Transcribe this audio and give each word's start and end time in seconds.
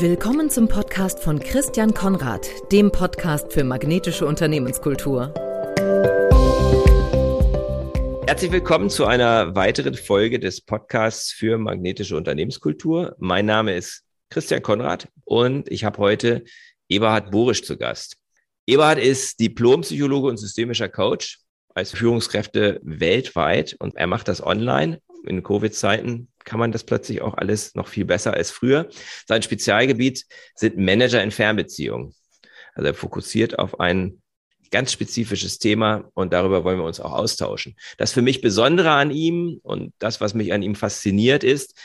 Willkommen 0.00 0.48
zum 0.48 0.68
Podcast 0.68 1.18
von 1.18 1.40
Christian 1.40 1.92
Konrad, 1.92 2.48
dem 2.70 2.92
Podcast 2.92 3.52
für 3.52 3.64
magnetische 3.64 4.26
Unternehmenskultur. 4.26 5.34
Herzlich 8.24 8.52
willkommen 8.52 8.90
zu 8.90 9.06
einer 9.06 9.56
weiteren 9.56 9.94
Folge 9.94 10.38
des 10.38 10.60
Podcasts 10.60 11.32
für 11.32 11.58
magnetische 11.58 12.16
Unternehmenskultur. 12.16 13.16
Mein 13.18 13.46
Name 13.46 13.74
ist 13.74 14.04
Christian 14.30 14.62
Konrad 14.62 15.08
und 15.24 15.68
ich 15.68 15.82
habe 15.82 15.98
heute 15.98 16.44
Eberhard 16.88 17.32
Borisch 17.32 17.64
zu 17.64 17.76
Gast. 17.76 18.18
Eberhard 18.68 19.00
ist 19.00 19.40
Diplompsychologe 19.40 20.28
und 20.28 20.36
systemischer 20.36 20.88
Coach 20.88 21.40
als 21.78 21.92
Führungskräfte 21.92 22.80
weltweit 22.82 23.76
und 23.78 23.96
er 23.96 24.06
macht 24.06 24.28
das 24.28 24.44
online. 24.44 25.00
In 25.26 25.42
Covid-Zeiten 25.42 26.28
kann 26.44 26.58
man 26.58 26.72
das 26.72 26.84
plötzlich 26.84 27.22
auch 27.22 27.34
alles 27.34 27.74
noch 27.74 27.88
viel 27.88 28.04
besser 28.04 28.34
als 28.34 28.50
früher. 28.50 28.88
Sein 29.26 29.42
Spezialgebiet 29.42 30.24
sind 30.54 30.76
Manager 30.76 31.22
in 31.22 31.30
Fernbeziehungen. 31.30 32.14
Also 32.74 32.88
er 32.88 32.94
fokussiert 32.94 33.58
auf 33.58 33.80
ein 33.80 34.22
ganz 34.70 34.92
spezifisches 34.92 35.58
Thema 35.58 36.10
und 36.14 36.32
darüber 36.32 36.64
wollen 36.64 36.78
wir 36.78 36.84
uns 36.84 37.00
auch 37.00 37.12
austauschen. 37.12 37.76
Das 37.96 38.12
für 38.12 38.22
mich 38.22 38.40
Besondere 38.40 38.90
an 38.90 39.10
ihm 39.10 39.60
und 39.62 39.94
das, 39.98 40.20
was 40.20 40.34
mich 40.34 40.52
an 40.52 40.62
ihm 40.62 40.74
fasziniert, 40.74 41.42
ist, 41.42 41.76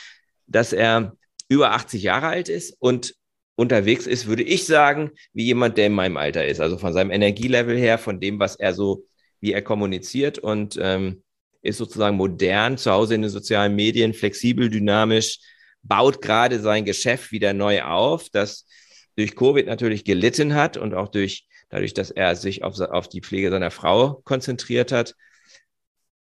dass 0.46 0.72
er 0.72 1.16
über 1.48 1.72
80 1.72 2.02
Jahre 2.02 2.26
alt 2.26 2.48
ist 2.48 2.76
und 2.78 3.14
unterwegs 3.56 4.06
ist, 4.06 4.26
würde 4.26 4.42
ich 4.42 4.66
sagen, 4.66 5.12
wie 5.32 5.44
jemand, 5.44 5.78
der 5.78 5.86
in 5.86 5.92
meinem 5.92 6.16
Alter 6.16 6.46
ist. 6.46 6.60
Also 6.60 6.78
von 6.78 6.92
seinem 6.92 7.10
Energielevel 7.10 7.76
her, 7.76 7.98
von 7.98 8.20
dem, 8.20 8.38
was 8.38 8.56
er 8.56 8.74
so, 8.74 9.04
wie 9.44 9.52
er 9.52 9.60
kommuniziert 9.60 10.38
und 10.38 10.78
ähm, 10.80 11.22
ist 11.60 11.76
sozusagen 11.76 12.16
modern, 12.16 12.78
zu 12.78 12.90
Hause 12.90 13.14
in 13.14 13.20
den 13.20 13.30
sozialen 13.30 13.76
Medien, 13.76 14.14
flexibel, 14.14 14.70
dynamisch, 14.70 15.38
baut 15.82 16.22
gerade 16.22 16.60
sein 16.60 16.86
Geschäft 16.86 17.30
wieder 17.30 17.52
neu 17.52 17.82
auf, 17.82 18.30
das 18.30 18.66
durch 19.16 19.36
Covid 19.36 19.66
natürlich 19.66 20.04
gelitten 20.04 20.54
hat 20.54 20.78
und 20.78 20.94
auch 20.94 21.08
durch, 21.08 21.46
dadurch, 21.68 21.92
dass 21.92 22.10
er 22.10 22.36
sich 22.36 22.64
auf, 22.64 22.80
auf 22.80 23.06
die 23.06 23.20
Pflege 23.20 23.50
seiner 23.50 23.70
Frau 23.70 24.22
konzentriert 24.24 24.92
hat, 24.92 25.14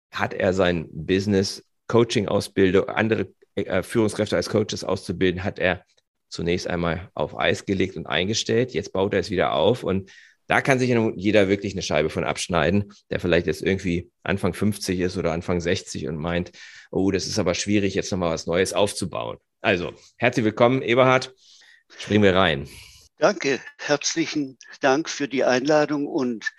hat 0.09 0.33
er 0.33 0.53
sein 0.53 0.87
Business, 0.93 1.65
Coaching-Ausbildung, 1.87 2.87
andere 2.87 3.27
äh, 3.55 3.83
Führungskräfte 3.83 4.37
als 4.37 4.47
Coaches 4.47 4.85
auszubilden, 4.85 5.43
hat 5.43 5.59
er 5.59 5.83
zunächst 6.29 6.65
einmal 6.65 7.09
auf 7.13 7.37
Eis 7.37 7.65
gelegt 7.65 7.97
und 7.97 8.07
eingestellt. 8.07 8.73
Jetzt 8.73 8.93
baut 8.93 9.13
er 9.13 9.19
es 9.19 9.31
wieder 9.31 9.51
auf 9.51 9.83
und 9.83 10.09
da 10.51 10.59
kann 10.59 10.79
sich 10.79 10.93
jeder 11.15 11.47
wirklich 11.47 11.75
eine 11.75 11.81
Scheibe 11.81 12.09
von 12.09 12.25
abschneiden, 12.25 12.91
der 13.09 13.21
vielleicht 13.21 13.47
jetzt 13.47 13.61
irgendwie 13.61 14.11
Anfang 14.21 14.53
50 14.53 14.99
ist 14.99 15.15
oder 15.15 15.31
Anfang 15.31 15.61
60 15.61 16.09
und 16.09 16.17
meint, 16.17 16.51
oh, 16.91 17.09
das 17.09 17.25
ist 17.25 17.39
aber 17.39 17.53
schwierig, 17.53 17.95
jetzt 17.95 18.11
nochmal 18.11 18.31
was 18.33 18.47
Neues 18.47 18.73
aufzubauen. 18.73 19.37
Also, 19.61 19.93
herzlich 20.17 20.43
willkommen, 20.43 20.81
Eberhard. 20.81 21.33
Springen 21.97 22.23
wir 22.23 22.35
rein. 22.35 22.67
Danke, 23.17 23.61
herzlichen 23.77 24.57
Dank 24.81 25.07
für 25.07 25.29
die 25.29 25.45
Einladung 25.45 26.05
und 26.05 26.51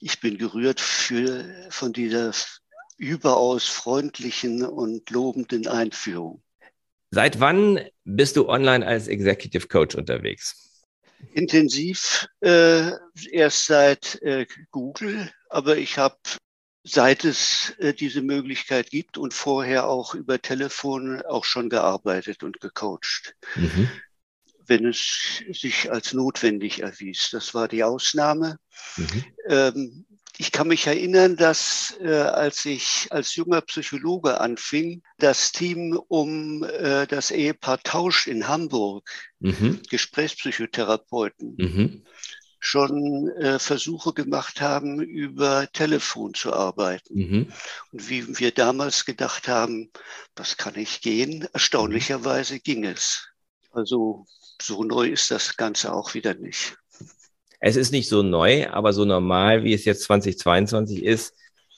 ich 0.00 0.18
bin 0.18 0.38
gerührt 0.38 0.80
für, 0.80 1.44
von 1.70 1.92
dieser 1.92 2.32
überaus 2.96 3.68
freundlichen 3.68 4.64
und 4.64 5.08
lobenden 5.10 5.68
Einführung. 5.68 6.42
Seit 7.12 7.38
wann 7.38 7.78
bist 8.02 8.36
du 8.36 8.48
online 8.48 8.84
als 8.84 9.06
Executive 9.06 9.68
Coach 9.68 9.94
unterwegs? 9.94 10.75
Intensiv 11.32 12.28
äh, 12.40 12.90
erst 13.30 13.66
seit 13.66 14.20
äh, 14.22 14.46
Google, 14.70 15.30
aber 15.48 15.76
ich 15.76 15.98
habe 15.98 16.16
seit 16.84 17.24
es 17.24 17.74
äh, 17.78 17.92
diese 17.92 18.22
Möglichkeit 18.22 18.90
gibt 18.90 19.18
und 19.18 19.34
vorher 19.34 19.88
auch 19.88 20.14
über 20.14 20.40
Telefon 20.40 21.20
auch 21.22 21.44
schon 21.44 21.68
gearbeitet 21.68 22.42
und 22.44 22.60
gecoacht, 22.60 23.34
mhm. 23.56 23.90
wenn 24.66 24.86
es 24.86 25.42
sich 25.50 25.90
als 25.90 26.12
notwendig 26.12 26.82
erwies. 26.82 27.30
Das 27.32 27.54
war 27.54 27.66
die 27.66 27.82
Ausnahme. 27.82 28.58
Mhm. 28.96 29.24
Ähm, 29.48 30.06
ich 30.38 30.52
kann 30.52 30.68
mich 30.68 30.86
erinnern, 30.86 31.36
dass 31.36 31.96
äh, 32.00 32.10
als 32.10 32.64
ich 32.64 33.08
als 33.10 33.36
junger 33.36 33.62
Psychologe 33.62 34.40
anfing, 34.40 35.02
das 35.18 35.52
Team 35.52 35.98
um 36.08 36.62
äh, 36.64 37.06
das 37.06 37.30
Ehepaar 37.30 37.82
Tausch 37.82 38.26
in 38.26 38.46
Hamburg, 38.46 39.10
mhm. 39.40 39.80
Gesprächspsychotherapeuten, 39.88 41.54
mhm. 41.56 42.06
schon 42.58 43.28
äh, 43.38 43.58
Versuche 43.58 44.12
gemacht 44.12 44.60
haben, 44.60 45.00
über 45.00 45.70
Telefon 45.72 46.34
zu 46.34 46.52
arbeiten. 46.52 47.14
Mhm. 47.14 47.52
Und 47.92 48.08
wie 48.10 48.38
wir 48.38 48.52
damals 48.52 49.06
gedacht 49.06 49.48
haben, 49.48 49.90
das 50.34 50.56
kann 50.58 50.74
nicht 50.74 51.02
gehen, 51.02 51.48
erstaunlicherweise 51.52 52.60
ging 52.60 52.84
es. 52.84 53.28
Also 53.72 54.26
so 54.60 54.84
neu 54.84 55.08
ist 55.08 55.30
das 55.30 55.56
Ganze 55.56 55.92
auch 55.92 56.14
wieder 56.14 56.34
nicht. 56.34 56.76
Es 57.60 57.76
ist 57.76 57.92
nicht 57.92 58.08
so 58.08 58.22
neu, 58.22 58.68
aber 58.68 58.92
so 58.92 59.04
normal, 59.04 59.64
wie 59.64 59.72
es 59.72 59.84
jetzt 59.84 60.02
2022 60.04 61.02
ist, 61.02 61.34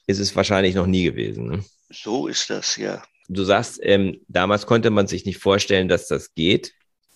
ist 0.07 0.19
es 0.19 0.35
wahrscheinlich 0.35 0.75
noch 0.75 0.87
nie 0.87 1.05
gewesen. 1.05 1.49
Ne? 1.49 1.65
So 1.91 2.27
ist 2.27 2.51
das, 2.51 2.77
ja. 2.77 3.03
Du 3.29 3.45
sagst, 3.45 3.79
ähm, 3.83 4.21
damals 4.29 4.67
konnte 4.67 4.91
man 4.91 5.07
sich 5.07 5.27
nicht 5.27 5.39
vorstellen, 5.39 5.89
dass 5.89 6.09
das 6.09 6.35
geht. 6.35 6.73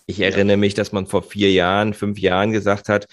Ich 0.07 0.21
erinnere 0.21 0.57
ja. 0.57 0.61
mich, 0.61 0.75
dass 0.75 0.93
man 0.93 1.07
vor 1.07 1.23
vier 1.23 1.51
Jahren, 1.51 1.95
fünf 1.95 2.19
Jahren 2.19 2.53
gesagt 2.53 2.89
hat, 2.89 3.07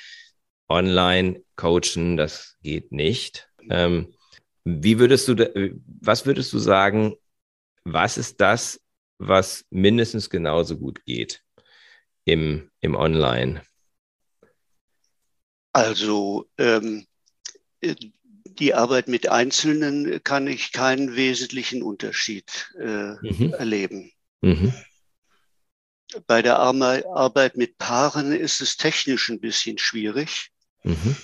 online 0.68 1.42
coachen, 1.56 2.18
das 2.18 2.58
geht 2.62 2.92
nicht. 2.92 3.50
Ähm, 3.70 4.14
wie 4.66 5.00
würdest 5.00 5.28
du, 5.28 5.36
was 6.02 6.26
würdest 6.26 6.52
du 6.54 6.60
sagen, 6.60 7.16
was 7.84 8.18
ist 8.18 8.42
das, 8.42 8.82
was 9.18 9.66
mindestens 9.70 10.30
genauso 10.30 10.78
gut 10.78 11.04
geht 11.06 11.42
im, 12.26 12.70
im 12.82 12.96
Online? 12.96 13.62
Also 15.72 16.50
ähm, 16.58 17.06
die 18.46 18.74
Arbeit 18.74 19.08
mit 19.08 19.30
Einzelnen 19.30 20.24
kann 20.24 20.48
ich 20.48 20.72
keinen 20.72 21.16
wesentlichen 21.16 21.84
Unterschied 21.84 22.72
äh, 22.80 23.14
mhm. 23.22 23.54
erleben. 23.54 24.12
Mhm. 24.42 24.74
Bei 26.26 26.42
der 26.42 26.58
Arbeit 26.58 27.56
mit 27.56 27.78
Paaren 27.78 28.32
ist 28.32 28.62
es 28.62 28.78
technisch 28.78 29.30
ein 29.30 29.40
bisschen 29.40 29.78
schwierig. 29.78 30.50
Mhm. 30.84 31.16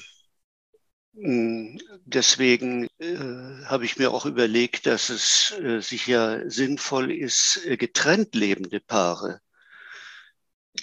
Hm, 1.16 1.80
deswegen 2.04 2.88
äh, 3.00 3.66
habe 3.66 3.86
ich 3.86 3.98
mir 3.98 4.12
auch 4.12 4.26
überlegt, 4.26 4.86
dass 4.86 5.10
es 5.10 5.56
äh, 5.62 5.80
sicher 5.82 6.50
sinnvoll 6.50 7.12
ist, 7.12 7.62
äh, 7.66 7.78
getrennt 7.78 8.36
lebende 8.36 8.82
Paare, 8.82 9.40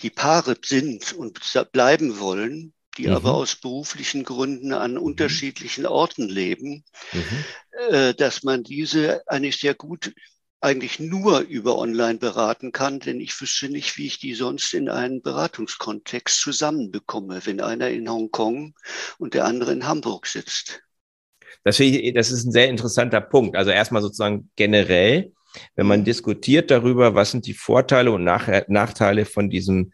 die 0.02 0.10
Paare 0.10 0.56
sind 0.64 1.12
und 1.12 1.40
bleiben 1.72 2.18
wollen, 2.18 2.72
die 2.98 3.06
mhm. 3.06 3.14
aber 3.14 3.34
aus 3.34 3.56
beruflichen 3.56 4.24
Gründen 4.24 4.72
an 4.72 4.92
mhm. 4.92 5.02
unterschiedlichen 5.02 5.86
Orten 5.86 6.28
leben, 6.28 6.84
mhm. 7.12 7.44
äh, 7.90 8.14
dass 8.14 8.42
man 8.42 8.62
diese 8.62 9.26
eigentlich 9.28 9.58
sehr 9.58 9.74
gut 9.74 10.12
eigentlich 10.62 11.00
nur 11.00 11.40
über 11.40 11.76
online 11.76 12.18
beraten 12.18 12.70
kann, 12.70 13.00
denn 13.00 13.20
ich 13.20 13.38
wüsste 13.40 13.68
nicht, 13.68 13.98
wie 13.98 14.06
ich 14.06 14.20
die 14.20 14.34
sonst 14.34 14.72
in 14.74 14.88
einen 14.88 15.20
Beratungskontext 15.20 16.40
zusammenbekomme, 16.40 17.40
wenn 17.44 17.60
einer 17.60 17.90
in 17.90 18.08
Hongkong 18.08 18.74
und 19.18 19.34
der 19.34 19.44
andere 19.44 19.72
in 19.72 19.88
Hamburg 19.88 20.26
sitzt. 20.28 20.80
Das, 21.64 21.80
ich, 21.80 22.14
das 22.14 22.30
ist 22.30 22.44
ein 22.44 22.52
sehr 22.52 22.68
interessanter 22.68 23.20
Punkt. 23.20 23.56
Also 23.56 23.72
erstmal 23.72 24.02
sozusagen 24.02 24.50
generell, 24.54 25.32
wenn 25.74 25.86
man 25.86 26.00
mhm. 26.00 26.04
diskutiert 26.04 26.70
darüber, 26.70 27.16
was 27.16 27.32
sind 27.32 27.46
die 27.46 27.54
Vorteile 27.54 28.12
und 28.12 28.22
Nach 28.22 28.48
Nachteile 28.68 29.24
von 29.24 29.50
diesem 29.50 29.92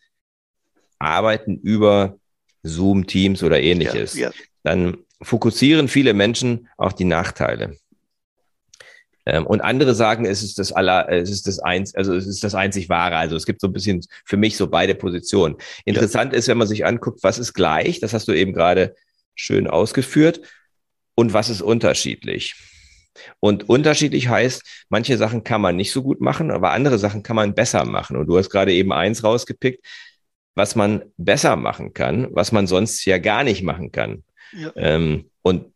Arbeiten 0.98 1.58
über 1.58 2.17
Zoom, 2.68 3.06
Teams 3.06 3.42
oder 3.42 3.60
ähnliches, 3.60 4.14
ja, 4.14 4.28
ja. 4.28 4.34
dann 4.62 4.98
fokussieren 5.20 5.88
viele 5.88 6.14
Menschen 6.14 6.68
auch 6.76 6.92
die 6.92 7.04
Nachteile. 7.04 7.76
Ähm, 9.26 9.46
und 9.46 9.60
andere 9.60 9.94
sagen, 9.94 10.24
es 10.24 10.42
ist 10.42 10.58
das 10.58 10.72
aller, 10.72 11.10
es 11.10 11.30
ist 11.30 11.46
das 11.46 11.58
eins, 11.58 11.94
also 11.94 12.14
es 12.14 12.26
ist 12.26 12.44
das 12.44 12.54
einzig 12.54 12.88
wahre. 12.88 13.16
Also 13.16 13.36
es 13.36 13.46
gibt 13.46 13.60
so 13.60 13.66
ein 13.66 13.72
bisschen 13.72 14.04
für 14.24 14.36
mich 14.36 14.56
so 14.56 14.68
beide 14.68 14.94
Positionen. 14.94 15.56
Interessant 15.84 16.32
ja. 16.32 16.38
ist, 16.38 16.48
wenn 16.48 16.58
man 16.58 16.68
sich 16.68 16.86
anguckt, 16.86 17.22
was 17.22 17.38
ist 17.38 17.52
gleich, 17.52 18.00
das 18.00 18.14
hast 18.14 18.28
du 18.28 18.32
eben 18.32 18.52
gerade 18.52 18.94
schön 19.34 19.66
ausgeführt, 19.66 20.40
und 21.18 21.32
was 21.32 21.48
ist 21.48 21.62
unterschiedlich. 21.62 22.54
Und 23.40 23.68
unterschiedlich 23.68 24.28
heißt, 24.28 24.62
manche 24.88 25.16
Sachen 25.16 25.42
kann 25.42 25.60
man 25.60 25.74
nicht 25.74 25.90
so 25.90 26.04
gut 26.04 26.20
machen, 26.20 26.52
aber 26.52 26.70
andere 26.70 26.96
Sachen 26.96 27.24
kann 27.24 27.34
man 27.34 27.56
besser 27.56 27.84
machen. 27.84 28.16
Und 28.16 28.28
du 28.28 28.38
hast 28.38 28.50
gerade 28.50 28.72
eben 28.72 28.92
eins 28.92 29.24
rausgepickt, 29.24 29.84
was 30.58 30.74
man 30.74 31.04
besser 31.16 31.54
machen 31.54 31.94
kann, 31.94 32.26
was 32.32 32.50
man 32.50 32.66
sonst 32.66 33.04
ja 33.04 33.18
gar 33.18 33.44
nicht 33.44 33.62
machen 33.62 33.92
kann. 33.92 34.24
Ja. 34.52 34.72
Ähm, 34.74 35.30
und 35.42 35.66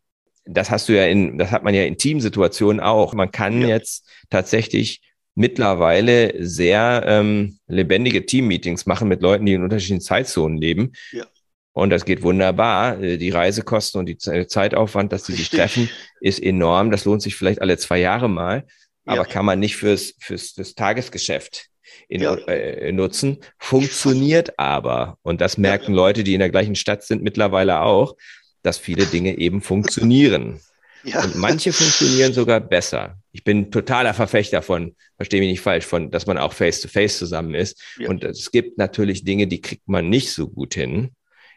das 0.44 0.70
hast 0.70 0.88
du 0.88 0.96
ja 0.96 1.06
in, 1.06 1.38
das 1.38 1.52
hat 1.52 1.62
man 1.62 1.72
ja 1.72 1.84
in 1.84 1.96
Teamsituationen 1.96 2.80
auch. 2.80 3.14
Man 3.14 3.30
kann 3.30 3.62
ja. 3.62 3.68
jetzt 3.68 4.10
tatsächlich 4.28 5.00
mittlerweile 5.36 6.34
sehr 6.44 7.04
ähm, 7.06 7.60
lebendige 7.68 8.26
Teammeetings 8.26 8.84
machen 8.84 9.06
mit 9.06 9.22
Leuten, 9.22 9.46
die 9.46 9.54
in 9.54 9.62
unterschiedlichen 9.62 10.02
Zeitzonen 10.02 10.58
leben. 10.58 10.92
Ja. 11.12 11.24
Und 11.72 11.90
das 11.90 12.04
geht 12.04 12.22
wunderbar. 12.22 13.00
Äh, 13.00 13.18
die 13.18 13.30
Reisekosten 13.30 14.00
und 14.00 14.06
die 14.06 14.18
Zeitaufwand, 14.18 15.12
dass 15.12 15.26
sie 15.26 15.34
sich 15.34 15.48
treffen, 15.48 15.88
ist 16.20 16.42
enorm. 16.42 16.90
Das 16.90 17.04
lohnt 17.04 17.22
sich 17.22 17.36
vielleicht 17.36 17.62
alle 17.62 17.78
zwei 17.78 18.00
Jahre 18.00 18.28
mal, 18.28 18.66
aber 19.04 19.22
ja. 19.22 19.24
kann 19.24 19.46
man 19.46 19.60
nicht 19.60 19.76
fürs, 19.76 20.14
fürs, 20.18 20.50
fürs 20.50 20.74
Tagesgeschäft 20.74 21.68
in, 22.12 22.20
ja. 22.20 22.34
äh, 22.46 22.92
nutzen, 22.92 23.38
funktioniert 23.58 24.58
aber. 24.58 25.16
Und 25.22 25.40
das 25.40 25.56
merken 25.56 25.92
ja. 25.92 25.96
Leute, 25.96 26.24
die 26.24 26.34
in 26.34 26.40
der 26.40 26.50
gleichen 26.50 26.74
Stadt 26.74 27.02
sind, 27.02 27.22
mittlerweile 27.22 27.80
auch, 27.80 28.16
dass 28.62 28.76
viele 28.76 29.06
Dinge 29.06 29.38
eben 29.38 29.62
funktionieren. 29.62 30.60
Ja. 31.04 31.24
Und 31.24 31.36
manche 31.36 31.72
funktionieren 31.72 32.34
sogar 32.34 32.60
besser. 32.60 33.16
Ich 33.32 33.44
bin 33.44 33.70
totaler 33.70 34.12
Verfechter 34.12 34.60
von, 34.60 34.94
verstehe 35.16 35.40
mich 35.40 35.50
nicht 35.50 35.62
falsch, 35.62 35.86
von, 35.86 36.10
dass 36.10 36.26
man 36.26 36.36
auch 36.36 36.52
face-to-face 36.52 37.14
-face 37.14 37.18
zusammen 37.18 37.54
ist. 37.54 37.82
Ja. 37.98 38.10
Und 38.10 38.24
es 38.24 38.50
gibt 38.50 38.76
natürlich 38.76 39.24
Dinge, 39.24 39.46
die 39.46 39.62
kriegt 39.62 39.88
man 39.88 40.10
nicht 40.10 40.32
so 40.32 40.48
gut 40.48 40.74
hin 40.74 41.12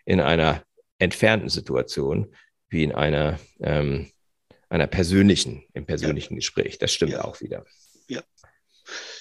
in 0.06 0.22
einer 0.22 0.63
entfernten 1.00 1.50
Situation 1.50 2.34
wie 2.69 2.84
in 2.84 2.94
einer, 2.94 3.40
ähm, 3.60 4.10
einer 4.69 4.88
persönlichen, 4.88 5.63
im 5.74 5.86
persönlichen 5.86 6.36
ja. 6.36 6.38
Gespräch. 6.38 6.78
Das 6.78 6.94
stimmt 6.94 7.19
auch 7.19 7.42
wieder. 7.42 7.66
Ja. 8.07 8.24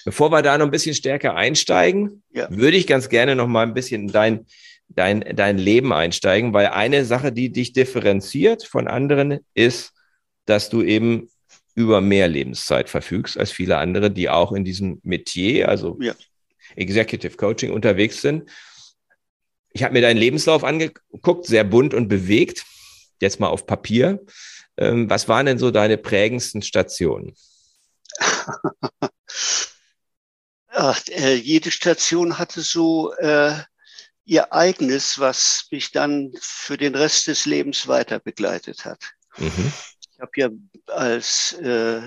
Bevor 0.05 0.31
wir 0.31 0.41
da 0.41 0.57
noch 0.57 0.65
ein 0.65 0.71
bisschen 0.71 0.95
stärker 0.95 1.35
einsteigen, 1.35 2.23
würde 2.49 2.77
ich 2.77 2.87
ganz 2.87 3.09
gerne 3.09 3.35
noch 3.35 3.47
mal 3.47 3.63
ein 3.65 3.73
bisschen 3.73 4.07
dein, 4.07 4.45
dein, 4.87 5.21
dein 5.35 5.57
Leben 5.57 5.93
einsteigen, 5.93 6.53
weil 6.53 6.67
eine 6.67 7.05
Sache, 7.05 7.31
die 7.31 7.51
dich 7.51 7.73
differenziert 7.73 8.63
von 8.63 8.87
anderen, 8.87 9.39
ist, 9.53 9.93
dass 10.45 10.69
du 10.69 10.83
eben 10.83 11.29
über 11.75 12.01
mehr 12.01 12.27
Lebenszeit 12.27 12.89
verfügst 12.89 13.37
als 13.37 13.51
viele 13.51 13.77
andere, 13.77 14.09
die 14.09 14.29
auch 14.29 14.53
in 14.53 14.63
diesem 14.63 14.99
Metier, 15.03 15.67
also 15.69 15.97
ja. 15.99 16.13
Executive 16.75 17.35
Coaching 17.35 17.71
unterwegs 17.71 18.21
sind. 18.21 18.49
Ich 19.71 19.83
habe 19.83 19.93
mir 19.93 20.01
deinen 20.01 20.17
Lebenslauf 20.17 20.63
angeguckt, 20.63 21.45
sehr 21.45 21.65
bunt 21.65 21.93
und 21.93 22.07
bewegt. 22.07 22.65
Jetzt 23.19 23.39
mal 23.39 23.49
auf 23.49 23.65
Papier. 23.65 24.23
Ähm, 24.77 25.09
was 25.09 25.27
waren 25.27 25.45
denn 25.45 25.57
so 25.57 25.71
deine 25.71 25.97
prägendsten 25.97 26.61
Stationen? 26.61 27.33
Ach, 30.67 31.01
äh, 31.07 31.35
jede 31.35 31.71
Station 31.71 32.37
hatte 32.37 32.61
so 32.61 33.13
äh, 33.13 33.53
ihr 34.25 34.51
eigenes, 34.51 35.19
was 35.19 35.67
mich 35.71 35.91
dann 35.91 36.33
für 36.39 36.77
den 36.77 36.95
Rest 36.95 37.27
des 37.27 37.45
Lebens 37.45 37.87
weiter 37.87 38.19
begleitet 38.19 38.85
hat. 38.85 39.13
Mhm. 39.37 39.71
Ich 40.11 40.19
habe 40.19 40.31
ja 40.35 40.49
als 40.87 41.53
äh, 41.53 42.01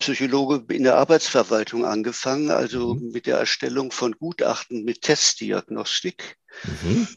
Psychologe 0.00 0.74
in 0.74 0.84
der 0.84 0.96
Arbeitsverwaltung 0.96 1.84
angefangen, 1.84 2.50
also 2.50 2.94
mhm. 2.94 3.10
mit 3.10 3.26
der 3.26 3.38
Erstellung 3.38 3.92
von 3.92 4.12
Gutachten 4.12 4.84
mit 4.84 5.02
Testdiagnostik. 5.02 6.36
Mhm. 6.64 7.08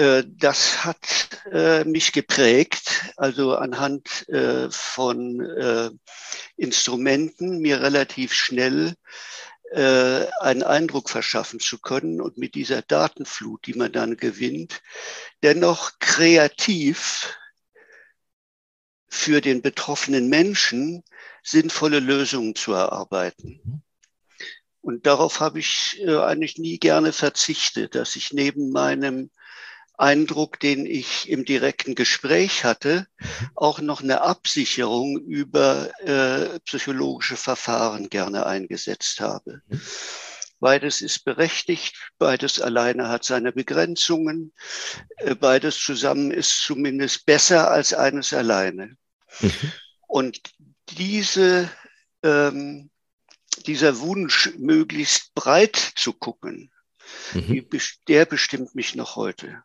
Äh, 0.00 0.24
das 0.26 0.82
hat 0.84 1.28
äh, 1.52 1.84
mich 1.84 2.12
geprägt, 2.12 3.12
also 3.18 3.54
anhand 3.56 4.26
äh, 4.30 4.70
von 4.70 5.98
Instrumenten 6.56 7.58
mir 7.60 7.82
relativ 7.82 8.32
schnell 8.32 8.94
einen 9.72 10.64
Eindruck 10.64 11.08
verschaffen 11.10 11.60
zu 11.60 11.78
können 11.78 12.20
und 12.20 12.38
mit 12.38 12.56
dieser 12.56 12.82
Datenflut, 12.82 13.68
die 13.68 13.74
man 13.74 13.92
dann 13.92 14.16
gewinnt, 14.16 14.82
dennoch 15.44 15.92
kreativ 16.00 17.38
für 19.06 19.40
den 19.40 19.62
betroffenen 19.62 20.28
Menschen 20.28 21.04
sinnvolle 21.44 22.00
Lösungen 22.00 22.56
zu 22.56 22.72
erarbeiten. 22.72 23.60
Mhm. 23.62 23.82
Und 24.80 25.06
darauf 25.06 25.38
habe 25.38 25.60
ich 25.60 26.04
eigentlich 26.04 26.58
nie 26.58 26.80
gerne 26.80 27.12
verzichtet, 27.12 27.94
dass 27.94 28.16
ich 28.16 28.32
neben 28.32 28.72
meinem 28.72 29.30
Eindruck, 30.00 30.58
den 30.60 30.86
ich 30.86 31.28
im 31.28 31.44
direkten 31.44 31.94
Gespräch 31.94 32.64
hatte, 32.64 33.06
auch 33.54 33.80
noch 33.80 34.02
eine 34.02 34.22
Absicherung 34.22 35.18
über 35.18 35.90
äh, 36.00 36.58
psychologische 36.60 37.36
Verfahren 37.36 38.08
gerne 38.08 38.46
eingesetzt 38.46 39.20
habe. 39.20 39.62
Beides 40.58 41.00
ist 41.00 41.24
berechtigt, 41.24 41.96
beides 42.18 42.60
alleine 42.60 43.08
hat 43.08 43.24
seine 43.24 43.52
Begrenzungen, 43.52 44.52
äh, 45.16 45.34
beides 45.34 45.78
zusammen 45.78 46.30
ist 46.30 46.62
zumindest 46.62 47.24
besser 47.26 47.70
als 47.70 47.94
eines 47.94 48.32
alleine. 48.32 48.96
Mhm. 49.40 49.72
Und 50.06 50.40
diese, 50.90 51.70
ähm, 52.22 52.90
dieser 53.66 54.00
Wunsch, 54.00 54.50
möglichst 54.58 55.34
breit 55.34 55.76
zu 55.76 56.12
gucken, 56.12 56.70
mhm. 57.32 57.66
der 58.08 58.26
bestimmt 58.26 58.74
mich 58.74 58.94
noch 58.94 59.16
heute. 59.16 59.62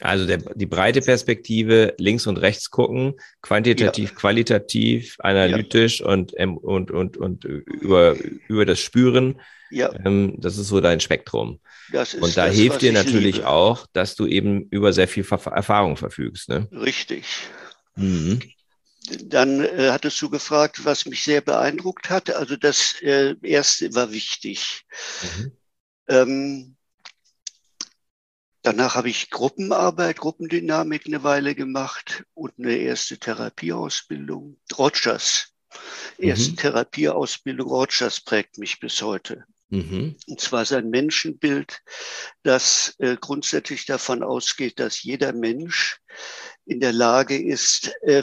Also 0.00 0.26
der, 0.26 0.38
die 0.54 0.66
breite 0.66 1.00
Perspektive, 1.00 1.94
links 1.98 2.26
und 2.26 2.36
rechts 2.36 2.70
gucken, 2.70 3.14
quantitativ, 3.40 4.10
ja. 4.10 4.16
qualitativ, 4.16 5.16
analytisch 5.20 6.00
ja. 6.00 6.06
und, 6.06 6.32
ähm, 6.36 6.58
und, 6.58 6.90
und, 6.90 7.16
und 7.16 7.44
über, 7.44 8.16
über 8.48 8.66
das 8.66 8.78
Spüren. 8.80 9.40
Ja. 9.70 9.92
Ähm, 10.04 10.34
das 10.38 10.58
ist 10.58 10.68
so 10.68 10.80
dein 10.80 11.00
Spektrum. 11.00 11.60
Und 12.20 12.36
da 12.36 12.46
das, 12.46 12.54
hilft 12.54 12.82
dir 12.82 12.92
natürlich 12.92 13.36
liebe. 13.36 13.48
auch, 13.48 13.86
dass 13.92 14.14
du 14.16 14.26
eben 14.26 14.68
über 14.70 14.92
sehr 14.92 15.08
viel 15.08 15.24
Erfahrung 15.24 15.96
verfügst. 15.96 16.48
Ne? 16.48 16.68
Richtig. 16.72 17.24
Mhm. 17.96 18.40
Dann 19.24 19.64
äh, 19.64 19.90
hattest 19.90 20.20
du 20.20 20.28
gefragt, 20.28 20.84
was 20.84 21.06
mich 21.06 21.22
sehr 21.22 21.40
beeindruckt 21.40 22.10
hat. 22.10 22.30
Also 22.30 22.56
das 22.56 22.96
äh, 23.02 23.34
erste 23.42 23.94
war 23.94 24.12
wichtig. 24.12 24.84
Mhm. 25.22 25.52
Ähm, 26.08 26.75
danach 28.66 28.96
habe 28.96 29.08
ich 29.08 29.30
Gruppenarbeit, 29.30 30.18
Gruppendynamik 30.18 31.06
eine 31.06 31.22
Weile 31.22 31.54
gemacht 31.54 32.24
und 32.34 32.52
eine 32.58 32.76
erste 32.76 33.18
Therapieausbildung. 33.18 34.56
Rogers, 34.76 35.52
erste 36.18 36.50
mhm. 36.50 36.56
Therapieausbildung 36.56 37.68
Rogers 37.68 38.20
prägt 38.20 38.58
mich 38.58 38.80
bis 38.80 39.00
heute. 39.02 39.44
Mhm. 39.68 40.16
Und 40.26 40.40
zwar 40.40 40.64
sein 40.64 40.90
Menschenbild, 40.90 41.82
das 42.42 42.94
äh, 42.98 43.16
grundsätzlich 43.20 43.86
davon 43.86 44.22
ausgeht, 44.22 44.80
dass 44.80 45.02
jeder 45.02 45.32
Mensch 45.32 46.00
in 46.64 46.80
der 46.80 46.92
Lage 46.92 47.40
ist, 47.40 47.92
äh, 48.02 48.22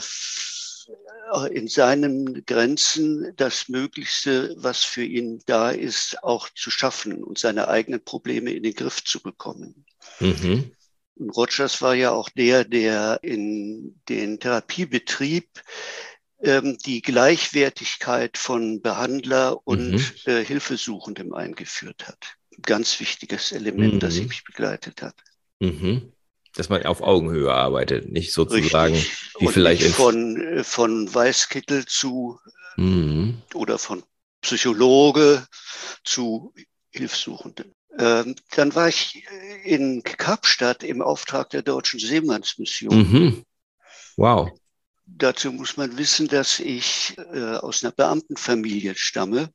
in 1.50 1.68
seinen 1.68 2.44
Grenzen 2.46 3.32
das 3.36 3.68
Möglichste, 3.68 4.54
was 4.58 4.84
für 4.84 5.04
ihn 5.04 5.42
da 5.46 5.70
ist, 5.70 6.22
auch 6.22 6.48
zu 6.54 6.70
schaffen 6.70 7.22
und 7.24 7.38
seine 7.38 7.68
eigenen 7.68 8.04
Probleme 8.04 8.52
in 8.52 8.62
den 8.62 8.74
Griff 8.74 9.02
zu 9.04 9.20
bekommen. 9.22 9.84
Mhm. 10.20 10.72
Rogers 11.20 11.80
war 11.80 11.94
ja 11.94 12.10
auch 12.10 12.28
der, 12.28 12.64
der 12.64 13.20
in 13.22 14.00
den 14.08 14.40
Therapiebetrieb 14.40 15.48
ähm, 16.40 16.76
die 16.84 17.02
Gleichwertigkeit 17.02 18.36
von 18.36 18.82
Behandler 18.82 19.66
und 19.66 19.92
mhm. 19.92 20.04
äh, 20.26 20.44
Hilfesuchendem 20.44 21.32
eingeführt 21.32 22.08
hat. 22.08 22.36
Ganz 22.62 22.98
wichtiges 23.00 23.52
Element, 23.52 23.94
mhm. 23.94 24.00
das 24.00 24.16
mich 24.16 24.44
begleitet 24.44 25.02
hat. 25.02 25.16
Mhm 25.60 26.13
dass 26.56 26.68
man 26.68 26.84
auf 26.86 27.02
Augenhöhe 27.02 27.52
arbeitet, 27.52 28.10
nicht 28.10 28.32
sozusagen 28.32 28.94
Richtig. 28.94 29.34
wie 29.38 29.46
Und 29.46 29.52
vielleicht 29.52 29.82
von 29.94 30.40
äh, 30.40 30.64
von 30.64 31.12
Weißkittel 31.12 31.86
zu 31.86 32.38
mhm. 32.76 33.42
oder 33.54 33.78
von 33.78 34.02
Psychologe 34.40 35.46
zu 36.04 36.52
Hilfssuchenden. 36.90 37.72
Ähm, 37.98 38.36
dann 38.56 38.74
war 38.74 38.88
ich 38.88 39.24
in 39.64 40.02
Kapstadt 40.02 40.82
im 40.82 41.00
Auftrag 41.00 41.50
der 41.50 41.62
Deutschen 41.62 42.00
Seemannsmission. 42.00 42.96
Mhm. 42.96 43.44
Wow. 44.16 44.50
Dazu 45.06 45.52
muss 45.52 45.76
man 45.76 45.96
wissen, 45.98 46.28
dass 46.28 46.60
ich 46.60 47.14
äh, 47.32 47.56
aus 47.56 47.84
einer 47.84 47.92
Beamtenfamilie 47.92 48.94
stamme. 48.96 49.50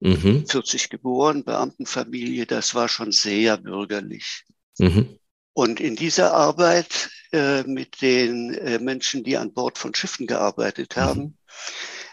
Mhm. 0.00 0.46
40 0.46 0.90
geboren, 0.90 1.44
Beamtenfamilie, 1.44 2.46
das 2.46 2.74
war 2.74 2.88
schon 2.88 3.12
sehr 3.12 3.56
bürgerlich. 3.56 4.44
Mhm. 4.78 5.18
Und 5.56 5.80
in 5.80 5.96
dieser 5.96 6.34
Arbeit 6.34 7.08
äh, 7.32 7.62
mit 7.62 8.02
den 8.02 8.52
äh, 8.52 8.78
Menschen, 8.78 9.24
die 9.24 9.38
an 9.38 9.54
Bord 9.54 9.78
von 9.78 9.94
Schiffen 9.94 10.26
gearbeitet 10.26 10.96
mhm. 10.96 11.00
haben, 11.00 11.20
mhm. 11.22 11.34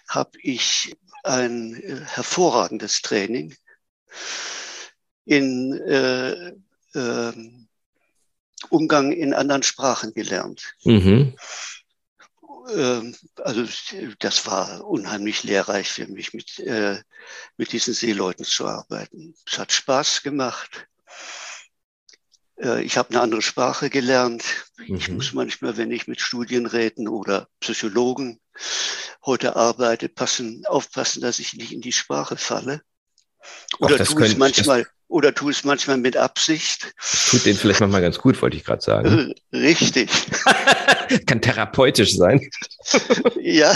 habe 0.07 0.31
ich 0.41 0.95
ein 1.23 1.75
äh, 1.75 1.99
hervorragendes 2.05 3.01
Training 3.01 3.53
in 5.25 5.73
äh, 5.73 6.53
ähm, 6.95 7.67
Umgang 8.69 9.11
in 9.11 9.33
anderen 9.33 9.63
Sprachen 9.63 10.13
gelernt. 10.13 10.75
Mhm. 10.85 11.35
Ähm, 12.73 13.13
also 13.41 13.67
das 14.19 14.45
war 14.45 14.87
unheimlich 14.87 15.43
lehrreich 15.43 15.91
für 15.91 16.07
mich, 16.07 16.33
mit, 16.33 16.59
äh, 16.59 17.01
mit 17.57 17.73
diesen 17.73 17.93
Seeleuten 17.93 18.45
zu 18.45 18.65
arbeiten. 18.67 19.35
Es 19.45 19.57
hat 19.57 19.73
Spaß 19.73 20.23
gemacht. 20.23 20.87
Äh, 22.63 22.83
ich 22.83 22.97
habe 22.97 23.09
eine 23.09 23.21
andere 23.21 23.41
Sprache 23.41 23.89
gelernt. 23.89 24.43
Mhm. 24.77 24.95
Ich 24.95 25.09
muss 25.09 25.33
manchmal, 25.33 25.77
wenn 25.77 25.91
ich 25.91 26.07
mit 26.07 26.21
Studienräten 26.21 27.07
oder 27.07 27.47
Psychologen 27.59 28.39
heute 29.25 29.55
arbeite, 29.55 30.09
passen, 30.09 30.65
aufpassen, 30.65 31.21
dass 31.21 31.39
ich 31.39 31.53
nicht 31.53 31.71
in 31.71 31.81
die 31.81 31.91
Sprache 31.91 32.37
falle. 32.37 32.81
Oder 33.79 33.97
Ach, 33.99 34.07
tue 34.07 34.25
es 34.25 34.37
manchmal, 34.37 34.87
oder 35.07 35.33
tue 35.33 35.51
es 35.51 35.63
manchmal 35.63 35.97
mit 35.97 36.15
Absicht. 36.15 36.93
Tut 37.29 37.45
denen 37.45 37.57
vielleicht 37.57 37.81
manchmal 37.81 38.01
ganz 38.01 38.17
gut, 38.17 38.41
wollte 38.41 38.57
ich 38.57 38.63
gerade 38.63 38.81
sagen. 38.81 39.33
Richtig. 39.51 40.09
Kann 41.25 41.41
therapeutisch 41.41 42.15
sein. 42.15 42.49
ja. 43.41 43.75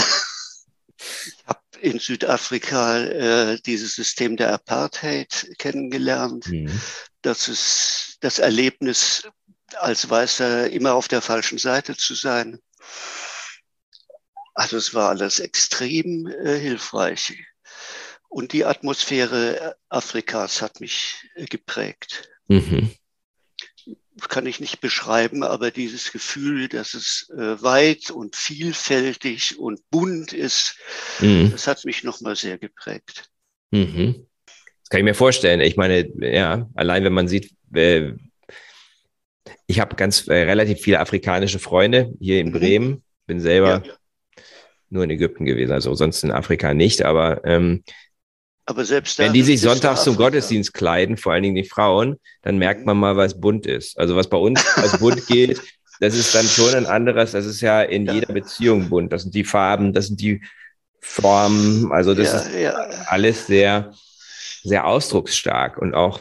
Ich 0.96 1.44
habe 1.46 1.60
in 1.80 1.98
Südafrika 1.98 2.98
äh, 2.98 3.58
dieses 3.64 3.94
System 3.94 4.36
der 4.36 4.52
Apartheid 4.52 5.50
kennengelernt. 5.58 6.48
Mhm. 6.48 6.80
Das 7.22 7.48
ist 7.48 8.18
das 8.20 8.38
Erlebnis, 8.38 9.28
als 9.74 10.08
Weißer 10.08 10.70
immer 10.70 10.94
auf 10.94 11.08
der 11.08 11.20
falschen 11.20 11.58
Seite 11.58 11.96
zu 11.96 12.14
sein. 12.14 12.60
Also 14.54 14.76
es 14.76 14.94
war 14.94 15.10
alles 15.10 15.40
extrem 15.40 16.26
äh, 16.26 16.58
hilfreich. 16.58 17.44
Und 18.28 18.52
die 18.52 18.64
Atmosphäre 18.64 19.76
Afrikas 19.88 20.62
hat 20.62 20.80
mich 20.80 21.28
äh, 21.34 21.46
geprägt. 21.46 22.28
Mhm 22.48 22.90
kann 24.26 24.46
ich 24.46 24.58
nicht 24.58 24.80
beschreiben, 24.80 25.44
aber 25.44 25.70
dieses 25.70 26.10
Gefühl, 26.10 26.68
dass 26.68 26.94
es 26.94 27.30
äh, 27.30 27.62
weit 27.62 28.10
und 28.10 28.34
vielfältig 28.34 29.58
und 29.58 29.88
bunt 29.90 30.32
ist, 30.32 30.76
mhm. 31.20 31.50
das 31.52 31.66
hat 31.66 31.84
mich 31.84 32.02
nochmal 32.02 32.34
sehr 32.34 32.58
geprägt. 32.58 33.30
Mhm. 33.70 34.26
Das 34.88 34.90
kann 34.90 35.00
ich 35.00 35.04
mir 35.04 35.14
vorstellen. 35.14 35.60
Ich 35.60 35.76
meine, 35.76 36.08
ja, 36.18 36.66
allein 36.74 37.04
wenn 37.04 37.12
man 37.12 37.28
sieht, 37.28 37.50
äh, 37.74 38.12
ich 39.66 39.80
habe 39.80 39.96
ganz 39.96 40.26
äh, 40.28 40.44
relativ 40.44 40.80
viele 40.80 41.00
afrikanische 41.00 41.58
Freunde 41.58 42.14
hier 42.18 42.40
in 42.40 42.48
mhm. 42.48 42.52
Bremen, 42.52 43.02
bin 43.26 43.38
selber 43.38 43.82
ja. 43.84 44.42
nur 44.88 45.04
in 45.04 45.10
Ägypten 45.10 45.44
gewesen, 45.44 45.72
also 45.72 45.94
sonst 45.94 46.24
in 46.24 46.30
Afrika 46.30 46.72
nicht, 46.72 47.02
aber 47.02 47.44
ähm, 47.44 47.84
aber 48.64 48.86
selbst 48.86 49.18
Wenn 49.18 49.34
die 49.34 49.42
sich 49.42 49.60
sonntags 49.60 50.04
zum 50.04 50.16
Gottesdienst 50.16 50.72
kleiden, 50.72 51.18
vor 51.18 51.34
allen 51.34 51.42
Dingen 51.42 51.54
die 51.54 51.64
Frauen, 51.64 52.16
dann 52.40 52.56
merkt 52.56 52.86
man 52.86 52.96
mal, 52.96 53.14
was 53.16 53.38
bunt 53.38 53.66
ist. 53.66 53.98
Also 53.98 54.16
was 54.16 54.28
bei 54.28 54.38
uns 54.38 54.64
als 54.76 54.98
bunt 54.98 55.26
geht, 55.26 55.60
das 56.00 56.14
ist 56.14 56.34
dann 56.34 56.46
schon 56.46 56.74
ein 56.74 56.86
anderes, 56.86 57.32
das 57.32 57.44
ist 57.44 57.60
ja 57.60 57.82
in 57.82 58.06
ja. 58.06 58.14
jeder 58.14 58.32
Beziehung 58.32 58.88
bunt. 58.88 59.12
Das 59.12 59.22
sind 59.22 59.34
die 59.34 59.44
Farben, 59.44 59.92
das 59.92 60.06
sind 60.06 60.20
die 60.22 60.42
Formen, 61.00 61.92
also 61.92 62.14
das 62.14 62.32
ja, 62.32 62.38
ist 62.38 62.54
ja. 62.54 62.72
alles 63.06 63.46
sehr, 63.46 63.92
sehr 64.62 64.86
ausdrucksstark 64.86 65.78
und 65.78 65.94
auch 65.94 66.20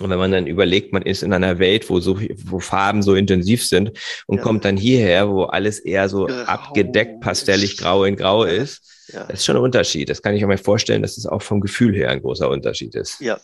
und 0.00 0.10
wenn 0.10 0.18
man 0.18 0.32
dann 0.32 0.46
überlegt, 0.46 0.92
man 0.92 1.02
ist 1.02 1.22
in 1.22 1.32
einer 1.32 1.58
Welt, 1.58 1.90
wo 1.90 2.00
so, 2.00 2.18
wo 2.44 2.60
Farben 2.60 3.02
so 3.02 3.14
intensiv 3.14 3.64
sind 3.64 3.92
und 4.26 4.38
ja. 4.38 4.42
kommt 4.42 4.64
dann 4.64 4.76
hierher, 4.76 5.28
wo 5.28 5.44
alles 5.44 5.78
eher 5.78 6.08
so 6.08 6.26
grau 6.26 6.42
abgedeckt, 6.44 7.20
pastellig 7.20 7.76
grau 7.76 8.04
in 8.04 8.16
grau 8.16 8.46
ja. 8.46 8.52
ist, 8.52 8.82
ja. 9.08 9.24
das 9.24 9.40
ist 9.40 9.44
schon 9.44 9.56
ein 9.56 9.62
Unterschied. 9.62 10.08
Das 10.08 10.22
kann 10.22 10.34
ich 10.34 10.44
mir 10.44 10.58
vorstellen, 10.58 11.02
dass 11.02 11.16
es 11.16 11.24
das 11.24 11.32
auch 11.32 11.42
vom 11.42 11.60
Gefühl 11.60 11.94
her 11.94 12.10
ein 12.10 12.22
großer 12.22 12.48
Unterschied 12.48 12.94
ist. 12.94 13.20
Ja, 13.20 13.38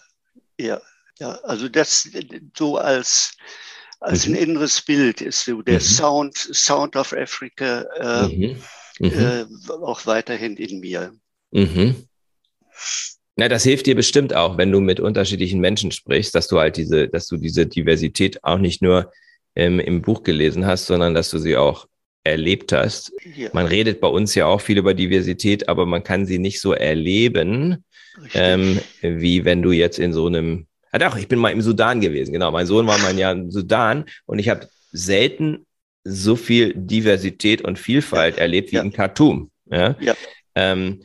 ja, 0.58 0.80
ja. 1.18 1.32
Also 1.42 1.68
das 1.68 2.08
so 2.56 2.78
als, 2.78 3.36
als 4.00 4.26
mhm. 4.26 4.34
ein 4.34 4.42
inneres 4.42 4.80
Bild 4.80 5.20
ist 5.20 5.44
so 5.44 5.60
der 5.60 5.74
mhm. 5.74 5.80
Sound, 5.80 6.36
Sound 6.36 6.96
of 6.96 7.12
Africa 7.12 7.82
äh, 7.98 8.28
mhm. 8.28 8.56
mhm. 9.00 9.10
Äh, 9.10 9.44
auch 9.82 10.06
weiterhin 10.06 10.56
in 10.56 10.80
mir. 10.80 11.12
Mhm. 11.50 12.08
Na, 13.38 13.48
das 13.48 13.62
hilft 13.62 13.86
dir 13.86 13.94
bestimmt 13.94 14.34
auch, 14.34 14.58
wenn 14.58 14.72
du 14.72 14.80
mit 14.80 14.98
unterschiedlichen 14.98 15.60
Menschen 15.60 15.92
sprichst, 15.92 16.34
dass 16.34 16.48
du 16.48 16.58
halt 16.58 16.76
diese, 16.76 17.06
dass 17.06 17.28
du 17.28 17.36
diese 17.36 17.66
Diversität 17.66 18.42
auch 18.42 18.58
nicht 18.58 18.82
nur 18.82 19.12
ähm, 19.54 19.78
im 19.78 20.02
Buch 20.02 20.24
gelesen 20.24 20.66
hast, 20.66 20.86
sondern 20.86 21.14
dass 21.14 21.30
du 21.30 21.38
sie 21.38 21.56
auch 21.56 21.86
erlebt 22.24 22.72
hast. 22.72 23.12
Ja. 23.36 23.50
Man 23.52 23.66
redet 23.66 24.00
bei 24.00 24.08
uns 24.08 24.34
ja 24.34 24.46
auch 24.46 24.60
viel 24.60 24.76
über 24.76 24.92
Diversität, 24.92 25.68
aber 25.68 25.86
man 25.86 26.02
kann 26.02 26.26
sie 26.26 26.40
nicht 26.40 26.60
so 26.60 26.72
erleben, 26.72 27.84
ähm, 28.34 28.80
wie 29.02 29.44
wenn 29.44 29.62
du 29.62 29.70
jetzt 29.70 30.00
in 30.00 30.12
so 30.12 30.26
einem. 30.26 30.66
Ah, 30.90 30.98
doch, 30.98 31.16
ich 31.16 31.28
bin 31.28 31.38
mal 31.38 31.52
im 31.52 31.62
Sudan 31.62 32.00
gewesen, 32.00 32.32
genau. 32.32 32.50
Mein 32.50 32.66
Sohn 32.66 32.88
war 32.88 32.98
mal 32.98 33.10
ein 33.10 33.18
Jahr 33.18 33.30
im 33.30 33.52
Sudan 33.52 34.06
und 34.26 34.40
ich 34.40 34.48
habe 34.48 34.68
selten 34.90 35.64
so 36.02 36.34
viel 36.34 36.72
Diversität 36.74 37.62
und 37.62 37.78
Vielfalt 37.78 38.34
ja. 38.34 38.42
erlebt 38.42 38.72
wie 38.72 38.76
ja. 38.76 38.82
in 38.82 38.92
Khartoum. 38.92 39.52
Ja. 39.70 39.94
Ähm, 40.56 41.02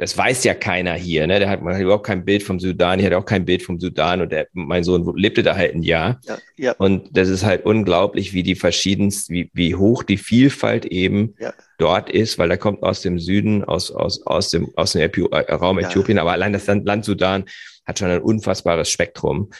das 0.00 0.16
weiß 0.16 0.44
ja 0.44 0.54
keiner 0.54 0.94
hier. 0.94 1.26
Ne? 1.26 1.40
Der 1.40 1.50
hat, 1.50 1.60
man 1.60 1.74
hat 1.74 1.82
überhaupt 1.82 2.06
kein 2.06 2.24
Bild 2.24 2.42
vom 2.42 2.58
Sudan. 2.58 2.98
Ich 2.98 3.04
hatte 3.04 3.18
auch 3.18 3.26
kein 3.26 3.44
Bild 3.44 3.62
vom 3.62 3.78
Sudan 3.78 4.22
und 4.22 4.32
der, 4.32 4.48
mein 4.54 4.82
Sohn 4.82 5.14
lebte 5.14 5.42
da 5.42 5.56
halt 5.56 5.74
ein 5.74 5.82
Jahr. 5.82 6.18
Ja, 6.24 6.38
ja. 6.56 6.72
Und 6.78 7.14
das 7.14 7.28
ist 7.28 7.44
halt 7.44 7.66
unglaublich, 7.66 8.32
wie 8.32 8.42
die 8.42 8.54
verschiedensten, 8.54 9.34
wie, 9.34 9.50
wie 9.52 9.74
hoch 9.74 10.02
die 10.02 10.16
Vielfalt 10.16 10.86
eben 10.86 11.34
ja. 11.38 11.52
dort 11.76 12.08
ist, 12.08 12.38
weil 12.38 12.50
er 12.50 12.56
kommt 12.56 12.82
aus 12.82 13.02
dem 13.02 13.18
Süden, 13.18 13.62
aus, 13.62 13.90
aus, 13.90 14.26
aus 14.26 14.48
dem, 14.48 14.70
aus 14.74 14.92
dem 14.92 15.02
äh, 15.02 15.52
Raum 15.52 15.78
Äthiopien. 15.78 16.18
Aber 16.18 16.32
allein 16.32 16.54
das 16.54 16.66
Land, 16.66 16.86
Land 16.86 17.04
Sudan 17.04 17.44
hat 17.84 17.98
schon 17.98 18.08
ein 18.08 18.22
unfassbares 18.22 18.90
Spektrum 18.90 19.50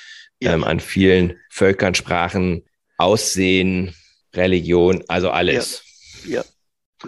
ähm, 0.41 0.65
an 0.65 0.81
vielen 0.81 1.39
Völkern, 1.51 1.95
Sprachen, 1.95 2.65
Aussehen, 2.97 3.95
Religion, 4.35 5.05
also 5.07 5.29
alles. 5.29 5.83
Ja. 6.27 6.43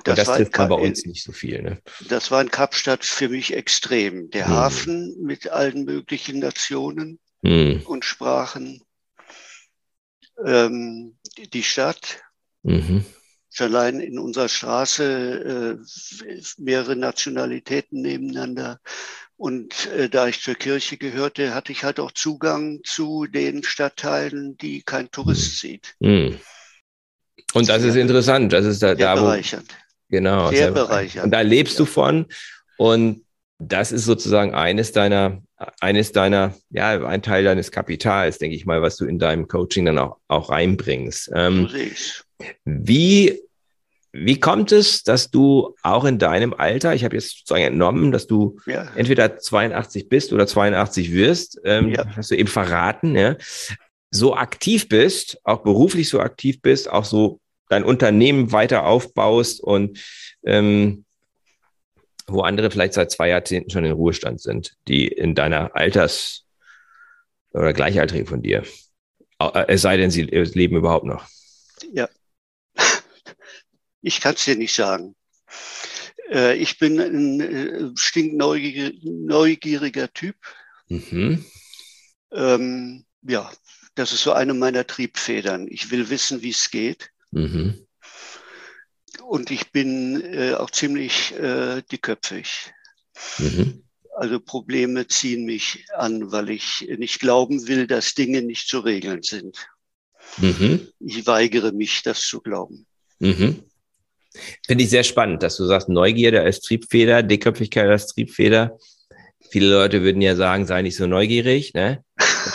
Das, 0.04 0.16
das 0.16 0.36
trifft 0.36 0.56
man 0.56 0.68
bei 0.68 0.76
uns 0.76 1.04
nicht 1.04 1.22
so 1.22 1.32
viel. 1.32 1.62
Ne? 1.62 1.78
Das 2.08 2.30
war 2.30 2.40
in 2.40 2.50
Kapstadt 2.50 3.04
für 3.04 3.28
mich 3.28 3.54
extrem. 3.54 4.30
Der 4.30 4.46
hm. 4.46 4.54
Hafen 4.54 5.22
mit 5.22 5.48
allen 5.48 5.84
möglichen 5.84 6.38
Nationen 6.38 7.18
hm. 7.44 7.82
und 7.84 8.04
Sprachen. 8.04 8.82
Ähm, 10.44 11.16
die 11.52 11.62
Stadt. 11.62 12.22
Mhm. 12.62 13.04
Allein 13.58 14.00
in 14.00 14.18
unserer 14.18 14.48
Straße 14.48 15.78
äh, 15.78 16.42
mehrere 16.56 16.96
Nationalitäten 16.96 18.00
nebeneinander. 18.00 18.80
Und 19.36 19.88
äh, 19.88 20.08
da 20.08 20.28
ich 20.28 20.40
zur 20.40 20.54
Kirche 20.54 20.96
gehörte, 20.96 21.54
hatte 21.54 21.72
ich 21.72 21.84
halt 21.84 22.00
auch 22.00 22.12
Zugang 22.12 22.80
zu 22.84 23.26
den 23.26 23.62
Stadtteilen, 23.62 24.56
die 24.56 24.82
kein 24.82 25.10
Tourist 25.10 25.58
sieht. 25.58 25.94
Mhm. 26.00 26.38
Und 27.52 27.68
das 27.68 27.82
ist 27.82 27.96
interessant. 27.96 28.52
Das 28.52 28.64
ist 28.64 28.82
da, 28.82 28.94
da 28.94 29.20
wo, 29.20 29.42
Genau. 30.12 30.50
Sehr, 30.50 30.70
bereichernd. 30.70 31.24
Und 31.24 31.30
da 31.32 31.40
lebst 31.40 31.74
ja. 31.74 31.78
du 31.78 31.84
von. 31.86 32.26
Und 32.76 33.22
das 33.58 33.92
ist 33.92 34.04
sozusagen 34.04 34.54
eines 34.54 34.92
deiner, 34.92 35.42
eines 35.80 36.12
deiner, 36.12 36.54
ja, 36.70 37.04
ein 37.04 37.22
Teil 37.22 37.44
deines 37.44 37.70
Kapitals, 37.70 38.38
denke 38.38 38.54
ich 38.54 38.66
mal, 38.66 38.82
was 38.82 38.96
du 38.96 39.06
in 39.06 39.18
deinem 39.18 39.48
Coaching 39.48 39.86
dann 39.86 39.98
auch, 39.98 40.18
auch 40.28 40.50
reinbringst. 40.50 41.30
Ähm, 41.34 41.70
wie, 42.66 43.40
wie 44.12 44.38
kommt 44.38 44.70
es, 44.70 45.02
dass 45.02 45.30
du 45.30 45.74
auch 45.82 46.04
in 46.04 46.18
deinem 46.18 46.52
Alter, 46.52 46.94
ich 46.94 47.04
habe 47.04 47.16
jetzt 47.16 47.38
sozusagen 47.38 47.64
entnommen, 47.64 48.12
dass 48.12 48.26
du 48.26 48.58
ja. 48.66 48.88
entweder 48.94 49.38
82 49.38 50.10
bist 50.10 50.34
oder 50.34 50.46
82 50.46 51.12
wirst, 51.12 51.58
ähm, 51.64 51.88
ja. 51.88 52.04
hast 52.16 52.32
du 52.32 52.36
eben 52.36 52.48
verraten, 52.48 53.16
ja, 53.16 53.36
so 54.10 54.36
aktiv 54.36 54.90
bist, 54.90 55.38
auch 55.44 55.62
beruflich 55.62 56.10
so 56.10 56.20
aktiv 56.20 56.60
bist, 56.60 56.90
auch 56.90 57.06
so 57.06 57.40
dein 57.72 57.84
Unternehmen 57.84 58.52
weiter 58.52 58.84
aufbaust 58.84 59.60
und 59.60 59.98
ähm, 60.44 61.04
wo 62.26 62.42
andere 62.42 62.70
vielleicht 62.70 62.92
seit 62.92 63.10
zwei 63.10 63.30
Jahrzehnten 63.30 63.70
schon 63.70 63.84
in 63.84 63.90
Ruhestand 63.92 64.40
sind, 64.40 64.76
die 64.88 65.08
in 65.08 65.34
deiner 65.34 65.74
Alters- 65.74 66.44
oder 67.52 67.72
Gleichaltrigen 67.72 68.26
von 68.26 68.42
dir. 68.42 68.62
Äh, 69.38 69.64
es 69.68 69.80
sei 69.82 69.96
denn, 69.96 70.10
sie 70.10 70.22
leben 70.22 70.76
überhaupt 70.76 71.06
noch. 71.06 71.26
Ja. 71.92 72.08
Ich 74.02 74.20
kann 74.20 74.34
es 74.34 74.44
dir 74.44 74.56
nicht 74.56 74.74
sagen. 74.74 75.14
Äh, 76.30 76.56
ich 76.56 76.78
bin 76.78 77.00
ein 77.00 77.40
äh, 77.40 77.90
stinkneugieriger 77.94 80.12
Typ. 80.12 80.36
Mhm. 80.88 81.44
Ähm, 82.32 83.06
ja, 83.22 83.50
das 83.94 84.12
ist 84.12 84.22
so 84.22 84.32
eine 84.32 84.54
meiner 84.54 84.86
Triebfedern. 84.86 85.68
Ich 85.68 85.90
will 85.90 86.10
wissen, 86.10 86.42
wie 86.42 86.50
es 86.50 86.70
geht. 86.70 87.11
Mhm. 87.32 87.86
Und 89.22 89.50
ich 89.50 89.72
bin 89.72 90.20
äh, 90.20 90.54
auch 90.54 90.70
ziemlich 90.70 91.32
äh, 91.34 91.82
dickköpfig. 91.90 92.72
Mhm. 93.38 93.82
Also 94.14 94.40
Probleme 94.40 95.06
ziehen 95.08 95.44
mich 95.44 95.86
an, 95.94 96.30
weil 96.32 96.50
ich 96.50 96.86
nicht 96.98 97.18
glauben 97.20 97.66
will, 97.66 97.86
dass 97.86 98.14
Dinge 98.14 98.42
nicht 98.42 98.68
zu 98.68 98.80
regeln 98.80 99.22
sind. 99.22 99.66
Mhm. 100.36 100.88
Ich 101.00 101.26
weigere 101.26 101.72
mich, 101.72 102.02
das 102.02 102.20
zu 102.20 102.40
glauben. 102.40 102.86
Mhm. 103.18 103.64
Finde 104.66 104.84
ich 104.84 104.90
sehr 104.90 105.04
spannend, 105.04 105.42
dass 105.42 105.56
du 105.56 105.66
sagst, 105.66 105.88
Neugierde 105.88 106.42
als 106.42 106.60
Triebfeder, 106.60 107.22
Dickköpfigkeit 107.22 107.88
als 107.88 108.06
Triebfeder. 108.06 108.78
Viele 109.52 109.68
Leute 109.68 110.02
würden 110.02 110.22
ja 110.22 110.34
sagen, 110.34 110.64
sei 110.64 110.80
nicht 110.80 110.96
so 110.96 111.06
neugierig. 111.06 111.74
Ne? 111.74 112.02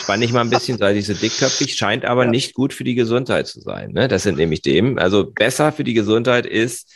Spann 0.02 0.20
ich 0.24 0.34
mal 0.34 0.42
ein 0.42 0.50
bisschen, 0.50 0.80
sei 0.80 0.94
nicht 0.94 1.06
so 1.06 1.14
dickköpfig, 1.14 1.76
scheint 1.76 2.06
aber 2.06 2.24
ja. 2.24 2.32
nicht 2.32 2.56
gut 2.56 2.74
für 2.74 2.84
die 2.84 2.96
Gesundheit 2.96 3.46
zu 3.46 3.62
sein. 3.62 3.92
Ne? 3.92 4.08
Das 4.08 4.24
sind 4.24 4.40
nämlich 4.40 4.64
dem. 4.64 4.98
Also 4.98 5.32
besser 5.32 5.72
für 5.72 5.84
die 5.84 5.94
Gesundheit 5.94 6.48
ist, 6.48 6.90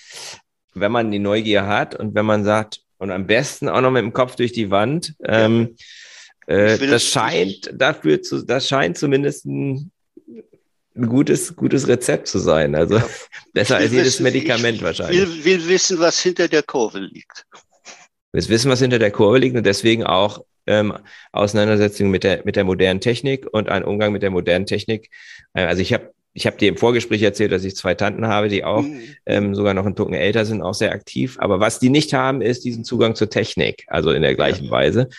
wenn 0.74 0.91
man 0.91 1.12
die 1.12 1.20
Neugier 1.20 1.67
hat 1.67 1.93
und 1.93 2.15
wenn 2.15 2.25
man 2.25 2.43
sagt, 2.43 2.81
und 2.98 3.12
am 3.12 3.27
besten 3.27 3.70
auch 3.70 3.81
noch 3.81 3.91
mit 3.91 4.01
dem 4.01 4.12
Kopf 4.12 4.36
durch 4.38 4.53
die 4.53 4.72
Wand. 4.72 5.13
Ähm, 5.24 5.75
äh, 6.48 6.79
das 6.79 7.05
scheint 7.05 7.72
dafür 7.72 8.24
zu, 8.24 8.43
das 8.43 8.67
scheint 8.67 8.98
zumindest 8.98 9.46
ein, 9.46 9.91
ein 10.96 11.05
gutes, 11.05 11.55
gutes 11.55 11.88
Rezept 11.88 12.27
zu 12.27 12.39
sein. 12.39 12.74
Also 12.74 12.98
ja. 12.98 13.08
besser 13.53 13.77
als 13.77 13.91
jedes 13.91 14.05
wissen, 14.05 14.24
Medikament 14.24 14.77
ich 14.77 14.84
wahrscheinlich. 14.84 15.20
Will, 15.20 15.46
will 15.46 15.67
wissen, 15.67 16.00
was 16.00 16.20
hinter 16.20 16.48
der 16.48 16.63
Kurve 16.63 17.00
liegt. 17.00 17.46
Wir 18.31 18.47
wissen, 18.47 18.71
was 18.71 18.79
hinter 18.79 19.00
der 19.00 19.11
Kurve 19.11 19.39
liegt 19.39 19.57
und 19.57 19.65
deswegen 19.65 20.03
auch 20.05 20.43
ähm, 20.67 20.93
Auseinandersetzung 21.31 22.09
mit 22.09 22.23
der, 22.23 22.41
mit 22.45 22.55
der 22.55 22.63
modernen 22.63 23.01
Technik 23.01 23.47
und 23.51 23.69
ein 23.69 23.83
Umgang 23.83 24.13
mit 24.13 24.23
der 24.23 24.31
modernen 24.31 24.65
Technik. 24.65 25.09
Äh, 25.53 25.63
also 25.65 25.81
ich 25.81 25.93
habe 25.93 26.13
ich 26.33 26.45
habe 26.45 26.57
dir 26.57 26.69
im 26.69 26.77
Vorgespräch 26.77 27.21
erzählt, 27.21 27.51
dass 27.51 27.65
ich 27.65 27.75
zwei 27.75 27.93
Tanten 27.93 28.25
habe, 28.25 28.47
die 28.47 28.63
auch 28.63 28.83
mhm. 28.83 29.01
ähm, 29.25 29.55
sogar 29.55 29.73
noch 29.73 29.85
einen 29.85 29.95
Tucken 29.95 30.13
älter 30.13 30.45
sind, 30.45 30.61
auch 30.61 30.73
sehr 30.73 30.93
aktiv. 30.93 31.38
Aber 31.39 31.59
was 31.59 31.79
die 31.79 31.89
nicht 31.89 32.13
haben, 32.13 32.41
ist 32.41 32.63
diesen 32.63 32.85
Zugang 32.85 33.15
zur 33.15 33.29
Technik, 33.29 33.83
also 33.88 34.11
in 34.11 34.21
der 34.21 34.35
gleichen 34.35 34.65
ja. 34.65 34.71
Weise. 34.71 35.09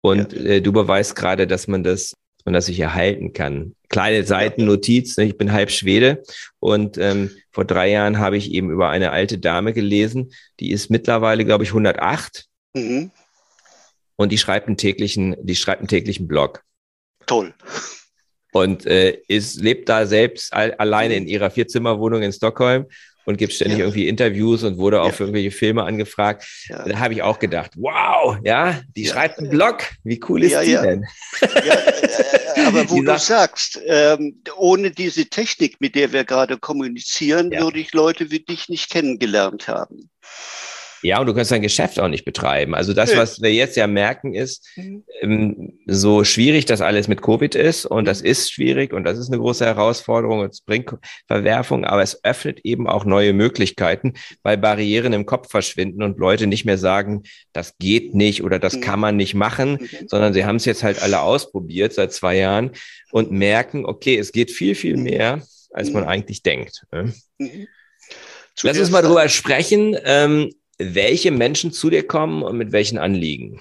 Und 0.00 0.32
ja. 0.32 0.38
äh, 0.38 0.60
du 0.60 0.72
beweist 0.72 1.16
gerade, 1.16 1.46
dass 1.46 1.66
man 1.66 1.82
das, 1.82 2.14
dass 2.44 2.50
man 2.50 2.54
das 2.54 2.66
sich 2.66 2.78
erhalten 2.78 3.32
kann. 3.32 3.74
Kleine 3.88 4.24
Seitennotiz, 4.24 5.16
ne? 5.16 5.24
ich 5.24 5.38
bin 5.38 5.52
halb 5.52 5.70
Schwede 5.70 6.22
und 6.60 6.98
ähm, 6.98 7.30
vor 7.50 7.64
drei 7.64 7.90
Jahren 7.90 8.18
habe 8.18 8.36
ich 8.36 8.52
eben 8.52 8.70
über 8.70 8.90
eine 8.90 9.12
alte 9.12 9.38
Dame 9.38 9.72
gelesen, 9.72 10.32
die 10.60 10.70
ist 10.70 10.90
mittlerweile, 10.90 11.44
glaube 11.44 11.64
ich, 11.64 11.70
108. 11.70 12.46
Mhm. 12.74 13.10
Und 14.16 14.30
die 14.30 14.38
schreibt 14.38 14.68
einen 14.68 14.76
täglichen, 14.76 15.36
die 15.40 15.56
schreibt 15.56 15.80
einen 15.80 15.88
täglichen 15.88 16.28
Blog. 16.28 16.62
Toll 17.26 17.54
und 18.52 18.86
äh, 18.86 19.18
ist, 19.26 19.60
lebt 19.60 19.88
da 19.88 20.06
selbst 20.06 20.52
all, 20.52 20.74
alleine 20.74 21.16
in 21.16 21.26
ihrer 21.26 21.50
Vierzimmerwohnung 21.50 22.22
in 22.22 22.32
Stockholm 22.32 22.86
und 23.24 23.38
gibt 23.38 23.52
ständig 23.52 23.78
ja. 23.78 23.84
irgendwie 23.84 24.08
Interviews 24.08 24.62
und 24.62 24.78
wurde 24.78 25.00
auch 25.00 25.06
ja. 25.06 25.12
für 25.12 25.24
irgendwelche 25.24 25.50
Filme 25.50 25.84
angefragt. 25.84 26.46
Ja. 26.68 26.86
Da 26.86 26.98
habe 26.98 27.14
ich 27.14 27.22
auch 27.22 27.38
gedacht, 27.38 27.72
wow, 27.76 28.36
ja, 28.44 28.80
die 28.96 29.06
schreibt 29.06 29.38
einen 29.38 29.50
Blog. 29.50 29.84
Wie 30.02 30.20
cool 30.28 30.42
ist 30.42 30.60
die 30.60 30.72
denn? 30.72 31.04
aber 32.66 32.90
wo 32.90 33.02
du 33.02 33.18
sagst, 33.18 33.80
ähm, 33.86 34.42
ohne 34.56 34.90
diese 34.90 35.26
Technik, 35.26 35.80
mit 35.80 35.94
der 35.94 36.12
wir 36.12 36.24
gerade 36.24 36.58
kommunizieren, 36.58 37.50
würde 37.50 37.78
ich 37.78 37.92
Leute 37.92 38.30
wie 38.30 38.40
dich 38.40 38.68
nicht 38.68 38.90
kennengelernt 38.90 39.68
haben. 39.68 40.10
Ja, 41.04 41.20
und 41.20 41.26
du 41.26 41.34
kannst 41.34 41.50
dein 41.50 41.60
Geschäft 41.60 42.00
auch 42.00 42.08
nicht 42.08 42.24
betreiben. 42.24 42.74
Also 42.74 42.94
das, 42.94 43.14
was 43.14 43.42
wir 43.42 43.52
jetzt 43.52 43.76
ja 43.76 43.86
merken, 43.86 44.32
ist, 44.32 44.66
mhm. 44.76 45.04
ähm, 45.20 45.78
so 45.86 46.24
schwierig 46.24 46.64
das 46.64 46.80
alles 46.80 47.08
mit 47.08 47.20
Covid 47.20 47.54
ist, 47.54 47.84
und 47.84 48.06
das 48.06 48.22
mhm. 48.22 48.28
ist 48.28 48.50
schwierig 48.50 48.94
und 48.94 49.04
das 49.04 49.18
ist 49.18 49.28
eine 49.28 49.38
große 49.38 49.66
Herausforderung 49.66 50.40
und 50.40 50.52
es 50.54 50.62
bringt 50.62 50.94
Verwerfung, 51.26 51.84
aber 51.84 52.02
es 52.02 52.24
öffnet 52.24 52.60
eben 52.64 52.88
auch 52.88 53.04
neue 53.04 53.34
Möglichkeiten, 53.34 54.14
weil 54.42 54.56
Barrieren 54.56 55.12
im 55.12 55.26
Kopf 55.26 55.50
verschwinden 55.50 56.02
und 56.02 56.18
Leute 56.18 56.46
nicht 56.46 56.64
mehr 56.64 56.78
sagen, 56.78 57.24
das 57.52 57.76
geht 57.78 58.14
nicht 58.14 58.42
oder 58.42 58.58
das 58.58 58.80
kann 58.80 58.98
man 58.98 59.18
nicht 59.18 59.34
machen, 59.34 59.86
sondern 60.06 60.32
sie 60.32 60.46
haben 60.46 60.56
es 60.56 60.64
jetzt 60.64 60.82
halt 60.82 61.02
alle 61.02 61.20
ausprobiert 61.20 61.92
seit 61.92 62.14
zwei 62.14 62.38
Jahren 62.38 62.70
und 63.12 63.30
merken, 63.30 63.84
okay, 63.84 64.16
es 64.16 64.32
geht 64.32 64.50
viel, 64.50 64.74
viel 64.74 64.96
mehr, 64.96 65.42
als 65.70 65.90
man 65.90 66.04
eigentlich 66.04 66.42
denkt. 66.42 66.86
Ne? 66.92 67.12
Lass 68.62 68.78
uns 68.78 68.90
mal 68.90 69.02
drüber 69.02 69.28
sprechen. 69.28 69.96
Ähm, 70.04 70.50
welche 70.78 71.30
Menschen 71.30 71.72
zu 71.72 71.90
dir 71.90 72.06
kommen 72.06 72.42
und 72.42 72.56
mit 72.56 72.72
welchen 72.72 72.98
Anliegen. 72.98 73.60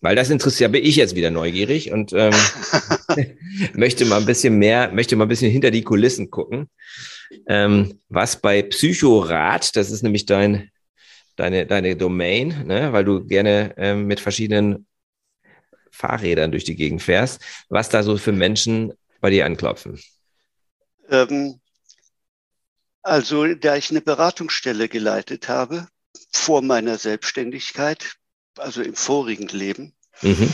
Weil 0.00 0.16
das 0.16 0.28
interessiert, 0.28 0.72
bin 0.72 0.84
ich 0.84 0.96
jetzt 0.96 1.14
wieder 1.14 1.30
neugierig 1.30 1.90
und 1.90 2.12
ähm, 2.12 2.34
möchte 3.72 4.04
mal 4.04 4.20
ein 4.20 4.26
bisschen 4.26 4.58
mehr, 4.58 4.92
möchte 4.92 5.16
mal 5.16 5.24
ein 5.24 5.28
bisschen 5.28 5.50
hinter 5.50 5.70
die 5.70 5.82
Kulissen 5.82 6.30
gucken. 6.30 6.68
Ähm, 7.46 8.00
was 8.10 8.40
bei 8.40 8.62
Psychorat, 8.62 9.74
das 9.76 9.90
ist 9.90 10.02
nämlich 10.02 10.26
dein, 10.26 10.70
deine, 11.36 11.64
deine 11.64 11.96
Domain, 11.96 12.66
ne, 12.66 12.92
weil 12.92 13.04
du 13.04 13.24
gerne 13.24 13.74
ähm, 13.78 14.06
mit 14.06 14.20
verschiedenen 14.20 14.86
Fahrrädern 15.90 16.50
durch 16.50 16.64
die 16.64 16.76
Gegend 16.76 17.02
fährst, 17.02 17.40
was 17.70 17.88
da 17.88 18.02
so 18.02 18.18
für 18.18 18.32
Menschen 18.32 18.92
bei 19.20 19.30
dir 19.30 19.46
anklopfen. 19.46 19.98
Ähm, 21.08 21.60
also, 23.00 23.54
da 23.54 23.76
ich 23.76 23.90
eine 23.90 24.02
Beratungsstelle 24.02 24.88
geleitet 24.88 25.48
habe, 25.48 25.88
vor 26.32 26.62
meiner 26.62 26.98
Selbstständigkeit, 26.98 28.16
also 28.58 28.82
im 28.82 28.94
vorigen 28.94 29.48
Leben, 29.48 29.94
mhm. 30.22 30.52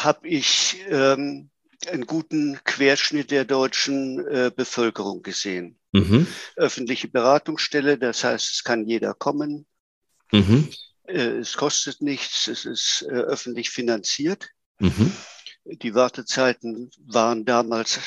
habe 0.00 0.28
ich 0.28 0.78
ähm, 0.88 1.50
einen 1.86 2.06
guten 2.06 2.58
Querschnitt 2.64 3.30
der 3.30 3.44
deutschen 3.44 4.26
äh, 4.26 4.50
Bevölkerung 4.54 5.22
gesehen. 5.22 5.78
Mhm. 5.92 6.26
Öffentliche 6.56 7.08
Beratungsstelle, 7.08 7.98
das 7.98 8.24
heißt, 8.24 8.54
es 8.54 8.64
kann 8.64 8.86
jeder 8.86 9.14
kommen. 9.14 9.66
Mhm. 10.32 10.68
Äh, 11.06 11.38
es 11.38 11.56
kostet 11.56 12.02
nichts, 12.02 12.48
es 12.48 12.64
ist 12.64 13.06
äh, 13.08 13.12
öffentlich 13.12 13.70
finanziert. 13.70 14.48
Mhm. 14.78 15.12
Die 15.64 15.94
Wartezeiten 15.94 16.90
waren 17.06 17.44
damals 17.44 17.98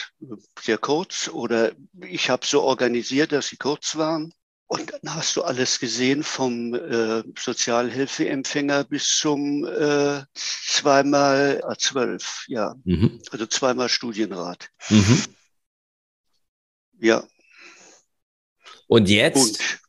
sehr 0.61 0.77
kurz 0.77 1.27
oder 1.27 1.73
ich 2.01 2.29
habe 2.29 2.45
so 2.45 2.61
organisiert, 2.61 3.33
dass 3.33 3.47
sie 3.47 3.57
kurz 3.57 3.97
waren. 3.97 4.33
Und 4.71 4.93
dann 4.93 5.15
hast 5.15 5.35
du 5.35 5.41
alles 5.41 5.79
gesehen 5.79 6.21
vom 6.21 6.75
äh, 6.75 7.23
Sozialhilfeempfänger 7.35 8.83
bis 8.83 9.17
zum 9.17 9.65
äh, 9.65 10.21
zweimal 10.35 11.63
A12, 11.65 12.43
ja. 12.45 12.75
Mhm. 12.83 13.19
Also 13.31 13.47
zweimal 13.47 13.89
Studienrat. 13.89 14.69
Mhm. 14.89 15.23
Ja. 16.99 17.23
Und 18.85 19.09
jetzt? 19.09 19.59
Und 19.59 19.79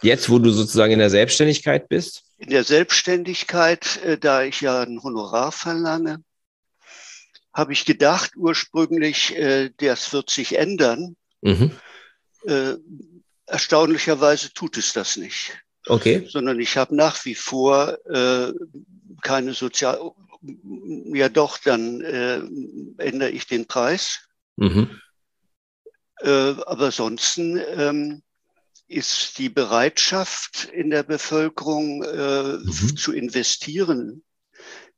jetzt, 0.00 0.30
wo 0.30 0.38
du 0.38 0.50
sozusagen 0.52 0.94
in 0.94 1.00
der 1.00 1.10
Selbstständigkeit 1.10 1.90
bist? 1.90 2.22
In 2.38 2.48
der 2.48 2.64
Selbstständigkeit, 2.64 3.98
äh, 3.98 4.16
da 4.16 4.42
ich 4.42 4.62
ja 4.62 4.80
ein 4.80 5.02
Honorar 5.02 5.52
verlange, 5.52 6.24
habe 7.52 7.74
ich 7.74 7.84
gedacht, 7.84 8.36
ursprünglich, 8.36 9.36
äh, 9.36 9.68
das 9.76 10.14
wird 10.14 10.30
sich 10.30 10.56
ändern. 10.56 11.16
Mhm. 11.42 11.72
Erstaunlicherweise 13.50 14.52
tut 14.52 14.76
es 14.76 14.92
das 14.92 15.16
nicht. 15.16 15.58
Okay. 15.86 16.26
Sondern 16.28 16.60
ich 16.60 16.76
habe 16.76 16.94
nach 16.94 17.24
wie 17.24 17.34
vor 17.34 17.98
äh, 18.06 18.52
keine 19.22 19.54
Sozial. 19.54 20.12
Ja, 21.12 21.28
doch, 21.28 21.58
dann 21.58 22.00
äh, 22.00 22.40
ändere 22.98 23.30
ich 23.30 23.46
den 23.46 23.66
Preis. 23.66 24.28
Mhm. 24.56 25.00
Äh, 26.20 26.28
aber 26.28 26.86
ansonsten 26.86 27.60
ähm, 27.76 28.22
ist 28.86 29.38
die 29.38 29.48
Bereitschaft 29.48 30.66
in 30.72 30.90
der 30.90 31.02
Bevölkerung 31.02 32.04
äh, 32.04 32.56
mhm. 32.56 32.96
zu 32.96 33.12
investieren 33.12 34.22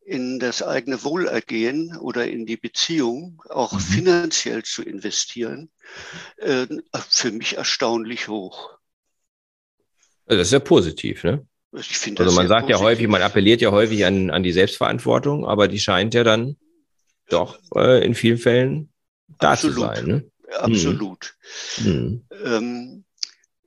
in 0.05 0.39
das 0.39 0.63
eigene 0.63 1.05
Wohlergehen 1.05 1.97
oder 1.97 2.29
in 2.29 2.47
die 2.47 2.57
Beziehung, 2.57 3.43
auch 3.49 3.73
mhm. 3.73 3.79
finanziell 3.81 4.63
zu 4.63 4.83
investieren, 4.83 5.71
äh, 6.37 6.67
für 7.09 7.31
mich 7.31 7.57
erstaunlich 7.57 8.29
hoch. 8.29 8.71
Also 10.27 10.39
das 10.39 10.49
ist 10.49 10.53
ja 10.53 10.61
positiv, 10.61 11.25
ne? 11.25 11.47
Also 11.73 12.33
man 12.33 12.49
sagt 12.49 12.67
positiv. 12.67 12.69
ja 12.69 12.81
häufig, 12.81 13.09
man 13.09 13.23
appelliert 13.23 13.63
ja 13.63 13.71
häufig 13.71 14.05
an, 14.05 14.31
an 14.31 14.43
die 14.43 14.53
Selbstverantwortung, 14.53 15.47
aber 15.47 15.69
die 15.69 15.81
scheint 15.81 16.13
ja 16.13 16.23
dann 16.23 16.57
doch 17.29 17.59
äh, 17.75 18.05
in 18.05 18.15
vielen 18.15 18.39
Fällen 18.39 18.93
da 19.39 19.53
Absolut. 19.53 19.77
zu 19.77 19.81
sein. 19.81 20.07
Ne? 20.07 20.31
Absolut. 20.59 21.35
Mhm. 21.79 22.25
Ähm, 22.45 23.05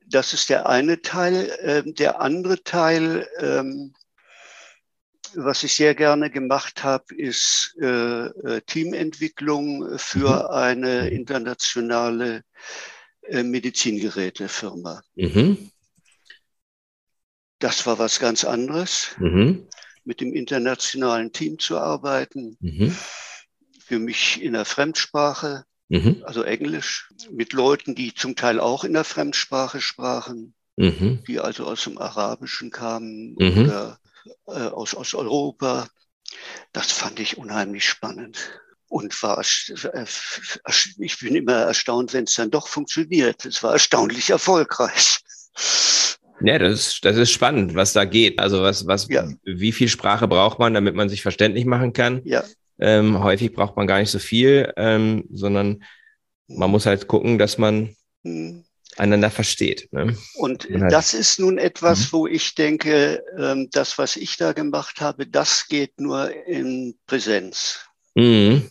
das 0.08 0.32
ist 0.32 0.50
der 0.50 0.68
eine 0.68 1.02
Teil. 1.02 1.50
Ähm, 1.62 1.94
der 1.94 2.20
andere 2.20 2.62
Teil, 2.62 3.28
ähm, 3.40 3.94
was 5.36 5.62
ich 5.62 5.74
sehr 5.74 5.94
gerne 5.94 6.30
gemacht 6.30 6.82
habe, 6.82 7.14
ist 7.14 7.76
äh, 7.80 8.26
äh 8.26 8.60
Teamentwicklung 8.66 9.98
für 9.98 10.44
mhm. 10.44 10.54
eine 10.54 11.08
internationale 11.10 12.42
äh, 13.22 13.42
Medizingerätefirma. 13.42 15.02
Mhm. 15.14 15.70
Das 17.58 17.86
war 17.86 17.98
was 17.98 18.20
ganz 18.20 18.44
anderes, 18.44 19.16
mhm. 19.18 19.66
mit 20.04 20.20
dem 20.20 20.34
internationalen 20.34 21.32
Team 21.32 21.58
zu 21.58 21.78
arbeiten. 21.78 22.56
Mhm. 22.60 22.96
Für 23.80 23.98
mich 23.98 24.42
in 24.42 24.52
der 24.52 24.64
Fremdsprache, 24.64 25.64
mhm. 25.88 26.22
also 26.24 26.42
Englisch, 26.42 27.08
mit 27.30 27.52
Leuten, 27.52 27.94
die 27.94 28.14
zum 28.14 28.36
Teil 28.36 28.60
auch 28.60 28.84
in 28.84 28.92
der 28.92 29.04
Fremdsprache 29.04 29.80
sprachen, 29.80 30.54
mhm. 30.76 31.22
die 31.26 31.40
also 31.40 31.66
aus 31.66 31.84
dem 31.84 31.98
Arabischen 31.98 32.70
kamen 32.70 33.36
oder 33.36 33.98
äh, 34.46 34.68
aus, 34.68 34.94
aus 34.94 35.14
Europa. 35.14 35.88
Das 36.72 36.92
fand 36.92 37.20
ich 37.20 37.38
unheimlich 37.38 37.84
spannend 37.84 38.38
und 38.88 39.22
war, 39.22 39.40
äh, 39.40 40.04
ich 40.98 41.18
bin 41.20 41.34
immer 41.34 41.62
erstaunt, 41.62 42.12
wenn 42.12 42.24
es 42.24 42.34
dann 42.34 42.50
doch 42.50 42.68
funktioniert. 42.68 43.44
Es 43.44 43.62
war 43.62 43.72
erstaunlich 43.72 44.30
erfolgreich. 44.30 45.20
Ja, 46.40 46.58
das 46.58 46.74
ist, 46.74 47.04
das 47.04 47.16
ist 47.16 47.30
spannend, 47.30 47.74
was 47.74 47.92
da 47.92 48.04
geht. 48.04 48.38
Also 48.38 48.62
was, 48.62 48.86
was, 48.86 49.08
ja. 49.08 49.26
wie 49.44 49.72
viel 49.72 49.88
Sprache 49.88 50.28
braucht 50.28 50.58
man, 50.58 50.74
damit 50.74 50.94
man 50.94 51.08
sich 51.08 51.22
verständlich 51.22 51.64
machen 51.64 51.92
kann? 51.92 52.20
Ja. 52.24 52.44
Ähm, 52.78 53.22
häufig 53.22 53.54
braucht 53.54 53.76
man 53.76 53.86
gar 53.86 54.00
nicht 54.00 54.10
so 54.10 54.18
viel, 54.18 54.70
ähm, 54.76 55.24
sondern 55.32 55.82
man 56.46 56.70
muss 56.70 56.84
halt 56.84 57.06
gucken, 57.08 57.38
dass 57.38 57.56
man 57.56 57.96
hm 58.22 58.65
einander 58.96 59.30
versteht. 59.30 59.88
Ne? 59.92 60.16
Und 60.34 60.68
halt, 60.70 60.92
das 60.92 61.14
ist 61.14 61.38
nun 61.38 61.58
etwas, 61.58 62.06
mhm. 62.06 62.12
wo 62.12 62.26
ich 62.26 62.54
denke, 62.54 63.22
ähm, 63.38 63.68
das, 63.72 63.98
was 63.98 64.16
ich 64.16 64.36
da 64.36 64.52
gemacht 64.52 65.00
habe, 65.00 65.26
das 65.26 65.68
geht 65.68 66.00
nur 66.00 66.30
in 66.46 66.96
Präsenz. 67.06 67.80
Mhm. 68.14 68.70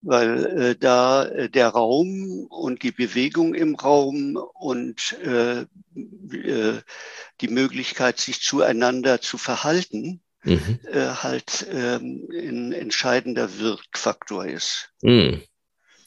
Weil 0.00 0.46
äh, 0.46 0.76
da 0.76 1.24
äh, 1.24 1.48
der 1.48 1.68
Raum 1.68 2.46
und 2.48 2.82
die 2.82 2.92
Bewegung 2.92 3.54
im 3.54 3.74
Raum 3.74 4.36
und 4.54 5.16
äh, 5.22 5.64
die 5.94 7.48
Möglichkeit, 7.48 8.18
sich 8.18 8.40
zueinander 8.40 9.20
zu 9.20 9.38
verhalten, 9.38 10.22
mhm. 10.44 10.80
Halt 10.92 11.68
ähm, 11.70 12.28
ein 12.32 12.72
entscheidender 12.72 13.58
Wirkfaktor 13.58 14.44
ist. 14.46 14.90
Mhm. 15.02 15.42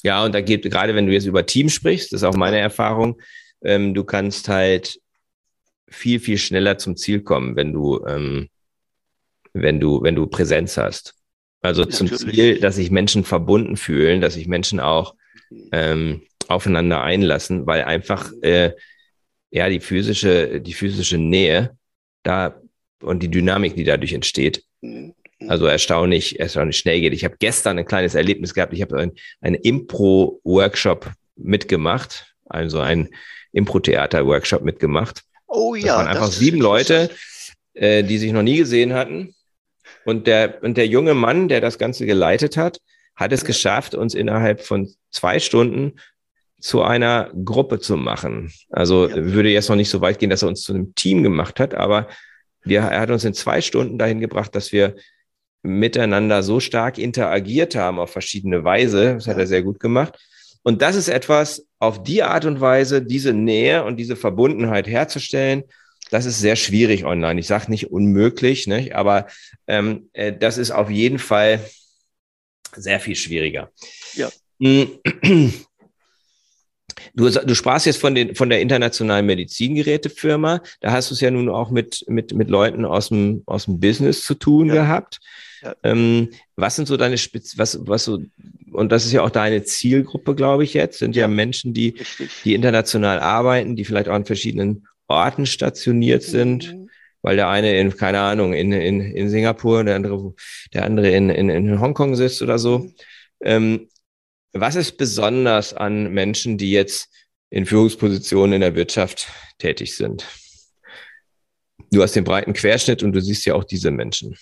Ja, 0.06 0.24
und 0.24 0.36
da 0.36 0.42
geht, 0.42 0.62
gerade 0.62 0.94
wenn 0.94 1.08
du 1.08 1.14
jetzt 1.14 1.26
über 1.26 1.48
Team 1.48 1.68
sprichst, 1.68 2.14
das 2.14 2.22
ist 2.22 2.28
auch 2.28 2.36
meine 2.36 2.60
Erfahrung, 2.60 3.20
ähm, 3.64 3.96
du 3.96 4.04
kannst 4.04 4.50
halt 4.50 5.02
viel, 5.90 6.20
viel 6.20 6.38
schneller 6.38 6.78
zum 6.78 6.96
Ziel 6.96 7.22
kommen, 7.22 7.56
wenn 7.56 7.74
du, 7.74 8.06
ähm, 8.06 8.48
wenn 9.54 9.80
du, 9.80 10.04
wenn 10.04 10.14
du 10.14 10.28
Präsenz 10.28 10.78
hast. 10.78 11.16
Also 11.62 11.86
ja, 11.86 11.90
zum 11.90 12.06
natürlich. 12.06 12.36
Ziel, 12.36 12.60
dass 12.60 12.76
sich 12.76 12.92
Menschen 12.92 13.24
verbunden 13.24 13.78
fühlen, 13.78 14.22
dass 14.22 14.36
sich 14.36 14.48
Menschen 14.48 14.80
auch 14.80 15.16
ähm, 15.72 16.22
aufeinander 16.50 17.02
einlassen, 17.02 17.66
weil 17.66 17.84
einfach 17.86 18.32
äh, 18.44 18.74
ja 19.50 19.70
die 19.70 19.80
physische, 19.80 20.62
die 20.62 20.74
physische 20.74 21.18
Nähe 21.18 21.76
da 22.22 22.62
und 23.02 23.24
die 23.24 23.32
Dynamik, 23.32 23.76
die 23.76 23.86
dadurch 23.86 24.14
entsteht, 24.14 24.64
mhm. 24.82 25.16
Also 25.48 25.66
erstaunlich, 25.66 26.40
erstaunlich 26.40 26.78
schnell 26.78 27.02
geht. 27.02 27.14
Ich 27.14 27.26
habe 27.26 27.36
gestern 27.40 27.78
ein 27.78 27.86
kleines 27.86 28.16
Erlebnis 28.16 28.54
gehabt. 28.54 28.74
Ich 28.74 28.82
habe 28.82 28.98
ein, 28.98 29.12
einen 29.42 29.56
Impro-Workshop 29.56 31.12
mitgemacht, 31.36 32.34
also 32.46 32.80
ein 32.80 33.10
Impro-Theater-Workshop 33.52 34.64
mitgemacht. 34.64 35.24
Oh 35.48 35.76
ja. 35.76 35.88
Das 35.88 35.96
waren 35.98 36.08
einfach 36.08 36.26
das 36.28 36.40
sieben 36.40 36.60
Leute, 36.60 37.10
äh, 37.74 38.04
die 38.04 38.18
sich 38.18 38.32
noch 38.32 38.44
nie 38.44 38.58
gesehen 38.58 38.94
hatten. 38.94 39.36
Und 40.06 40.28
der, 40.28 40.64
und 40.64 40.78
der 40.78 40.88
junge 40.88 41.14
Mann, 41.14 41.48
der 41.48 41.62
das 41.62 41.78
Ganze 41.78 42.06
geleitet 42.06 42.58
hat, 42.58 42.80
hat 43.16 43.32
es 43.32 43.46
geschafft, 43.46 43.96
uns 43.96 44.14
innerhalb 44.14 44.62
von 44.62 44.94
zwei 45.10 45.40
Stunden 45.40 45.94
zu 46.60 46.82
einer 46.82 47.32
Gruppe 47.44 47.80
zu 47.80 47.98
machen. 47.98 48.52
Also 48.70 49.08
ja. 49.08 49.16
würde 49.16 49.50
jetzt 49.50 49.70
noch 49.70 49.76
nicht 49.76 49.90
so 49.90 50.02
weit 50.02 50.20
gehen, 50.20 50.30
dass 50.30 50.42
er 50.42 50.50
uns 50.50 50.64
zu 50.64 50.74
einem 50.74 50.96
Team 50.96 51.24
gemacht 51.24 51.60
hat, 51.60 51.74
aber 51.74 52.08
wir, 52.64 52.82
er 52.82 53.02
hat 53.02 53.12
uns 53.12 53.24
in 53.24 53.34
zwei 53.34 53.62
Stunden 53.62 53.98
dahin 53.98 54.20
gebracht, 54.20 54.56
dass 54.56 54.72
wir 54.72 54.96
miteinander 55.66 56.44
so 56.44 56.60
stark 56.60 56.98
interagiert 56.98 57.76
haben 57.76 58.00
auf 58.00 58.12
verschiedene 58.12 58.64
Weise. 58.64 59.16
Das 59.16 59.28
hat 59.28 59.38
er 59.38 59.48
sehr 59.48 59.64
gut 59.64 59.80
gemacht. 59.80 60.18
Und 60.64 60.82
das 60.82 60.96
ist 60.96 61.10
etwas, 61.10 61.68
auf 61.80 62.04
die 62.04 62.24
Art 62.24 62.46
und 62.46 62.60
Weise, 62.60 63.02
diese 63.02 63.34
Nähe 63.34 63.84
und 63.84 63.98
diese 63.98 64.16
Verbundenheit 64.16 64.88
herzustellen, 64.88 65.64
das 66.12 66.26
ist 66.26 66.40
sehr 66.40 66.56
schwierig 66.56 67.06
online. 67.06 67.40
Ich 67.40 67.48
sage 67.48 67.70
nicht 67.70 67.92
unmöglich, 67.92 68.68
nicht? 68.68 68.96
aber 68.96 69.28
ähm, 69.68 70.10
äh, 70.14 70.34
das 70.34 70.58
ist 70.58 70.72
auf 70.72 70.90
jeden 70.90 71.20
Fall 71.20 71.60
sehr 72.76 73.00
viel 73.00 73.16
schwieriger. 73.16 73.72
Ja. 74.14 74.30
Hm. 74.60 74.90
Du, 77.14 77.30
du 77.30 77.56
sprachst 77.56 77.86
jetzt 77.86 78.00
von, 78.00 78.14
den, 78.14 78.36
von 78.36 78.50
der 78.50 78.62
internationalen 78.62 79.26
Medizingerätefirma. 79.26 80.62
Da 80.82 80.92
hast 80.92 81.10
du 81.10 81.14
es 81.14 81.22
ja 81.22 81.32
nun 81.32 81.50
auch 81.50 81.72
mit, 81.72 82.04
mit, 82.08 82.34
mit 82.34 82.50
Leuten 82.50 82.86
aus 82.86 83.10
dem, 83.10 83.44
aus 83.46 83.66
dem 83.66 83.80
Business 83.80 84.24
zu 84.24 84.34
tun 84.34 84.68
ja. 84.68 84.76
gehabt. 84.76 85.20
Ja. 85.62 85.76
Ähm, 85.84 86.30
was 86.56 86.76
sind 86.76 86.88
so 86.88 86.98
deine 86.98 87.18
Spitz, 87.18 87.58
was, 87.58 87.80
was 87.82 88.06
so, 88.06 88.22
und 88.72 88.92
das 88.92 89.06
ist 89.06 89.12
ja 89.12 89.22
auch 89.22 89.30
deine 89.30 89.64
Zielgruppe, 89.64 90.36
glaube 90.36 90.64
ich, 90.64 90.74
jetzt, 90.74 91.00
sind 91.00 91.16
ja, 91.16 91.24
ja 91.24 91.28
Menschen, 91.28 91.74
die, 91.74 91.96
die 92.44 92.54
international 92.54 93.20
arbeiten, 93.20 93.76
die 93.76 93.86
vielleicht 93.86 94.10
auch 94.10 94.14
an 94.14 94.26
verschiedenen 94.26 94.88
Orten 95.08 95.46
stationiert 95.46 96.24
sind. 96.24 96.74
Mhm 96.74 96.86
weil 97.26 97.38
der 97.38 97.50
eine 97.50 97.80
in, 97.80 97.98
keine 97.98 98.20
Ahnung, 98.20 98.54
in, 98.54 98.72
in, 98.72 99.02
in 99.02 99.30
Singapur, 99.32 99.84
der 99.84 99.96
andere, 99.96 100.36
der 100.76 100.86
andere 100.86 101.10
in, 101.10 101.32
in, 101.32 101.50
in 101.50 101.80
Hongkong 101.82 102.16
sitzt 102.16 102.44
oder 102.44 102.60
so. 102.60 102.78
Mhm. 102.78 102.94
Ähm, 103.42 103.90
was 104.54 104.76
ist 104.76 104.98
besonders 104.98 105.74
an 105.74 106.14
Menschen, 106.14 106.60
die 106.60 106.70
jetzt 106.70 107.10
in 107.50 107.66
Führungspositionen 107.66 108.54
in 108.54 108.62
der 108.62 108.76
Wirtschaft 108.76 109.28
tätig 109.58 109.98
sind? 109.98 110.24
Du 111.92 112.04
hast 112.04 112.16
den 112.16 112.24
breiten 112.24 112.54
Querschnitt 112.54 113.02
und 113.02 113.12
du 113.12 113.22
siehst 113.22 113.44
ja 113.48 113.56
auch 113.56 113.64
diese 113.64 113.90
Menschen. 113.90 114.38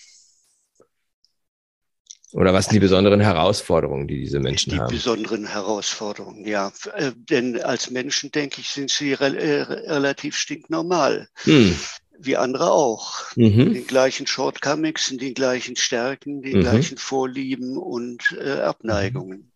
Oder 2.34 2.52
was 2.52 2.64
sind 2.64 2.74
die 2.74 2.80
besonderen 2.80 3.20
Herausforderungen, 3.20 4.08
die 4.08 4.18
diese 4.18 4.40
Menschen 4.40 4.70
die 4.72 4.80
haben? 4.80 4.88
Die 4.88 4.96
besonderen 4.96 5.46
Herausforderungen, 5.46 6.44
ja. 6.44 6.72
Äh, 6.94 7.12
denn 7.14 7.62
als 7.62 7.90
Menschen, 7.90 8.32
denke 8.32 8.60
ich, 8.60 8.70
sind 8.70 8.90
sie 8.90 9.12
re 9.12 9.36
äh, 9.36 9.62
relativ 9.62 10.36
stinknormal. 10.36 11.28
Hm. 11.44 11.78
Wie 12.18 12.36
andere 12.36 12.72
auch. 12.72 13.36
Mhm. 13.36 13.74
Den 13.74 13.86
gleichen 13.86 14.26
Shortcomings, 14.26 15.16
den 15.16 15.34
gleichen 15.34 15.76
Stärken, 15.76 16.42
den 16.42 16.58
mhm. 16.58 16.60
gleichen 16.62 16.98
Vorlieben 16.98 17.76
und 17.76 18.36
äh, 18.40 18.60
Abneigungen. 18.62 19.52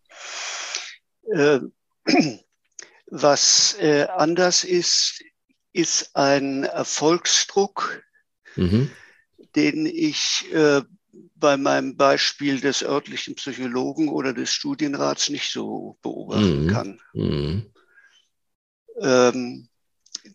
Äh, 1.33 1.59
was 3.07 3.75
äh, 3.79 4.07
anders 4.07 4.63
ist, 4.63 5.21
ist 5.73 6.15
ein 6.15 6.63
Erfolgsdruck, 6.63 8.03
mhm. 8.55 8.89
den 9.55 9.85
ich 9.85 10.45
bei 11.35 11.57
meinem 11.57 11.95
Beispiel 11.95 12.59
des 12.59 12.83
örtlichen 12.83 13.35
Psychologen 13.35 14.09
oder 14.09 14.33
des 14.33 14.51
Studienrats 14.51 15.29
nicht 15.29 15.51
so 15.51 15.97
beobachten 16.01 16.65
mhm. 16.65 16.67
kann. 16.67 17.01
Mhm. 17.13 17.71
Ähm, 19.01 19.69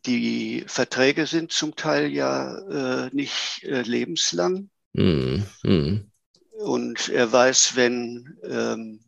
die 0.06 0.64
Verträge 0.66 1.26
sind 1.26 1.52
zum 1.52 1.76
Teil 1.76 2.08
ja 2.08 2.58
äh, 3.06 3.10
nicht 3.12 3.62
äh, 3.64 3.82
lebenslang. 3.82 4.70
Mhm. 4.92 5.46
mhm. 5.62 6.10
Und 6.52 7.08
er 7.08 7.30
weiß, 7.30 7.76
wenn 7.76 8.38
ähm, 8.44 9.00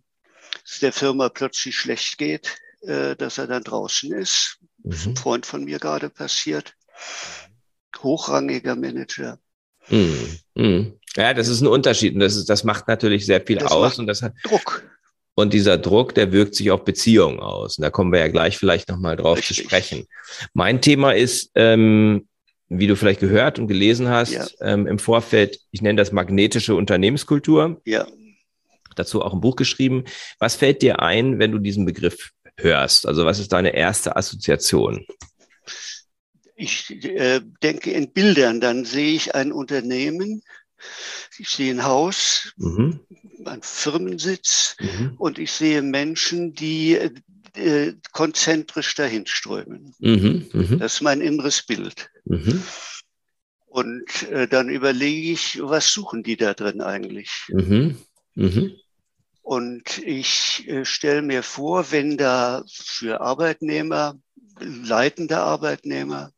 es 0.64 0.80
der 0.80 0.92
Firma 0.92 1.28
plötzlich 1.28 1.76
schlecht 1.76 2.18
geht, 2.18 2.58
äh, 2.82 3.16
dass 3.16 3.38
er 3.38 3.46
dann 3.46 3.62
draußen 3.62 4.12
ist. 4.12 4.58
Mhm. 4.78 4.90
Das 4.90 5.00
ist 5.00 5.06
ein 5.06 5.16
Freund 5.16 5.46
von 5.46 5.64
mir 5.64 5.78
gerade 5.78 6.10
passiert. 6.10 6.74
Hochrangiger 7.98 8.76
Manager. 8.76 9.38
Mhm. 9.88 10.38
Mhm. 10.54 10.92
Ja, 11.16 11.34
das 11.34 11.48
ist 11.48 11.60
ein 11.60 11.66
Unterschied 11.66 12.14
und 12.14 12.20
das, 12.20 12.36
ist, 12.36 12.48
das 12.50 12.64
macht 12.64 12.88
natürlich 12.88 13.24
sehr 13.24 13.40
viel 13.40 13.58
das 13.58 13.70
aus. 13.72 13.98
und 13.98 14.06
das 14.06 14.22
hat 14.22 14.34
Druck. 14.44 14.84
Und 15.34 15.52
dieser 15.52 15.76
Druck, 15.76 16.14
der 16.14 16.32
wirkt 16.32 16.54
sich 16.54 16.70
auf 16.70 16.84
Beziehungen 16.84 17.40
aus. 17.40 17.76
Und 17.76 17.82
da 17.82 17.90
kommen 17.90 18.10
wir 18.10 18.20
ja 18.20 18.28
gleich 18.28 18.56
vielleicht 18.56 18.88
nochmal 18.88 19.16
drauf 19.16 19.36
Richtig. 19.38 19.56
zu 19.56 19.62
sprechen. 19.64 20.06
Mein 20.54 20.80
Thema 20.80 21.12
ist, 21.12 21.50
ähm, 21.54 22.26
wie 22.68 22.86
du 22.86 22.96
vielleicht 22.96 23.20
gehört 23.20 23.58
und 23.58 23.68
gelesen 23.68 24.08
hast, 24.08 24.32
ja. 24.32 24.46
ähm, 24.60 24.86
im 24.86 24.98
Vorfeld, 24.98 25.58
ich 25.72 25.82
nenne 25.82 25.98
das 25.98 26.10
magnetische 26.10 26.74
Unternehmenskultur. 26.74 27.80
Ja 27.84 28.06
dazu 28.98 29.22
auch 29.22 29.32
ein 29.32 29.40
Buch 29.40 29.56
geschrieben. 29.56 30.04
Was 30.38 30.56
fällt 30.56 30.82
dir 30.82 31.00
ein, 31.00 31.38
wenn 31.38 31.52
du 31.52 31.58
diesen 31.58 31.84
Begriff 31.84 32.30
hörst? 32.58 33.06
Also 33.06 33.24
was 33.24 33.38
ist 33.38 33.52
deine 33.52 33.74
erste 33.74 34.16
Assoziation? 34.16 35.06
Ich 36.56 36.90
äh, 37.04 37.40
denke 37.62 37.90
in 37.92 38.12
Bildern, 38.12 38.60
dann 38.60 38.84
sehe 38.84 39.14
ich 39.14 39.34
ein 39.34 39.52
Unternehmen, 39.52 40.42
ich 41.38 41.50
sehe 41.50 41.72
ein 41.72 41.84
Haus, 41.84 42.52
mhm. 42.56 43.00
ein 43.44 43.60
Firmensitz 43.62 44.76
mhm. 44.80 45.14
und 45.18 45.38
ich 45.38 45.52
sehe 45.52 45.82
Menschen, 45.82 46.54
die 46.54 46.98
äh, 47.54 47.92
konzentrisch 48.12 48.94
dahin 48.94 49.26
strömen. 49.26 49.94
Mhm. 49.98 50.46
mhm. 50.52 50.78
Das 50.78 50.94
ist 50.94 51.00
mein 51.02 51.20
inneres 51.20 51.62
Bild. 51.62 52.10
Mhm. 52.24 52.62
Und 53.66 54.22
äh, 54.30 54.48
dann 54.48 54.70
überlege 54.70 55.32
ich, 55.32 55.58
was 55.60 55.92
suchen 55.92 56.22
die 56.22 56.36
da 56.36 56.54
drin 56.54 56.80
eigentlich? 56.80 57.44
Mhm. 57.48 57.98
Mhm. 58.34 58.72
Und 59.42 59.98
ich 59.98 60.66
äh, 60.66 60.84
stelle 60.84 61.22
mir 61.22 61.42
vor, 61.42 61.92
wenn 61.92 62.16
da 62.16 62.64
für 62.66 63.20
Arbeitnehmer, 63.20 64.18
leitende 64.58 65.38
Arbeitnehmer, 65.38 66.32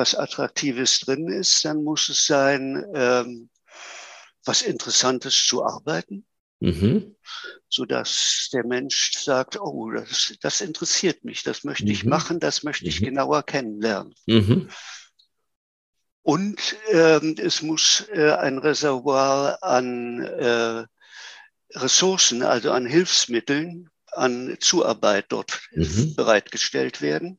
was 0.00 0.14
Attraktives 0.14 1.00
drin 1.00 1.28
ist, 1.28 1.62
dann 1.66 1.84
muss 1.84 2.08
es 2.08 2.24
sein, 2.24 2.82
ähm, 2.94 3.50
was 4.46 4.62
Interessantes 4.62 5.44
zu 5.46 5.62
arbeiten, 5.62 6.24
mhm. 6.60 7.14
sodass 7.68 8.48
der 8.50 8.66
Mensch 8.66 9.12
sagt, 9.12 9.60
oh, 9.60 9.90
das, 9.90 10.34
das 10.40 10.62
interessiert 10.62 11.22
mich, 11.22 11.42
das 11.42 11.64
möchte 11.64 11.84
mhm. 11.84 11.90
ich 11.90 12.04
machen, 12.04 12.40
das 12.40 12.62
möchte 12.62 12.86
ich 12.86 13.02
mhm. 13.02 13.06
genauer 13.06 13.42
kennenlernen. 13.42 14.14
Mhm. 14.26 14.70
Und 16.22 16.76
ähm, 16.92 17.34
es 17.38 17.60
muss 17.60 18.06
äh, 18.10 18.32
ein 18.32 18.56
Reservoir 18.56 19.62
an 19.62 20.22
äh, 20.22 20.86
Ressourcen, 21.74 22.42
also 22.42 22.72
an 22.72 22.86
Hilfsmitteln, 22.86 23.90
an 24.12 24.56
Zuarbeit 24.60 25.26
dort 25.28 25.60
mhm. 25.72 26.14
bereitgestellt 26.16 27.02
werden. 27.02 27.36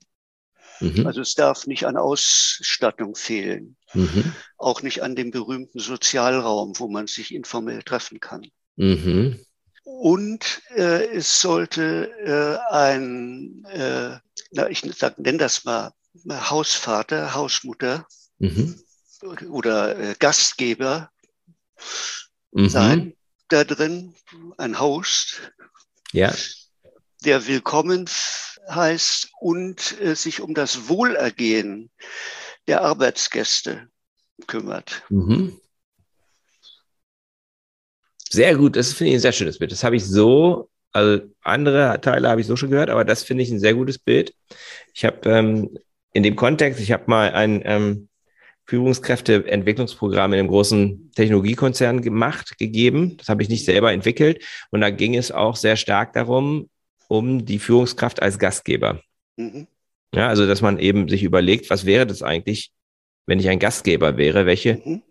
Mhm. 0.81 1.05
Also 1.05 1.21
es 1.21 1.35
darf 1.35 1.67
nicht 1.67 1.85
an 1.85 1.95
Ausstattung 1.95 3.15
fehlen, 3.15 3.77
mhm. 3.93 4.33
auch 4.57 4.81
nicht 4.81 5.03
an 5.03 5.15
dem 5.15 5.31
berühmten 5.31 5.79
Sozialraum, 5.79 6.73
wo 6.77 6.87
man 6.87 7.07
sich 7.07 7.33
informell 7.33 7.83
treffen 7.83 8.19
kann. 8.19 8.47
Mhm. 8.75 9.39
Und 9.83 10.61
äh, 10.75 11.05
es 11.15 11.41
sollte 11.41 12.11
äh, 12.23 12.73
ein, 12.73 13.63
äh, 13.69 14.17
na, 14.51 14.69
ich 14.69 14.83
nenne 14.83 15.37
das 15.37 15.65
mal 15.65 15.93
Hausvater, 16.29 17.33
Hausmutter 17.33 18.07
mhm. 18.39 18.79
oder 19.49 19.97
äh, 19.97 20.15
Gastgeber 20.19 21.09
mhm. 22.51 22.69
sein, 22.69 23.13
da 23.49 23.63
drin, 23.63 24.15
ein 24.57 24.79
Host, 24.79 25.51
ja. 26.11 26.33
der 27.23 27.47
willkommen 27.47 28.07
heißt 28.69 29.29
und 29.39 29.99
äh, 30.01 30.15
sich 30.15 30.41
um 30.41 30.53
das 30.53 30.87
Wohlergehen 30.87 31.89
der 32.67 32.81
Arbeitsgäste 32.81 33.89
kümmert. 34.47 35.03
Mhm. 35.09 35.59
Sehr 38.29 38.55
gut, 38.55 38.75
das 38.75 38.93
finde 38.93 39.09
ich 39.11 39.17
ein 39.17 39.21
sehr 39.21 39.33
schönes 39.33 39.59
Bild. 39.59 39.71
Das 39.71 39.83
habe 39.83 39.95
ich 39.97 40.05
so 40.05 40.69
Also 40.93 41.21
andere 41.43 41.99
Teile 42.01 42.29
habe 42.29 42.41
ich 42.41 42.47
so 42.47 42.55
schon 42.55 42.69
gehört, 42.71 42.89
aber 42.89 43.05
das 43.05 43.23
finde 43.23 43.43
ich 43.43 43.51
ein 43.51 43.59
sehr 43.59 43.73
gutes 43.73 43.97
Bild. 43.97 44.33
Ich 44.93 45.05
habe 45.05 45.29
ähm, 45.29 45.77
in 46.13 46.23
dem 46.23 46.35
Kontext, 46.35 46.79
ich 46.81 46.91
habe 46.91 47.03
mal 47.07 47.31
ein 47.31 47.61
ähm, 47.63 48.09
Führungskräfteentwicklungsprogramm 48.65 50.33
in 50.33 50.39
einem 50.39 50.47
großen 50.49 51.11
Technologiekonzern 51.15 52.01
gemacht, 52.01 52.57
gegeben. 52.57 53.17
Das 53.17 53.29
habe 53.29 53.43
ich 53.43 53.49
nicht 53.49 53.65
selber 53.65 53.91
entwickelt. 53.91 54.43
Und 54.69 54.81
da 54.81 54.89
ging 54.89 55.15
es 55.15 55.31
auch 55.31 55.55
sehr 55.55 55.75
stark 55.75 56.13
darum, 56.13 56.69
um 57.11 57.43
die 57.45 57.59
Führungskraft 57.59 58.21
als 58.21 58.39
Gastgeber. 58.39 59.01
Mhm. 59.35 59.67
Ja, 60.15 60.29
also 60.29 60.47
dass 60.47 60.61
man 60.61 60.79
eben 60.79 61.09
sich 61.09 61.23
überlegt, 61.23 61.69
was 61.69 61.85
wäre 61.85 62.07
das 62.07 62.23
eigentlich, 62.23 62.71
wenn 63.25 63.37
ich 63.37 63.49
ein 63.49 63.59
Gastgeber 63.59 64.15
wäre? 64.15 64.45
Welche 64.45 64.81
mhm. 64.85 65.01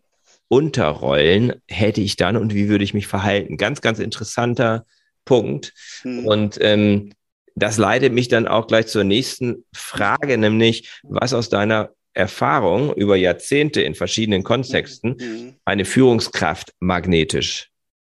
Unterrollen 0.49 1.53
hätte 1.69 2.01
ich 2.01 2.17
dann 2.17 2.39
und 2.39 2.55
wie 2.55 2.71
würde 2.71 2.85
ich 2.85 2.95
mich 2.95 3.07
verhalten? 3.07 3.59
Ganz, 3.59 3.83
ganz 3.83 3.99
interessanter 3.99 4.87
Punkt. 5.27 5.75
Mhm. 6.03 6.27
Und 6.27 6.59
ähm, 6.63 7.13
das 7.55 7.77
leitet 7.77 8.15
mich 8.15 8.29
dann 8.29 8.49
auch 8.49 8.67
gleich 8.67 8.87
zur 8.87 9.05
nächsten 9.05 9.67
Frage, 9.75 10.39
nämlich 10.39 11.03
was 11.03 11.35
aus 11.35 11.51
deiner 11.51 11.91
Erfahrung 12.15 12.95
über 12.95 13.17
Jahrzehnte 13.17 13.83
in 13.83 13.95
verschiedenen 13.95 14.43
Kontexten 14.43 15.17
mhm. 15.21 15.55
eine 15.67 15.85
Führungskraft 15.85 16.73
magnetisch 16.81 17.69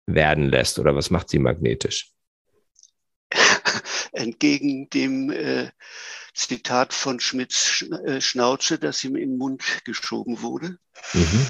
werden 0.06 0.50
lässt 0.50 0.78
oder 0.78 0.96
was 0.96 1.10
macht 1.10 1.30
sie 1.30 1.40
magnetisch? 1.40 2.11
Entgegen 4.12 4.90
dem 4.90 5.32
äh, 5.32 5.70
Zitat 6.34 6.94
von 6.94 7.20
Schmidts 7.20 7.84
äh, 8.06 8.22
Schnauze, 8.22 8.80
das 8.80 9.04
ihm 9.04 9.16
in 9.16 9.32
den 9.32 9.38
Mund 9.38 9.64
geschoben 9.86 10.42
wurde. 10.42 10.78
Mhm. 11.14 11.48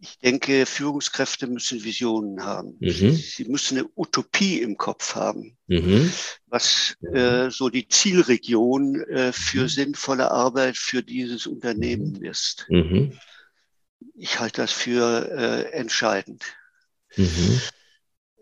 Ich 0.00 0.18
denke, 0.20 0.64
Führungskräfte 0.64 1.48
müssen 1.48 1.82
Visionen 1.82 2.44
haben. 2.44 2.76
Mhm. 2.78 3.14
Sie 3.14 3.44
müssen 3.46 3.78
eine 3.78 3.88
Utopie 3.96 4.62
im 4.62 4.76
Kopf 4.76 5.16
haben, 5.16 5.56
mhm. 5.66 6.12
was 6.46 6.96
äh, 7.12 7.50
so 7.50 7.68
die 7.68 7.88
Zielregion 7.88 9.00
äh, 9.02 9.32
für 9.32 9.62
mhm. 9.62 9.68
sinnvolle 9.68 10.30
Arbeit 10.30 10.76
für 10.76 11.02
dieses 11.02 11.48
Unternehmen 11.48 12.12
mhm. 12.12 12.24
ist. 12.24 12.66
Mhm. 12.68 13.18
Ich 14.14 14.38
halte 14.38 14.62
das 14.62 14.72
für 14.72 15.28
äh, 15.30 15.72
entscheidend. 15.72 16.44
Mhm. 17.16 17.60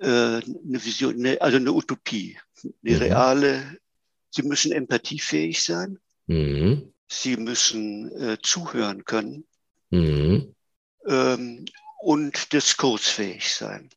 Äh, 0.00 0.06
eine 0.06 0.84
Vision, 0.84 1.14
eine, 1.14 1.40
also 1.40 1.56
eine 1.56 1.72
Utopie, 1.72 2.38
eine 2.84 3.00
reale. 3.00 3.78
Sie 4.30 4.42
müssen 4.42 4.72
empathiefähig 4.72 5.62
sein. 5.62 5.98
Sie 7.08 7.36
müssen 7.36 8.10
äh, 8.20 8.38
zuhören 8.42 9.04
können. 9.04 9.44
Mhm 9.90 10.54
ähm, 11.06 11.64
und 12.00 12.52
diskursfähig 12.52 13.54
sein. 13.54 13.90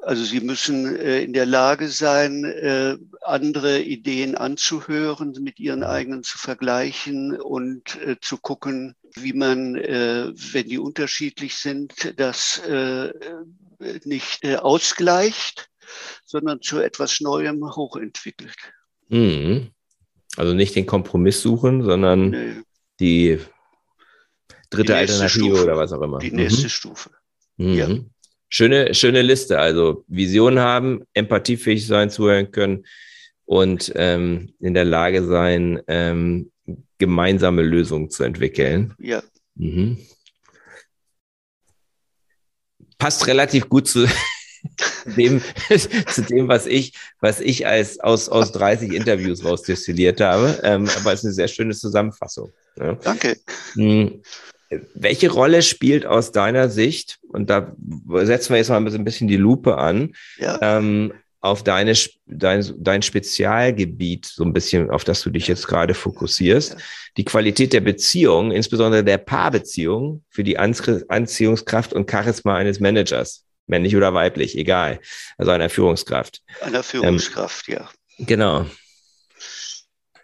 Also 0.00 0.24
sie 0.24 0.40
müssen 0.40 0.96
äh, 0.96 1.22
in 1.22 1.32
der 1.32 1.46
Lage 1.46 1.88
sein, 1.88 2.44
äh, 2.44 2.96
andere 3.22 3.80
Ideen 3.80 4.36
anzuhören, 4.36 5.32
mit 5.40 5.58
ihren 5.58 5.82
eigenen 5.82 6.22
zu 6.22 6.38
vergleichen 6.38 7.38
und 7.38 8.00
äh, 8.02 8.16
zu 8.20 8.38
gucken, 8.38 8.94
wie 9.14 9.32
man, 9.32 9.74
äh, 9.74 10.28
wenn 10.34 10.68
die 10.68 10.78
unterschiedlich 10.78 11.56
sind, 11.56 12.14
das 12.16 12.58
äh, 12.58 13.12
nicht 14.04 14.44
äh, 14.44 14.56
ausgleicht, 14.56 15.67
sondern 16.24 16.60
zu 16.60 16.80
etwas 16.80 17.20
Neuem 17.20 17.64
hochentwickelt. 17.64 18.56
Mhm. 19.08 19.70
Also 20.36 20.54
nicht 20.54 20.76
den 20.76 20.86
Kompromiss 20.86 21.40
suchen, 21.40 21.82
sondern 21.82 22.30
nee. 22.30 22.62
die 23.00 23.38
dritte 24.70 24.96
Alternative 24.96 25.46
Stufe. 25.46 25.64
oder 25.64 25.76
was 25.76 25.92
auch 25.92 26.02
immer. 26.02 26.18
Die 26.18 26.30
nächste 26.30 26.64
mhm. 26.64 26.68
Stufe. 26.68 27.10
Mhm. 27.56 27.74
Ja. 27.74 27.88
Schöne, 28.50 28.94
schöne 28.94 29.22
Liste. 29.22 29.58
Also 29.58 30.04
Vision 30.06 30.58
haben, 30.58 31.02
empathiefähig 31.12 31.86
sein, 31.86 32.10
zuhören 32.10 32.50
können 32.50 32.86
und 33.44 33.92
ähm, 33.96 34.54
in 34.60 34.74
der 34.74 34.84
Lage 34.84 35.24
sein, 35.24 35.80
ähm, 35.86 36.50
gemeinsame 36.98 37.62
Lösungen 37.62 38.10
zu 38.10 38.24
entwickeln. 38.24 38.94
Ja. 38.98 39.22
Mhm. 39.54 39.98
Passt 42.98 43.26
relativ 43.26 43.68
gut 43.68 43.88
zu 43.88 44.06
dem, 45.16 45.42
zu 46.10 46.22
dem, 46.22 46.48
was 46.48 46.66
ich, 46.66 46.94
was 47.20 47.40
ich 47.40 47.66
als 47.66 48.00
aus, 48.00 48.28
aus 48.28 48.52
30 48.52 48.92
Interviews 48.92 49.44
rausdestilliert 49.44 50.20
habe. 50.20 50.58
Ähm, 50.62 50.88
aber 51.00 51.12
es 51.12 51.20
ist 51.20 51.26
eine 51.26 51.34
sehr 51.34 51.48
schöne 51.48 51.74
Zusammenfassung. 51.74 52.52
Ja. 52.78 52.94
Danke. 52.94 53.36
Mhm. 53.74 54.22
Welche 54.94 55.30
Rolle 55.30 55.62
spielt 55.62 56.04
aus 56.04 56.30
deiner 56.30 56.68
Sicht, 56.68 57.18
und 57.28 57.48
da 57.48 57.74
setzen 58.24 58.50
wir 58.50 58.58
jetzt 58.58 58.68
mal 58.68 58.76
ein 58.76 59.04
bisschen 59.04 59.28
die 59.28 59.36
Lupe 59.36 59.78
an, 59.78 60.14
ja. 60.38 60.58
ähm, 60.60 61.12
auf 61.40 61.62
deine, 61.62 61.94
dein, 62.26 62.64
dein 62.78 63.02
Spezialgebiet, 63.02 64.26
so 64.26 64.44
ein 64.44 64.52
bisschen, 64.52 64.90
auf 64.90 65.04
das 65.04 65.22
du 65.22 65.30
dich 65.30 65.46
jetzt 65.46 65.66
gerade 65.68 65.94
fokussierst, 65.94 66.76
die 67.16 67.24
Qualität 67.24 67.72
der 67.72 67.80
Beziehung, 67.80 68.50
insbesondere 68.50 69.04
der 69.04 69.18
Paarbeziehung 69.18 70.24
für 70.28 70.42
die 70.44 70.58
Anziehungskraft 70.58 71.92
und 71.92 72.10
Charisma 72.10 72.56
eines 72.56 72.80
Managers, 72.80 73.44
männlich 73.68 73.96
oder 73.96 74.14
weiblich, 74.14 74.56
egal, 74.56 75.00
also 75.36 75.50
einer 75.50 75.70
Führungskraft. 75.70 76.42
Einer 76.60 76.82
Führungskraft, 76.82 77.68
ähm, 77.68 77.74
ja. 77.74 77.90
Genau. 78.18 78.66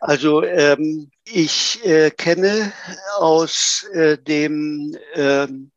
Also 0.01 0.43
ähm, 0.43 1.11
ich 1.25 1.83
äh, 1.85 2.11
kenne 2.11 2.73
aus 3.17 3.87
äh, 3.93 4.19
dem 4.19 4.95
ähm, 5.15 5.71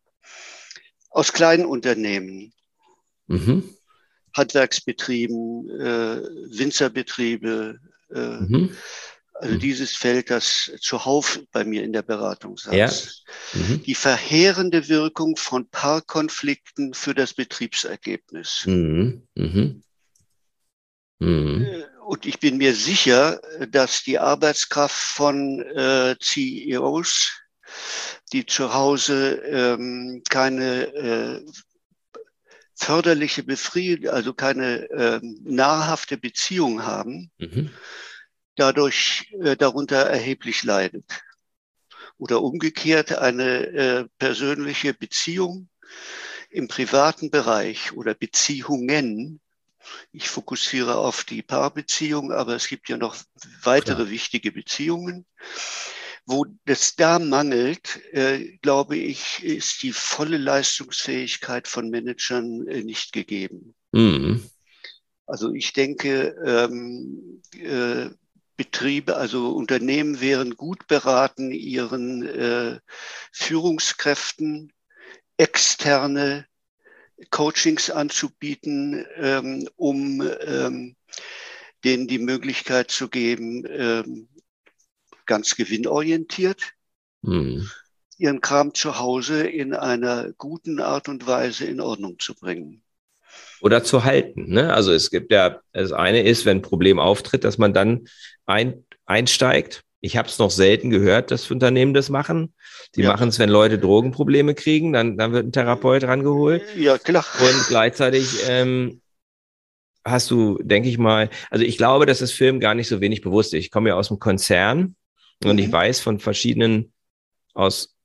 aus 1.10 1.32
kleinen 1.32 1.66
Unternehmen, 1.66 2.54
mhm. 3.28 3.76
Handwerksbetrieben, 4.36 5.70
äh, 5.80 6.22
Winzerbetriebe, 6.58 7.80
äh, 8.14 8.20
mhm. 8.20 8.76
Also 9.40 9.56
mhm. 9.56 9.60
dieses 9.60 9.96
Feld, 9.96 10.30
das 10.30 10.72
zuhauf 10.82 11.40
bei 11.52 11.64
mir 11.64 11.84
in 11.84 11.94
der 11.94 12.02
Beratung 12.02 12.58
saß. 12.58 12.74
Ja. 12.74 12.92
Mhm. 13.54 13.84
Die 13.84 13.96
verheerende 13.96 14.88
Wirkung 14.88 15.36
von 15.38 15.70
Paarkonflikten 15.70 16.94
für 16.94 17.14
das 17.14 17.34
Betriebsergebnis. 17.34 18.64
Mhm. 18.66 19.28
Mhm. 19.36 19.84
Mhm. 21.20 21.66
Äh, 21.66 21.84
und 22.06 22.26
ich 22.26 22.40
bin 22.40 22.58
mir 22.58 22.74
sicher, 22.74 23.42
dass 23.70 24.04
die 24.04 24.18
Arbeitskraft 24.18 24.96
von 24.96 25.60
äh, 25.62 26.16
CEOs, 26.20 27.32
die 28.32 28.46
zu 28.46 28.74
Hause 28.74 29.42
ähm, 29.46 30.24
keine 30.30 30.86
äh, 30.94 31.46
förderliche 32.76 33.44
Befriedigung, 33.44 34.14
also 34.14 34.34
keine 34.34 34.90
äh, 34.90 35.20
nahrhafte 35.22 36.18
Beziehung 36.18 36.84
haben, 36.84 37.32
mhm. 37.40 37.72
Dadurch 38.58 39.34
äh, 39.42 39.56
darunter 39.56 39.98
erheblich 39.98 40.64
leidet. 40.64 41.24
Oder 42.18 42.42
umgekehrt 42.42 43.14
eine 43.14 43.68
äh, 43.68 44.06
persönliche 44.18 44.94
Beziehung 44.94 45.70
im 46.50 46.68
privaten 46.68 47.30
Bereich 47.30 47.94
oder 47.94 48.14
Beziehungen 48.14 49.40
ich 50.12 50.30
fokussiere 50.30 50.98
auf 50.98 51.24
die 51.24 51.42
Paarbeziehung, 51.42 52.32
aber 52.32 52.56
es 52.56 52.68
gibt 52.68 52.90
ja 52.90 52.98
noch 52.98 53.16
weitere 53.64 53.96
Klar. 53.96 54.10
wichtige 54.10 54.52
Beziehungen. 54.52 55.26
Wo 56.26 56.46
das 56.66 56.96
da 56.98 57.20
mangelt, 57.20 58.02
äh, 58.12 58.58
glaube 58.62 58.98
ich, 58.98 59.44
ist 59.44 59.82
die 59.82 59.94
volle 59.94 60.38
Leistungsfähigkeit 60.38 61.70
von 61.70 61.90
Managern 61.90 62.68
äh, 62.68 62.84
nicht 62.84 63.14
gegeben. 63.14 63.76
Mhm. 63.94 64.44
Also 65.26 65.54
ich 65.54 65.72
denke, 65.72 66.36
ähm, 66.46 67.42
äh, 67.54 68.10
Betriebe, 68.58 69.16
also 69.16 69.52
Unternehmen 69.52 70.20
wären 70.20 70.58
gut 70.58 70.88
beraten, 70.88 71.52
ihren 71.52 72.26
äh, 72.26 72.80
Führungskräften 73.32 74.74
externe 75.38 76.48
Coachings 77.30 77.90
anzubieten, 77.90 79.06
ähm, 79.16 79.70
um 79.76 80.22
ähm, 80.22 80.96
denen 81.84 82.08
die 82.08 82.20
Möglichkeit 82.20 82.90
zu 82.90 83.10
geben, 83.10 83.64
ähm, 83.70 84.28
ganz 85.26 85.56
gewinnorientiert, 85.56 86.74
mhm. 87.22 87.70
ihren 88.18 88.42
Kram 88.42 88.74
zu 88.74 88.98
Hause 88.98 89.48
in 89.48 89.76
einer 89.76 90.34
guten 90.34 90.80
Art 90.80 91.10
und 91.10 91.28
Weise 91.28 91.66
in 91.66 91.80
Ordnung 91.80 92.18
zu 92.18 92.34
bringen. 92.34 92.84
Oder 93.62 93.84
zu 93.84 94.04
halten. 94.04 94.50
Ne? 94.50 94.74
Also 94.74 94.94
es 94.94 95.10
gibt 95.10 95.32
ja, 95.32 95.60
das 95.74 95.92
eine 95.92 96.22
ist, 96.22 96.46
wenn 96.46 96.58
ein 96.58 96.62
Problem 96.62 97.00
auftritt, 97.00 97.44
dass 97.44 97.58
man 97.58 97.74
dann 97.74 98.08
ein, 98.46 98.86
einsteigt 99.06 99.84
ich 100.00 100.16
habe 100.16 100.28
es 100.28 100.38
noch 100.38 100.52
selten 100.52 100.90
gehört, 100.90 101.32
dass 101.32 101.50
Unternehmen 101.50 101.94
das 101.94 102.10
machen. 102.10 102.54
Die 102.96 103.02
ja. 103.02 103.12
machen 103.12 103.30
es, 103.30 103.40
wenn 103.40 103.50
Leute 103.50 103.80
Drogenprobleme 103.80 104.54
kriegen, 104.54 104.94
dann, 104.94 105.18
dann 105.18 105.32
wird 105.32 105.48
ein 105.48 105.52
Therapeut 105.52 106.04
rangeholt. 106.04 106.64
Ja, 106.76 106.98
klar. 106.98 107.26
Und 107.40 107.68
gleichzeitig 107.68 108.44
ähm, 108.48 109.02
hast 110.06 110.30
du, 110.30 110.60
denke 110.62 110.88
ich 110.90 110.98
mal, 110.98 111.30
also 111.50 111.66
ich 111.66 111.78
glaube, 111.78 112.06
dass 112.06 112.20
das 112.20 112.32
Film 112.32 112.60
gar 112.60 112.76
nicht 112.76 112.88
so 112.88 113.02
wenig 113.02 113.22
bewusst 113.22 113.54
ist. 113.54 113.60
Ich 113.60 113.72
komme 113.72 113.90
ja 113.90 113.96
aus 113.96 114.10
dem 114.10 114.20
Konzern 114.20 114.96
mhm. 115.44 115.50
und 115.50 115.58
ich 115.58 115.68
mhm. 115.68 115.74
weiß 115.74 116.00
von 116.00 116.20
verschiedenen 116.20 116.94
aus 117.54 117.96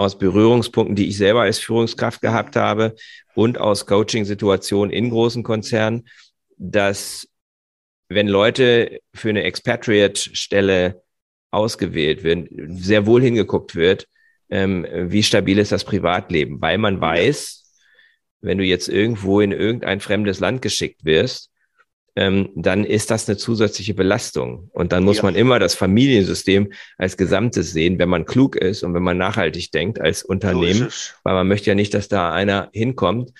aus 0.00 0.18
Berührungspunkten, 0.18 0.96
die 0.96 1.08
ich 1.08 1.16
selber 1.18 1.42
als 1.42 1.58
Führungskraft 1.58 2.22
gehabt 2.22 2.56
habe 2.56 2.94
und 3.34 3.58
aus 3.58 3.86
Coaching-Situationen 3.86 4.90
in 4.90 5.10
großen 5.10 5.42
Konzernen, 5.42 6.08
dass 6.56 7.28
wenn 8.08 8.26
Leute 8.26 9.00
für 9.14 9.28
eine 9.28 9.42
Expatriate-Stelle 9.44 11.02
ausgewählt 11.50 12.24
werden, 12.24 12.48
sehr 12.78 13.06
wohl 13.06 13.22
hingeguckt 13.22 13.74
wird, 13.76 14.08
ähm, 14.48 14.86
wie 14.90 15.22
stabil 15.22 15.58
ist 15.58 15.70
das 15.70 15.84
Privatleben, 15.84 16.60
weil 16.60 16.78
man 16.78 17.00
weiß, 17.00 17.70
wenn 18.40 18.58
du 18.58 18.64
jetzt 18.64 18.88
irgendwo 18.88 19.40
in 19.40 19.52
irgendein 19.52 20.00
fremdes 20.00 20.40
Land 20.40 20.62
geschickt 20.62 21.04
wirst, 21.04 21.49
ähm, 22.16 22.50
dann 22.54 22.84
ist 22.84 23.10
das 23.10 23.28
eine 23.28 23.36
zusätzliche 23.36 23.94
Belastung. 23.94 24.70
Und 24.72 24.92
dann 24.92 25.04
muss 25.04 25.18
ja. 25.18 25.24
man 25.24 25.34
immer 25.34 25.58
das 25.58 25.74
Familiensystem 25.74 26.72
als 26.98 27.16
Gesamtes 27.16 27.72
sehen, 27.72 27.98
wenn 27.98 28.08
man 28.08 28.26
klug 28.26 28.56
ist 28.56 28.82
und 28.82 28.94
wenn 28.94 29.02
man 29.02 29.18
nachhaltig 29.18 29.70
denkt 29.70 30.00
als 30.00 30.22
Unternehmen, 30.22 30.90
so 30.90 31.12
weil 31.24 31.34
man 31.34 31.48
möchte 31.48 31.70
ja 31.70 31.74
nicht, 31.74 31.94
dass 31.94 32.08
da 32.08 32.32
einer 32.32 32.68
hinkommt 32.72 33.32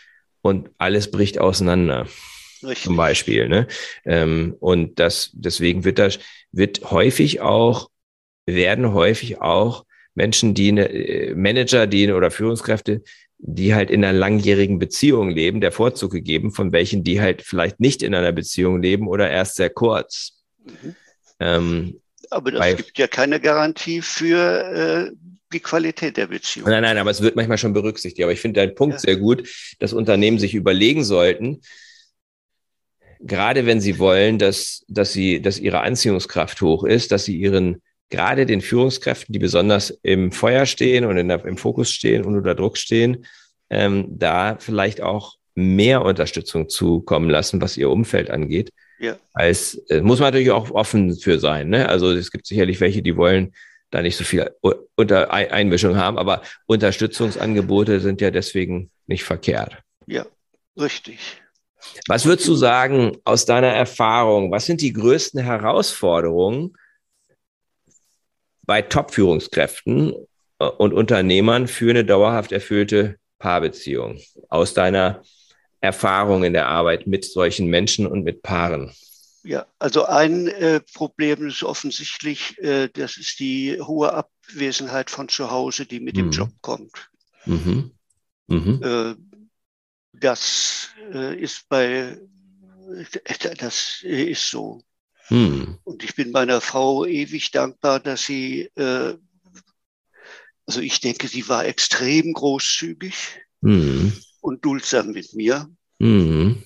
und 0.42 0.70
alles 0.78 1.10
bricht 1.10 1.38
auseinander. 1.38 2.06
Richtig. 2.62 2.84
Zum 2.84 2.96
Beispiel. 2.96 3.48
Ne? 3.48 3.66
Ähm, 4.04 4.54
und 4.60 4.98
das, 4.98 5.30
deswegen 5.32 5.84
wird 5.84 5.98
das, 5.98 6.18
wird 6.52 6.90
häufig 6.90 7.40
auch, 7.40 7.90
werden 8.46 8.92
häufig 8.92 9.40
auch 9.40 9.84
Menschen, 10.14 10.54
die 10.54 10.68
eine, 10.68 10.88
äh, 10.90 11.34
Manager, 11.34 11.86
die 11.86 12.10
oder 12.12 12.30
Führungskräfte, 12.30 13.02
die 13.42 13.74
halt 13.74 13.90
in 13.90 14.04
einer 14.04 14.16
langjährigen 14.16 14.78
Beziehung 14.78 15.30
leben, 15.30 15.60
der 15.60 15.72
Vorzug 15.72 16.12
gegeben, 16.12 16.52
von 16.52 16.72
welchen, 16.72 17.04
die 17.04 17.20
halt 17.20 17.42
vielleicht 17.42 17.80
nicht 17.80 18.02
in 18.02 18.14
einer 18.14 18.32
Beziehung 18.32 18.82
leben 18.82 19.08
oder 19.08 19.30
erst 19.30 19.56
sehr 19.56 19.70
kurz. 19.70 20.42
Mhm. 20.64 20.96
Ähm, 21.40 22.00
aber 22.30 22.52
das 22.52 22.76
gibt 22.76 22.98
ja 22.98 23.08
keine 23.08 23.40
Garantie 23.40 24.02
für 24.02 25.10
äh, 25.10 25.16
die 25.52 25.60
Qualität 25.60 26.16
der 26.16 26.28
Beziehung. 26.28 26.68
Nein, 26.68 26.82
nein, 26.82 26.98
aber 26.98 27.10
es 27.10 27.22
wird 27.22 27.34
manchmal 27.34 27.58
schon 27.58 27.72
berücksichtigt. 27.72 28.22
Aber 28.22 28.32
ich 28.32 28.40
finde 28.40 28.60
deinen 28.60 28.74
Punkt 28.74 28.94
ja. 28.94 29.00
sehr 29.00 29.16
gut, 29.16 29.48
dass 29.80 29.92
Unternehmen 29.92 30.38
sich 30.38 30.54
überlegen 30.54 31.02
sollten, 31.02 31.60
gerade 33.20 33.66
wenn 33.66 33.80
sie 33.80 33.98
wollen, 33.98 34.38
dass, 34.38 34.84
dass 34.88 35.12
sie, 35.12 35.42
dass 35.42 35.58
ihre 35.58 35.80
Anziehungskraft 35.80 36.60
hoch 36.60 36.84
ist, 36.84 37.10
dass 37.10 37.24
sie 37.24 37.36
ihren 37.36 37.82
gerade 38.10 38.44
den 38.44 38.60
Führungskräften, 38.60 39.32
die 39.32 39.38
besonders 39.38 39.90
im 40.02 40.32
Feuer 40.32 40.66
stehen 40.66 41.04
und 41.04 41.16
der, 41.16 41.44
im 41.44 41.56
Fokus 41.56 41.90
stehen 41.90 42.24
und 42.24 42.36
unter 42.36 42.54
Druck 42.54 42.76
stehen, 42.76 43.24
ähm, 43.70 44.06
da 44.10 44.56
vielleicht 44.58 45.00
auch 45.00 45.36
mehr 45.54 46.04
Unterstützung 46.04 46.68
zukommen 46.68 47.30
lassen, 47.30 47.60
was 47.60 47.76
ihr 47.76 47.90
Umfeld 47.90 48.30
angeht. 48.30 48.70
Ja. 48.98 49.16
Als 49.32 49.74
äh, 49.88 50.00
muss 50.00 50.18
man 50.18 50.28
natürlich 50.28 50.50
auch 50.50 50.70
offen 50.70 51.16
für 51.16 51.38
sein. 51.38 51.70
Ne? 51.70 51.88
Also 51.88 52.12
es 52.12 52.30
gibt 52.30 52.46
sicherlich 52.46 52.80
welche, 52.80 53.02
die 53.02 53.16
wollen 53.16 53.54
da 53.90 54.02
nicht 54.02 54.16
so 54.16 54.24
viel 54.24 54.48
unter 54.94 55.32
Einmischung 55.32 55.96
haben, 55.96 56.16
aber 56.16 56.42
Unterstützungsangebote 56.66 58.00
sind 58.00 58.20
ja 58.20 58.30
deswegen 58.30 58.90
nicht 59.06 59.24
verkehrt. 59.24 59.78
Ja, 60.06 60.26
richtig. 60.78 61.18
Was 62.06 62.24
würdest 62.24 62.46
du 62.46 62.54
sagen 62.54 63.16
aus 63.24 63.46
deiner 63.46 63.68
Erfahrung? 63.68 64.52
Was 64.52 64.66
sind 64.66 64.80
die 64.80 64.92
größten 64.92 65.42
Herausforderungen, 65.42 66.74
bei 68.70 68.82
Top-Führungskräften 68.82 70.14
äh, 70.60 70.64
und 70.64 70.92
Unternehmern 70.92 71.66
für 71.66 71.90
eine 71.90 72.04
dauerhaft 72.04 72.52
erfüllte 72.52 73.16
Paarbeziehung 73.40 74.20
aus 74.48 74.74
deiner 74.74 75.24
Erfahrung 75.80 76.44
in 76.44 76.52
der 76.52 76.68
Arbeit 76.68 77.08
mit 77.08 77.24
solchen 77.24 77.66
Menschen 77.66 78.06
und 78.06 78.22
mit 78.22 78.42
Paaren? 78.42 78.92
Ja, 79.42 79.66
also 79.80 80.04
ein 80.04 80.46
äh, 80.46 80.78
Problem 80.94 81.48
ist 81.48 81.64
offensichtlich, 81.64 82.56
äh, 82.58 82.88
das 82.92 83.16
ist 83.16 83.40
die 83.40 83.80
hohe 83.80 84.12
Abwesenheit 84.12 85.10
von 85.10 85.28
zu 85.28 85.50
Hause, 85.50 85.84
die 85.84 85.98
mit 85.98 86.14
mhm. 86.14 86.20
dem 86.20 86.30
Job 86.30 86.50
kommt. 86.60 87.10
Mhm. 87.46 87.90
Mhm. 88.46 88.82
Äh, 88.84 89.14
das 90.12 90.90
äh, 91.12 91.34
ist 91.34 91.68
bei, 91.68 92.18
das 93.58 93.98
ist 94.04 94.48
so. 94.48 94.80
Hm. 95.30 95.78
Und 95.84 96.04
ich 96.04 96.14
bin 96.14 96.32
meiner 96.32 96.60
Frau 96.60 97.04
ewig 97.04 97.50
dankbar, 97.50 98.00
dass 98.00 98.24
sie, 98.24 98.70
äh, 98.74 99.14
also 100.66 100.80
ich 100.80 101.00
denke, 101.00 101.28
sie 101.28 101.48
war 101.48 101.64
extrem 101.64 102.32
großzügig 102.32 103.14
hm. 103.62 104.12
und 104.40 104.64
duldsam 104.64 105.12
mit 105.12 105.34
mir. 105.34 105.68
Hm. 106.00 106.62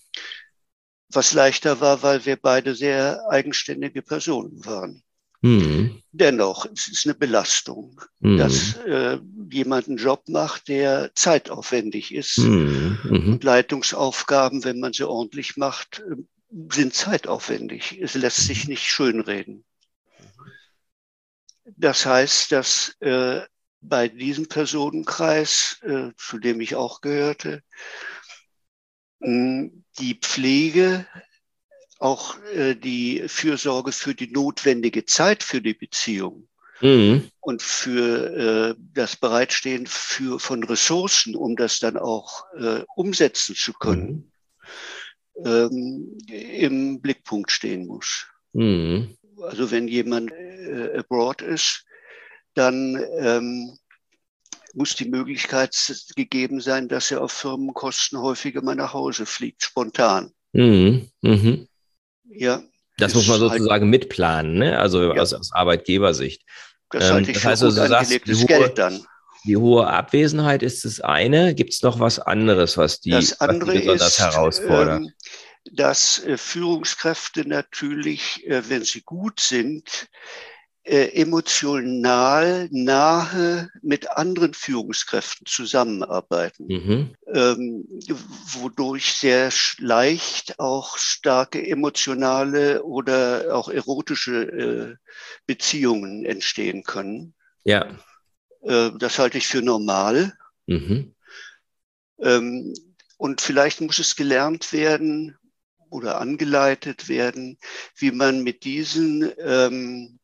Was 1.12 1.32
leichter 1.32 1.80
war, 1.80 2.02
weil 2.02 2.24
wir 2.26 2.36
beide 2.36 2.74
sehr 2.74 3.20
eigenständige 3.30 4.02
Personen 4.02 4.64
waren. 4.64 5.04
Mhm. 5.44 6.00
Dennoch, 6.10 6.64
es 6.74 6.88
ist 6.88 7.04
eine 7.04 7.14
Belastung, 7.14 8.00
mhm. 8.20 8.38
dass 8.38 8.76
äh, 8.78 9.18
jemand 9.50 9.88
einen 9.88 9.98
Job 9.98 10.22
macht, 10.26 10.68
der 10.68 11.10
zeitaufwendig 11.14 12.14
ist. 12.14 12.38
Mhm. 12.38 12.98
Und 13.04 13.44
Leitungsaufgaben, 13.44 14.64
wenn 14.64 14.80
man 14.80 14.94
sie 14.94 15.06
ordentlich 15.06 15.58
macht, 15.58 16.02
sind 16.70 16.94
zeitaufwendig. 16.94 17.98
Es 18.00 18.14
lässt 18.14 18.46
sich 18.46 18.68
nicht 18.68 18.84
schönreden. 18.84 19.64
Das 21.64 22.06
heißt, 22.06 22.52
dass 22.52 22.96
äh, 23.00 23.40
bei 23.80 24.08
diesem 24.08 24.48
Personenkreis, 24.48 25.78
äh, 25.82 26.10
zu 26.16 26.38
dem 26.38 26.60
ich 26.60 26.74
auch 26.74 27.00
gehörte, 27.00 27.62
die 29.20 30.18
Pflege, 30.20 31.06
auch 31.98 32.38
äh, 32.52 32.74
die 32.74 33.24
Fürsorge 33.26 33.92
für 33.92 34.14
die 34.14 34.30
notwendige 34.30 35.06
Zeit 35.06 35.42
für 35.42 35.62
die 35.62 35.72
Beziehung 35.72 36.48
mhm. 36.82 37.30
und 37.40 37.62
für 37.62 38.74
äh, 38.76 38.80
das 38.92 39.16
Bereitstehen 39.16 39.86
für, 39.86 40.38
von 40.38 40.62
Ressourcen, 40.64 41.34
um 41.34 41.56
das 41.56 41.78
dann 41.78 41.96
auch 41.96 42.44
äh, 42.58 42.84
umsetzen 42.94 43.54
zu 43.54 43.72
können, 43.72 44.10
mhm 44.10 44.33
ähm, 45.44 46.16
im 46.28 47.00
Blickpunkt 47.00 47.50
stehen 47.50 47.86
muss. 47.86 48.26
Mhm. 48.52 49.16
Also 49.42 49.70
wenn 49.70 49.88
jemand 49.88 50.32
äh, 50.32 50.98
abroad 50.98 51.42
ist, 51.42 51.84
dann 52.54 53.02
ähm, 53.18 53.76
muss 54.74 54.94
die 54.96 55.08
Möglichkeit 55.08 55.76
gegeben 56.16 56.60
sein, 56.60 56.88
dass 56.88 57.10
er 57.10 57.22
auf 57.22 57.32
Firmenkosten 57.32 58.20
häufiger 58.20 58.62
mal 58.62 58.74
nach 58.74 58.92
Hause 58.92 59.26
fliegt, 59.26 59.62
spontan. 59.62 60.32
Mhm. 60.52 61.08
Mhm. 61.22 61.68
Ja. 62.24 62.62
Das 62.96 63.14
muss 63.14 63.26
man 63.26 63.40
halt 63.40 63.52
sozusagen 63.52 63.82
halt, 63.82 63.90
mitplanen, 63.90 64.54
ne? 64.54 64.78
also 64.78 65.12
ja. 65.12 65.20
aus, 65.20 65.34
aus 65.34 65.52
Arbeitgebersicht. 65.52 66.42
Das 66.90 67.10
halte 67.10 67.30
ähm, 67.30 67.36
ich 67.36 67.42
das 67.42 67.44
heißt, 67.44 67.62
also, 67.64 67.82
angelegtes 67.82 68.38
sagst, 68.38 68.48
Geld 68.48 68.78
dann. 68.78 69.04
Die 69.44 69.56
hohe 69.56 69.86
Abwesenheit 69.86 70.62
ist 70.62 70.84
das 70.84 71.00
eine. 71.00 71.54
Gibt 71.54 71.72
es 71.72 71.82
noch 71.82 72.00
was 72.00 72.18
anderes, 72.18 72.76
was 72.76 73.00
die, 73.00 73.10
das 73.10 73.40
andere 73.40 73.68
was 73.68 73.74
die 73.74 73.80
besonders 73.80 74.08
ist, 74.08 74.18
herausfordert? 74.20 75.00
Ähm, 75.02 75.12
dass 75.72 76.22
äh, 76.24 76.36
Führungskräfte 76.36 77.48
natürlich, 77.48 78.46
äh, 78.46 78.68
wenn 78.68 78.84
sie 78.84 79.02
gut 79.02 79.40
sind, 79.40 80.08
äh, 80.86 81.18
emotional 81.18 82.68
nahe 82.70 83.70
mit 83.80 84.10
anderen 84.10 84.52
Führungskräften 84.52 85.46
zusammenarbeiten, 85.46 86.66
mhm. 86.66 87.14
ähm, 87.32 87.86
wodurch 88.52 89.14
sehr 89.14 89.50
leicht 89.78 90.58
auch 90.60 90.98
starke 90.98 91.66
emotionale 91.66 92.82
oder 92.82 93.54
auch 93.54 93.70
erotische 93.70 94.42
äh, 94.42 94.96
Beziehungen 95.46 96.26
entstehen 96.26 96.82
können. 96.82 97.34
Ja. 97.64 97.88
Äh, 98.64 98.90
das 98.98 99.18
halte 99.18 99.38
ich 99.38 99.46
für 99.46 99.62
normal. 99.62 100.32
Mhm. 100.66 101.14
Ähm, 102.18 102.74
und 103.16 103.40
vielleicht 103.40 103.80
muss 103.80 103.98
es 103.98 104.16
gelernt 104.16 104.72
werden 104.72 105.36
oder 105.90 106.20
angeleitet 106.20 107.08
werden, 107.08 107.58
wie 107.96 108.10
man 108.10 108.42
mit 108.42 108.64
diesen 108.64 109.30
ähm, 109.38 110.18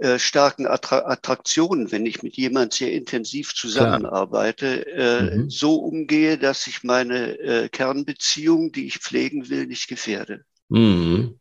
äh, 0.00 0.18
starken 0.18 0.66
Attra 0.66 1.06
Attraktionen, 1.06 1.90
wenn 1.90 2.04
ich 2.04 2.22
mit 2.22 2.36
jemand 2.36 2.74
sehr 2.74 2.92
intensiv 2.92 3.54
zusammenarbeite, 3.54 4.86
äh, 4.86 5.22
mhm. 5.22 5.50
so 5.50 5.76
umgehe, 5.76 6.36
dass 6.36 6.66
ich 6.66 6.82
meine 6.82 7.38
äh, 7.38 7.68
Kernbeziehung, 7.68 8.72
die 8.72 8.86
ich 8.86 8.98
pflegen 8.98 9.48
will, 9.48 9.66
nicht 9.66 9.88
gefährde. 9.88 10.44
Mhm. 10.68 11.38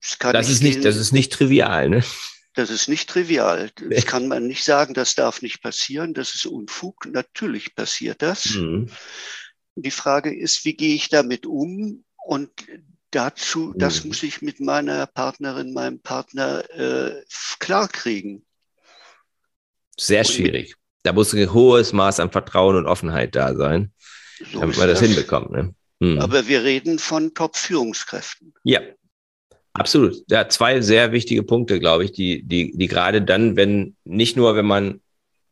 Das, 0.00 0.18
das 0.18 0.48
ist 0.48 0.62
nicht, 0.62 0.84
das 0.84 0.96
ist 0.96 1.12
nicht 1.12 1.32
trivial, 1.32 1.88
ne? 1.88 2.04
Das 2.58 2.70
ist 2.70 2.88
nicht 2.88 3.08
trivial. 3.08 3.70
Das 3.88 4.04
kann 4.04 4.26
man 4.26 4.48
nicht 4.48 4.64
sagen, 4.64 4.92
das 4.92 5.14
darf 5.14 5.42
nicht 5.42 5.62
passieren, 5.62 6.12
das 6.12 6.34
ist 6.34 6.44
Unfug. 6.44 7.06
Natürlich 7.06 7.76
passiert 7.76 8.20
das. 8.20 8.56
Mhm. 8.56 8.90
Die 9.76 9.92
Frage 9.92 10.36
ist, 10.36 10.64
wie 10.64 10.74
gehe 10.74 10.96
ich 10.96 11.08
damit 11.08 11.46
um? 11.46 12.02
Und 12.16 12.50
dazu, 13.12 13.74
das 13.76 14.02
mhm. 14.02 14.08
muss 14.08 14.24
ich 14.24 14.42
mit 14.42 14.58
meiner 14.58 15.06
Partnerin, 15.06 15.72
meinem 15.72 16.00
Partner 16.00 16.68
äh, 16.70 17.22
klarkriegen. 17.60 18.44
Sehr 19.96 20.24
schwierig. 20.24 20.74
Da 21.04 21.12
muss 21.12 21.32
ein 21.32 21.52
hohes 21.52 21.92
Maß 21.92 22.18
an 22.18 22.32
Vertrauen 22.32 22.74
und 22.74 22.86
Offenheit 22.86 23.36
da 23.36 23.54
sein, 23.54 23.92
so 24.50 24.58
damit 24.58 24.76
man 24.76 24.88
das, 24.88 24.98
das 24.98 25.08
hinbekommt. 25.08 25.52
Ne? 25.52 25.76
Mhm. 26.00 26.18
Aber 26.18 26.48
wir 26.48 26.64
reden 26.64 26.98
von 26.98 27.34
Top-Führungskräften. 27.34 28.52
Ja, 28.64 28.80
Absolut. 29.78 30.16
Ja, 30.28 30.48
zwei 30.48 30.80
sehr 30.80 31.12
wichtige 31.12 31.42
Punkte, 31.42 31.78
glaube 31.78 32.04
ich, 32.04 32.12
die, 32.12 32.42
die, 32.42 32.76
die 32.76 32.86
gerade 32.88 33.22
dann, 33.22 33.56
wenn, 33.56 33.96
nicht 34.04 34.36
nur, 34.36 34.56
wenn 34.56 34.66
man 34.66 35.00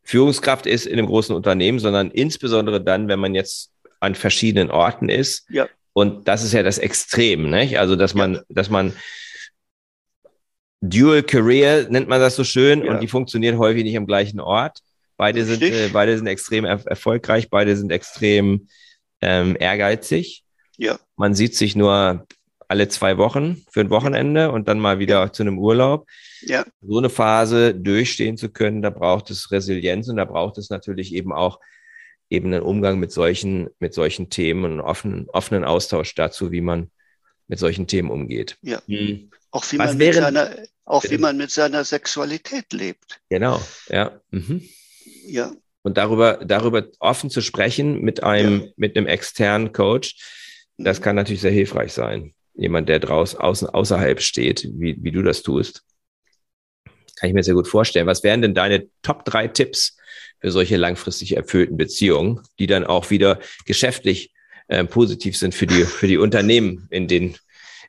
Führungskraft 0.02 0.66
ist 0.66 0.86
in 0.86 0.98
einem 0.98 1.06
großen 1.06 1.34
Unternehmen, 1.34 1.78
sondern 1.78 2.10
insbesondere 2.10 2.82
dann, 2.82 3.08
wenn 3.08 3.18
man 3.18 3.34
jetzt 3.34 3.72
an 4.00 4.14
verschiedenen 4.14 4.70
Orten 4.70 5.08
ist. 5.08 5.46
Ja. 5.50 5.68
Und 5.92 6.28
das 6.28 6.44
ist 6.44 6.52
ja 6.52 6.62
das 6.62 6.78
Extrem, 6.78 7.50
nicht? 7.50 7.78
Also, 7.78 7.96
dass 7.96 8.14
man, 8.14 8.34
ja. 8.34 8.42
dass 8.48 8.70
man 8.70 8.92
Dual 10.80 11.22
Career 11.22 11.88
nennt 11.88 12.08
man 12.08 12.20
das 12.20 12.36
so 12.36 12.44
schön 12.44 12.84
ja. 12.84 12.92
und 12.92 13.00
die 13.00 13.08
funktionieren 13.08 13.58
häufig 13.58 13.82
nicht 13.82 13.96
am 13.96 14.06
gleichen 14.06 14.40
Ort. 14.40 14.80
Beide 15.16 15.44
sind, 15.44 15.62
äh, 15.62 15.88
beide 15.92 16.16
sind 16.16 16.26
extrem 16.26 16.64
er 16.64 16.84
erfolgreich, 16.86 17.48
beide 17.48 17.76
sind 17.76 17.90
extrem 17.90 18.68
ähm, 19.22 19.56
ehrgeizig. 19.58 20.44
Ja. 20.76 20.98
Man 21.16 21.34
sieht 21.34 21.56
sich 21.56 21.74
nur 21.74 22.26
alle 22.68 22.88
zwei 22.88 23.18
Wochen 23.18 23.64
für 23.70 23.80
ein 23.80 23.90
Wochenende 23.90 24.50
und 24.50 24.68
dann 24.68 24.80
mal 24.80 24.98
wieder 24.98 25.32
zu 25.32 25.42
einem 25.42 25.58
Urlaub. 25.58 26.06
Ja. 26.42 26.64
So 26.80 26.98
eine 26.98 27.10
Phase 27.10 27.74
durchstehen 27.74 28.36
zu 28.36 28.50
können, 28.50 28.82
da 28.82 28.90
braucht 28.90 29.30
es 29.30 29.50
Resilienz 29.50 30.08
und 30.08 30.16
da 30.16 30.24
braucht 30.24 30.58
es 30.58 30.70
natürlich 30.70 31.14
eben 31.14 31.32
auch 31.32 31.60
eben 32.28 32.52
einen 32.52 32.62
Umgang 32.62 32.98
mit 32.98 33.12
solchen, 33.12 33.68
mit 33.78 33.94
solchen 33.94 34.30
Themen 34.30 34.64
und 34.64 34.70
einen 34.72 34.80
offenen, 34.80 35.28
offenen 35.30 35.64
Austausch 35.64 36.14
dazu, 36.14 36.50
wie 36.50 36.60
man 36.60 36.90
mit 37.46 37.60
solchen 37.60 37.86
Themen 37.86 38.10
umgeht. 38.10 38.56
Ja. 38.62 38.82
Hm. 38.86 39.30
Auch, 39.52 39.64
wie 39.70 39.76
man, 39.76 39.96
mit 39.96 40.14
seiner, 40.14 40.50
auch 40.84 41.04
wie 41.04 41.18
man 41.18 41.36
mit 41.36 41.50
seiner 41.50 41.84
Sexualität 41.84 42.72
lebt. 42.72 43.20
Genau, 43.30 43.60
ja. 43.88 44.20
Mhm. 44.30 44.68
Ja. 45.26 45.52
Und 45.82 45.96
darüber, 45.96 46.44
darüber 46.44 46.84
offen 46.98 47.30
zu 47.30 47.40
sprechen 47.40 48.00
mit 48.00 48.24
einem, 48.24 48.62
ja. 48.62 48.68
mit 48.76 48.96
einem 48.96 49.06
externen 49.06 49.72
Coach, 49.72 50.16
das 50.76 50.98
mhm. 50.98 51.04
kann 51.04 51.16
natürlich 51.16 51.40
sehr 51.40 51.52
hilfreich 51.52 51.92
sein 51.92 52.34
jemand, 52.56 52.88
der 52.88 52.98
draußen 52.98 53.38
außen, 53.38 53.68
außerhalb 53.68 54.20
steht, 54.20 54.68
wie, 54.74 54.96
wie 55.00 55.12
du 55.12 55.22
das 55.22 55.42
tust. 55.42 55.82
Kann 57.16 57.28
ich 57.28 57.34
mir 57.34 57.42
sehr 57.42 57.54
gut 57.54 57.68
vorstellen. 57.68 58.06
Was 58.06 58.22
wären 58.22 58.42
denn 58.42 58.54
deine 58.54 58.88
Top 59.02 59.24
drei 59.24 59.48
Tipps 59.48 59.96
für 60.40 60.50
solche 60.50 60.76
langfristig 60.76 61.36
erfüllten 61.36 61.76
Beziehungen, 61.76 62.40
die 62.58 62.66
dann 62.66 62.84
auch 62.84 63.10
wieder 63.10 63.40
geschäftlich 63.64 64.32
äh, 64.68 64.84
positiv 64.84 65.36
sind 65.36 65.54
für 65.54 65.66
die, 65.66 65.84
für 65.84 66.08
die 66.08 66.18
Unternehmen, 66.18 66.86
in 66.90 67.08
denen, 67.08 67.36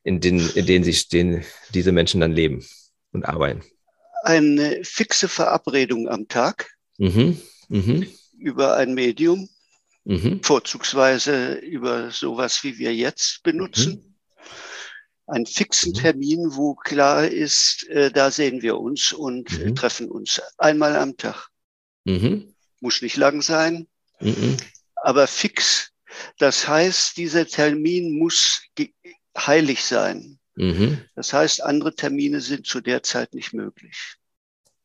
in 0.04 0.22
denen, 0.22 0.50
in 0.56 0.66
denen 0.66 0.86
sich 0.86 1.10
den, 1.10 1.44
diese 1.74 1.92
Menschen 1.92 2.22
dann 2.22 2.32
leben 2.32 2.66
und 3.12 3.26
arbeiten? 3.26 3.64
Eine 4.24 4.80
fixe 4.84 5.28
Verabredung 5.28 6.08
am 6.08 6.28
Tag 6.28 6.70
mhm. 6.98 7.42
Mhm. 7.68 8.08
über 8.38 8.78
ein 8.78 8.94
Medium, 8.94 9.50
mhm. 10.06 10.42
vorzugsweise 10.42 11.56
über 11.56 12.12
sowas, 12.12 12.64
wie 12.64 12.78
wir 12.78 12.96
jetzt 12.96 13.44
benutzen. 13.44 14.07
Einen 15.28 15.46
fixen 15.46 15.92
mhm. 15.92 15.96
Termin, 15.96 16.56
wo 16.56 16.74
klar 16.76 17.28
ist, 17.28 17.86
äh, 17.90 18.12
da 18.12 18.32
sehen 18.32 18.62
wir 18.62 18.78
uns 18.78 19.12
und 19.12 19.52
mhm. 19.60 19.76
treffen 19.76 20.10
uns 20.10 20.42
einmal 20.58 20.96
am 20.96 21.18
Tag. 21.18 21.50
Mhm. 22.06 22.54
Muss 22.80 23.02
nicht 23.02 23.18
lang 23.18 23.42
sein, 23.42 23.88
mhm. 24.22 24.56
aber 24.96 25.28
fix. 25.28 25.92
Das 26.40 26.68
heißt, 26.68 27.18
dieser 27.18 27.46
Termin 27.46 28.18
muss 28.18 28.62
heilig 29.38 29.84
sein. 29.84 30.40
Mhm. 30.56 31.00
Das 31.16 31.34
heißt, 31.34 31.62
andere 31.62 31.94
Termine 31.94 32.40
sind 32.40 32.66
zu 32.66 32.80
der 32.80 33.04
Zeit 33.04 33.34
nicht 33.34 33.54
möglich. 33.54 34.16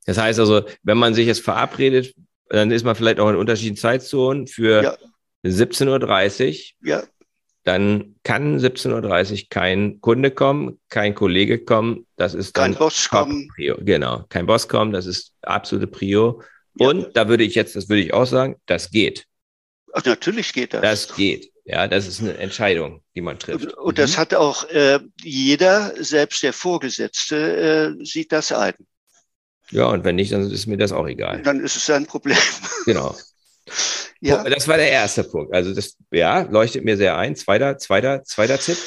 Das 0.06 0.18
heißt 0.18 0.40
also, 0.40 0.64
wenn 0.82 0.98
man 0.98 1.14
sich 1.14 1.26
jetzt 1.28 1.42
verabredet, 1.42 2.14
dann 2.48 2.72
ist 2.72 2.84
man 2.84 2.96
vielleicht 2.96 3.20
auch 3.20 3.30
in 3.30 3.36
unterschiedlichen 3.36 3.76
Zeitzonen 3.76 4.48
für 4.48 4.82
ja. 4.82 4.98
17.30 5.44 6.72
Uhr. 6.82 6.88
Ja 6.88 7.02
dann 7.64 8.16
kann 8.24 8.58
17.30 8.58 9.32
Uhr 9.32 9.38
kein 9.48 10.00
Kunde 10.00 10.30
kommen, 10.30 10.80
kein 10.88 11.14
Kollege 11.14 11.64
kommen. 11.64 12.06
Das 12.16 12.34
ist 12.34 12.56
dann 12.56 12.72
kein 12.72 12.78
Boss 12.78 13.08
kommen. 13.08 13.48
Prio. 13.54 13.76
Genau, 13.80 14.24
kein 14.28 14.46
Boss 14.46 14.68
kommen, 14.68 14.92
das 14.92 15.06
ist 15.06 15.32
absolute 15.42 15.86
Prio. 15.86 16.42
Ja. 16.78 16.88
Und 16.88 17.16
da 17.16 17.28
würde 17.28 17.44
ich 17.44 17.54
jetzt, 17.54 17.76
das 17.76 17.88
würde 17.88 18.02
ich 18.02 18.12
auch 18.12 18.26
sagen, 18.26 18.56
das 18.66 18.90
geht. 18.90 19.26
Ach, 19.92 20.04
natürlich 20.04 20.52
geht 20.52 20.74
das. 20.74 20.82
Das 20.82 21.14
geht. 21.14 21.52
Ja, 21.64 21.86
das 21.86 22.08
ist 22.08 22.20
eine 22.20 22.36
Entscheidung, 22.38 23.02
die 23.14 23.20
man 23.20 23.38
trifft. 23.38 23.66
Und, 23.66 23.74
und 23.74 23.98
das 23.98 24.16
mhm. 24.16 24.20
hat 24.20 24.34
auch 24.34 24.68
äh, 24.70 24.98
jeder, 25.22 25.92
selbst 26.02 26.42
der 26.42 26.52
Vorgesetzte, 26.52 27.96
äh, 28.00 28.04
sieht 28.04 28.32
das 28.32 28.50
ein. 28.50 28.74
Ja, 29.70 29.86
und 29.86 30.04
wenn 30.04 30.16
nicht, 30.16 30.32
dann 30.32 30.50
ist 30.50 30.66
mir 30.66 30.76
das 30.76 30.92
auch 30.92 31.06
egal. 31.06 31.42
Dann 31.42 31.60
ist 31.60 31.76
es 31.76 31.86
sein 31.86 32.06
Problem. 32.06 32.38
Genau. 32.84 33.16
Ja. 34.20 34.44
Das 34.44 34.68
war 34.68 34.76
der 34.76 34.90
erste 34.90 35.24
Punkt. 35.24 35.54
Also 35.54 35.74
das, 35.74 35.96
ja, 36.10 36.42
leuchtet 36.42 36.84
mir 36.84 36.96
sehr 36.96 37.16
ein. 37.16 37.34
Zweiter, 37.36 37.78
zweiter, 37.78 38.22
zweiter 38.24 38.58
Tipp. 38.58 38.78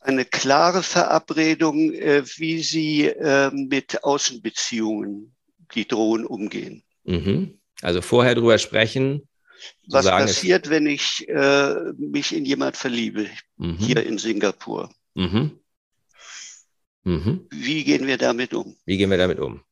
Eine 0.00 0.24
klare 0.24 0.82
Verabredung, 0.82 1.92
äh, 1.92 2.22
wie 2.36 2.62
Sie 2.62 3.06
äh, 3.06 3.50
mit 3.50 4.04
Außenbeziehungen, 4.04 5.34
die 5.74 5.88
drohen, 5.88 6.24
umgehen. 6.24 6.84
Mhm. 7.04 7.58
Also 7.82 8.02
vorher 8.02 8.34
drüber 8.34 8.58
sprechen. 8.58 9.28
Was 9.88 10.04
sagen, 10.04 10.26
passiert, 10.26 10.70
wenn 10.70 10.86
ich 10.86 11.28
äh, 11.28 11.74
mich 11.96 12.34
in 12.34 12.44
jemand 12.44 12.76
verliebe, 12.76 13.26
mhm. 13.56 13.78
hier 13.78 14.04
in 14.06 14.18
Singapur? 14.18 14.90
Mhm. 15.14 15.58
Mhm. 17.04 17.46
Wie 17.50 17.84
gehen 17.84 18.06
wir 18.06 18.18
damit 18.18 18.52
um? 18.52 18.76
Wie 18.84 18.96
gehen 18.96 19.10
wir 19.10 19.18
damit 19.18 19.38
um? 19.38 19.62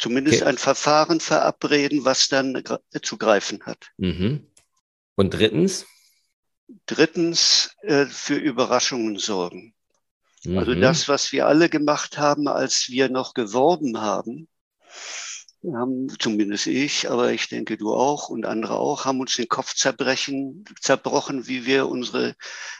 Zumindest 0.00 0.40
okay. 0.40 0.48
ein 0.48 0.56
Verfahren 0.56 1.20
verabreden, 1.20 2.06
was 2.06 2.28
dann 2.28 2.64
zu 3.02 3.18
greifen 3.18 3.60
hat. 3.66 3.90
Mhm. 3.98 4.46
Und 5.14 5.34
drittens? 5.34 5.84
Drittens 6.86 7.76
äh, 7.82 8.06
für 8.06 8.36
Überraschungen 8.36 9.18
sorgen. 9.18 9.74
Also 10.38 10.50
mhm. 10.50 10.58
Also 10.58 10.74
das, 10.74 11.08
was 11.08 11.32
wir 11.32 11.46
alle 11.46 11.68
gemacht 11.68 12.16
haben, 12.16 12.48
als 12.48 12.88
wir 12.88 13.10
noch 13.10 13.34
geworben 13.34 14.00
haben, 14.00 14.48
haben 15.62 16.08
zumindest 16.18 16.66
ich, 16.66 17.10
aber 17.10 17.32
ich 17.32 17.50
denke 17.50 17.76
du 17.76 17.92
auch 17.92 18.30
und 18.30 18.46
andere 18.46 18.78
auch, 18.78 19.04
haben 19.04 19.20
uns 19.20 19.36
den 19.36 19.48
Kopf 19.48 19.74
zerbrechen, 19.74 20.64
zerbrochen, 20.80 21.46
wie 21.46 21.66
wir 21.66 21.90
unsere 21.90 22.34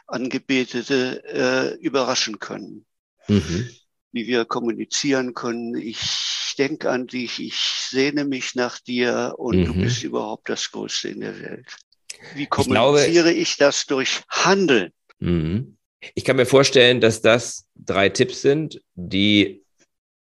Angebetete 0.07 1.23
äh, 1.25 1.75
überraschen 1.85 2.39
können. 2.39 2.87
Mhm. 3.29 3.69
Wie 4.13 4.27
wir 4.27 4.45
kommunizieren 4.45 5.35
können. 5.35 5.77
Ich 5.77 6.55
denke 6.59 6.91
an 6.91 7.07
dich, 7.07 7.41
ich 7.41 7.57
sehne 7.57 8.25
mich 8.25 8.55
nach 8.55 8.79
dir 8.79 9.35
und 9.39 9.59
mhm. 9.59 9.65
du 9.67 9.75
bist 9.75 10.03
überhaupt 10.03 10.49
das 10.49 10.71
Größte 10.71 11.09
in 11.09 11.21
der 11.21 11.41
Welt. 11.41 11.77
Wie 12.35 12.47
kommuniziere 12.47 13.07
ich, 13.07 13.13
glaube, 13.13 13.33
ich 13.33 13.57
das 13.57 13.87
durch 13.87 14.23
Handeln? 14.29 14.93
Mhm. 15.21 15.77
Ich 16.15 16.25
kann 16.25 16.37
mir 16.37 16.47
vorstellen, 16.47 17.01
dass 17.01 17.21
das 17.21 17.67
drei 17.75 18.09
Tipps 18.09 18.43
sind, 18.43 18.81
die 18.95 19.63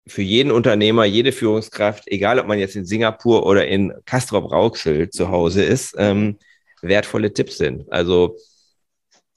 für 0.07 0.21
jeden 0.21 0.51
Unternehmer, 0.51 1.05
jede 1.05 1.31
Führungskraft, 1.31 2.03
egal 2.07 2.39
ob 2.39 2.47
man 2.47 2.59
jetzt 2.59 2.75
in 2.75 2.85
Singapur 2.85 3.45
oder 3.45 3.67
in 3.67 3.93
Castrop 4.05 4.51
Rauxel 4.51 5.09
zu 5.09 5.29
Hause 5.29 5.63
ist, 5.63 5.95
ähm, 5.97 6.37
wertvolle 6.81 7.33
Tipps 7.33 7.57
sind. 7.57 7.91
Also 7.91 8.37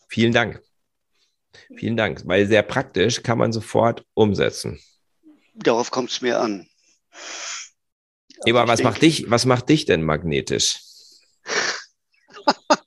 vielen 0.08 0.32
Dank. 0.32 0.62
Vielen 1.76 1.96
Dank, 1.96 2.22
weil 2.26 2.46
sehr 2.46 2.62
praktisch 2.62 3.22
kann 3.22 3.38
man 3.38 3.52
sofort 3.52 4.04
umsetzen. 4.14 4.80
Darauf 5.54 5.90
kommt 5.90 6.10
es 6.10 6.20
mir 6.20 6.40
an. 6.40 6.68
Eber, 8.44 8.68
was 8.68 8.82
macht 8.82 9.02
dich, 9.02 9.30
was 9.30 9.44
macht 9.44 9.68
dich 9.68 9.84
denn 9.84 10.02
magnetisch? 10.02 10.80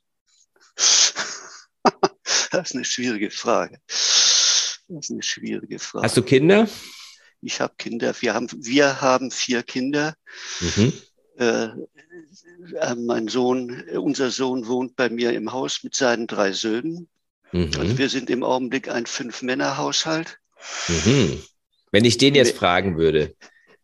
das 0.74 2.70
ist 2.70 2.74
eine 2.74 2.84
schwierige 2.84 3.30
Frage. 3.30 3.78
Das 3.86 5.04
ist 5.04 5.10
eine 5.10 5.22
schwierige 5.22 5.78
Frage. 5.78 6.04
Hast 6.04 6.16
du 6.16 6.22
Kinder? 6.22 6.68
Ich 7.40 7.60
habe 7.60 7.74
Kinder. 7.76 8.14
Wir 8.20 8.34
haben, 8.34 8.48
wir 8.52 9.00
haben 9.00 9.30
vier 9.30 9.62
Kinder. 9.62 10.14
Mhm. 10.60 10.92
Äh, 11.38 11.64
äh 11.64 12.94
mein 12.96 13.28
Sohn, 13.28 13.82
unser 13.90 14.30
Sohn 14.30 14.66
wohnt 14.66 14.96
bei 14.96 15.10
mir 15.10 15.32
im 15.32 15.52
Haus 15.52 15.82
mit 15.82 15.94
seinen 15.94 16.26
drei 16.26 16.52
Söhnen. 16.52 17.08
Mhm. 17.52 17.70
Also 17.78 17.98
wir 17.98 18.08
sind 18.08 18.30
im 18.30 18.42
Augenblick 18.42 18.88
ein 18.88 19.06
Fünf-Männer-Haushalt. 19.06 20.38
Mhm. 20.88 21.42
Wenn 21.90 22.04
ich 22.04 22.18
den 22.18 22.34
jetzt 22.34 22.56
fragen 22.56 22.96
würde, 22.96 23.34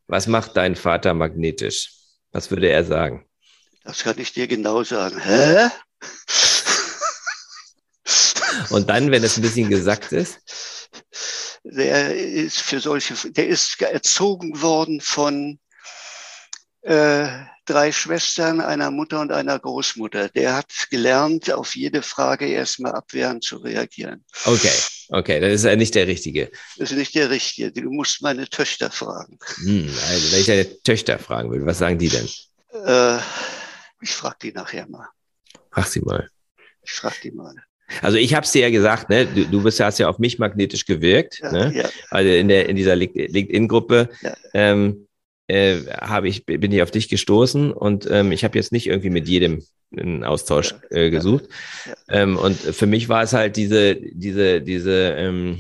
was 0.07 0.27
macht 0.27 0.57
dein 0.57 0.75
Vater 0.75 1.15
magnetisch? 1.15 1.93
Was 2.33 2.51
würde 2.51 2.71
er 2.71 2.85
sagen? 2.85 3.27
Das 3.85 4.03
kann 4.03 4.19
ich 4.19 4.33
dir 4.33 4.49
genau 4.49 4.83
sagen. 4.83 5.19
Hä? 5.21 5.69
Und 8.71 8.89
dann, 8.91 9.11
wenn 9.11 9.23
es 9.25 9.37
ein 9.37 9.43
bisschen 9.43 9.69
gesagt 9.69 10.13
ist? 10.13 10.41
Der 11.65 12.15
ist 12.17 12.61
für 12.61 12.81
solche, 12.81 13.15
der 13.33 13.49
ist 13.49 13.81
erzogen 13.81 14.63
worden 14.63 15.01
von 15.01 15.59
äh, 16.89 17.29
drei 17.67 17.93
Schwestern, 17.93 18.61
einer 18.61 18.91
Mutter 18.91 19.21
und 19.21 19.31
einer 19.31 19.59
Großmutter. 19.59 20.31
Der 20.31 20.57
hat 20.57 20.73
gelernt, 20.91 21.53
auf 21.53 21.77
jede 21.77 22.01
Frage 22.01 22.47
erstmal 22.47 22.93
abwehrend 22.93 23.45
zu 23.45 23.59
reagieren. 23.59 24.25
Okay, 24.47 24.73
okay, 25.11 25.39
das 25.39 25.53
ist 25.53 25.65
ja 25.65 25.77
nicht 25.77 25.95
der 25.95 26.07
Richtige. 26.07 26.51
Das 26.79 26.91
ist 26.91 26.97
nicht 26.97 27.15
der 27.15 27.29
Richtige. 27.29 27.73
Du 27.73 27.91
musst 27.91 28.23
meine 28.23 28.49
Töchter 28.49 28.91
fragen. 28.91 29.39
Hm, 29.57 29.91
also, 30.09 30.33
wenn 30.33 30.41
ich 30.41 30.47
deine 30.47 30.83
Töchter 30.83 31.19
fragen 31.19 31.51
will, 31.51 31.65
was 31.67 31.79
sagen 31.79 31.99
die 31.99 32.09
denn? 32.09 32.29
Äh, 32.73 33.19
ich 34.01 34.11
frage 34.11 34.37
die 34.43 34.53
nachher 34.53 34.89
mal. 34.89 35.09
Frag 35.71 35.87
sie 35.89 36.01
mal. 36.01 36.31
Ich 36.83 36.93
frage 36.93 37.17
die 37.23 37.33
mal. 37.33 37.55
Also 38.03 38.19
ich 38.19 38.35
habe 38.35 38.45
es 38.45 38.53
dir 38.53 38.63
ja 38.63 38.71
gesagt, 38.71 39.09
ne? 39.09 39.27
du, 39.27 39.47
du 39.47 39.63
bist, 39.63 39.81
hast 39.81 39.99
ja 39.99 40.09
auf 40.09 40.19
mich 40.19 40.39
magnetisch 40.39 40.85
gewirkt, 40.85 41.39
ja, 41.41 41.53
ne? 41.53 41.73
Ja. 41.75 41.89
also 42.11 42.31
in, 42.31 42.49
der, 42.49 42.69
in 42.69 42.77
dieser 42.77 42.95
LinkedIn-Gruppe. 42.97 44.11
Ja. 44.21 44.37
Ähm, 44.53 45.08
äh, 45.49 45.81
habe 46.01 46.29
ich, 46.29 46.47
bin 46.47 46.71
ich 46.73 46.83
auf 46.83 46.91
dich 46.91 47.09
gestoßen 47.09 47.73
und 47.73 48.09
ähm, 48.11 48.33
ich 48.33 48.45
habe 48.45 48.57
jetzt 48.59 48.73
nicht 48.73 48.87
irgendwie 48.87 49.11
mit 49.11 49.29
jedem 49.29 49.65
einen 49.97 50.25
Austausch 50.25 50.75
äh, 50.91 51.11
gesucht. 51.11 51.45
Ähm, 52.09 52.37
und 52.37 52.57
für 52.57 52.87
mich 52.87 53.09
war 53.09 53.23
es 53.23 53.33
halt 53.33 53.57
diese, 53.57 53.97
diese, 53.97 54.61
diese, 54.61 55.15
ähm, 55.17 55.59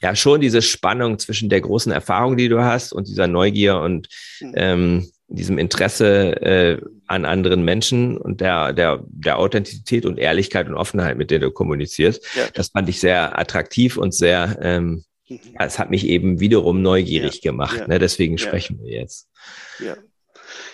ja, 0.00 0.14
schon 0.14 0.40
diese 0.40 0.62
Spannung 0.62 1.18
zwischen 1.18 1.48
der 1.48 1.60
großen 1.60 1.92
Erfahrung, 1.92 2.36
die 2.36 2.48
du 2.48 2.62
hast 2.62 2.92
und 2.92 3.08
dieser 3.08 3.26
Neugier 3.26 3.78
und 3.78 4.08
mhm. 4.40 4.52
ähm, 4.56 5.10
diesem 5.28 5.58
Interesse 5.58 6.40
äh, 6.40 6.80
an 7.06 7.26
anderen 7.26 7.62
Menschen 7.62 8.16
und 8.16 8.40
der, 8.40 8.72
der, 8.72 9.04
der 9.06 9.38
Authentizität 9.38 10.06
und 10.06 10.18
Ehrlichkeit 10.18 10.68
und 10.68 10.74
Offenheit, 10.74 11.18
mit 11.18 11.30
der 11.30 11.40
du 11.40 11.50
kommunizierst. 11.50 12.24
Ja. 12.34 12.44
Das 12.54 12.68
fand 12.68 12.88
ich 12.88 13.00
sehr 13.00 13.38
attraktiv 13.38 13.98
und 13.98 14.14
sehr, 14.14 14.58
ähm, 14.62 15.04
es 15.58 15.78
hat 15.78 15.90
mich 15.90 16.06
eben 16.06 16.40
wiederum 16.40 16.82
neugierig 16.82 17.36
ja. 17.42 17.50
gemacht. 17.50 17.78
Ja. 17.78 17.86
Ne? 17.86 17.98
Deswegen 17.98 18.38
sprechen 18.38 18.80
wir 18.82 18.92
jetzt. 18.92 19.28
Ja. 19.78 19.96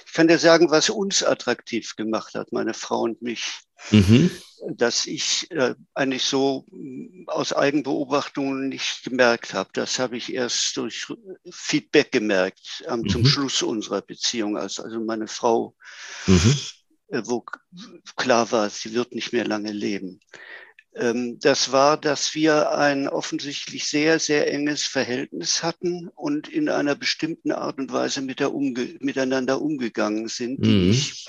Ich 0.07 0.13
kann 0.13 0.29
dir 0.29 0.39
sagen, 0.39 0.71
was 0.71 0.91
uns 0.91 1.25
attraktiv 1.25 1.97
gemacht 1.97 2.35
hat, 2.35 2.53
meine 2.53 2.75
Frau 2.75 3.01
und 3.01 3.21
mich. 3.23 3.45
Mhm 3.91 4.31
dass 4.73 5.07
ich 5.07 5.51
äh, 5.51 5.75
eigentlich 5.95 6.25
so 6.25 6.65
mm, 6.71 7.29
aus 7.29 7.53
Eigenbeobachtungen 7.53 8.69
nicht 8.69 9.05
gemerkt 9.05 9.55
habe. 9.55 9.71
Das 9.73 9.99
habe 9.99 10.17
ich 10.17 10.33
erst 10.33 10.77
durch 10.77 11.07
Feedback 11.51 12.13
gemerkt 12.13 12.85
ähm, 12.89 13.01
mhm. 13.01 13.09
zum 13.09 13.27
Schluss 13.27 13.63
unserer 13.63 14.03
Beziehung, 14.03 14.57
als 14.57 14.81
also 14.81 15.01
meine 15.01 15.27
Frau, 15.27 15.75
mhm. 16.27 16.57
äh, 17.09 17.23
wo 17.25 17.45
klar 18.17 18.51
war, 18.53 18.71
sie 18.71 18.95
wird 18.95 19.15
nicht 19.15 19.33
mehr 19.33 19.47
lange 19.47 19.73
leben. 19.73 20.21
Ähm, 20.97 21.39
das 21.41 21.73
war, 21.73 21.97
dass 21.97 22.35
wir 22.35 22.73
ein 22.73 23.09
offensichtlich 23.09 23.87
sehr, 23.87 24.19
sehr 24.21 24.53
enges 24.53 24.85
Verhältnis 24.85 25.63
hatten 25.63 26.09
und 26.15 26.49
in 26.49 26.69
einer 26.69 26.95
bestimmten 26.95 27.53
Art 27.53 27.79
und 27.79 27.93
Weise 27.93 28.21
mit 28.21 28.41
umge 28.41 28.97
miteinander 29.01 29.61
umgegangen 29.61 30.29
sind, 30.29 30.65
die 30.65 30.85
mhm. 30.85 30.91
ich 30.91 31.27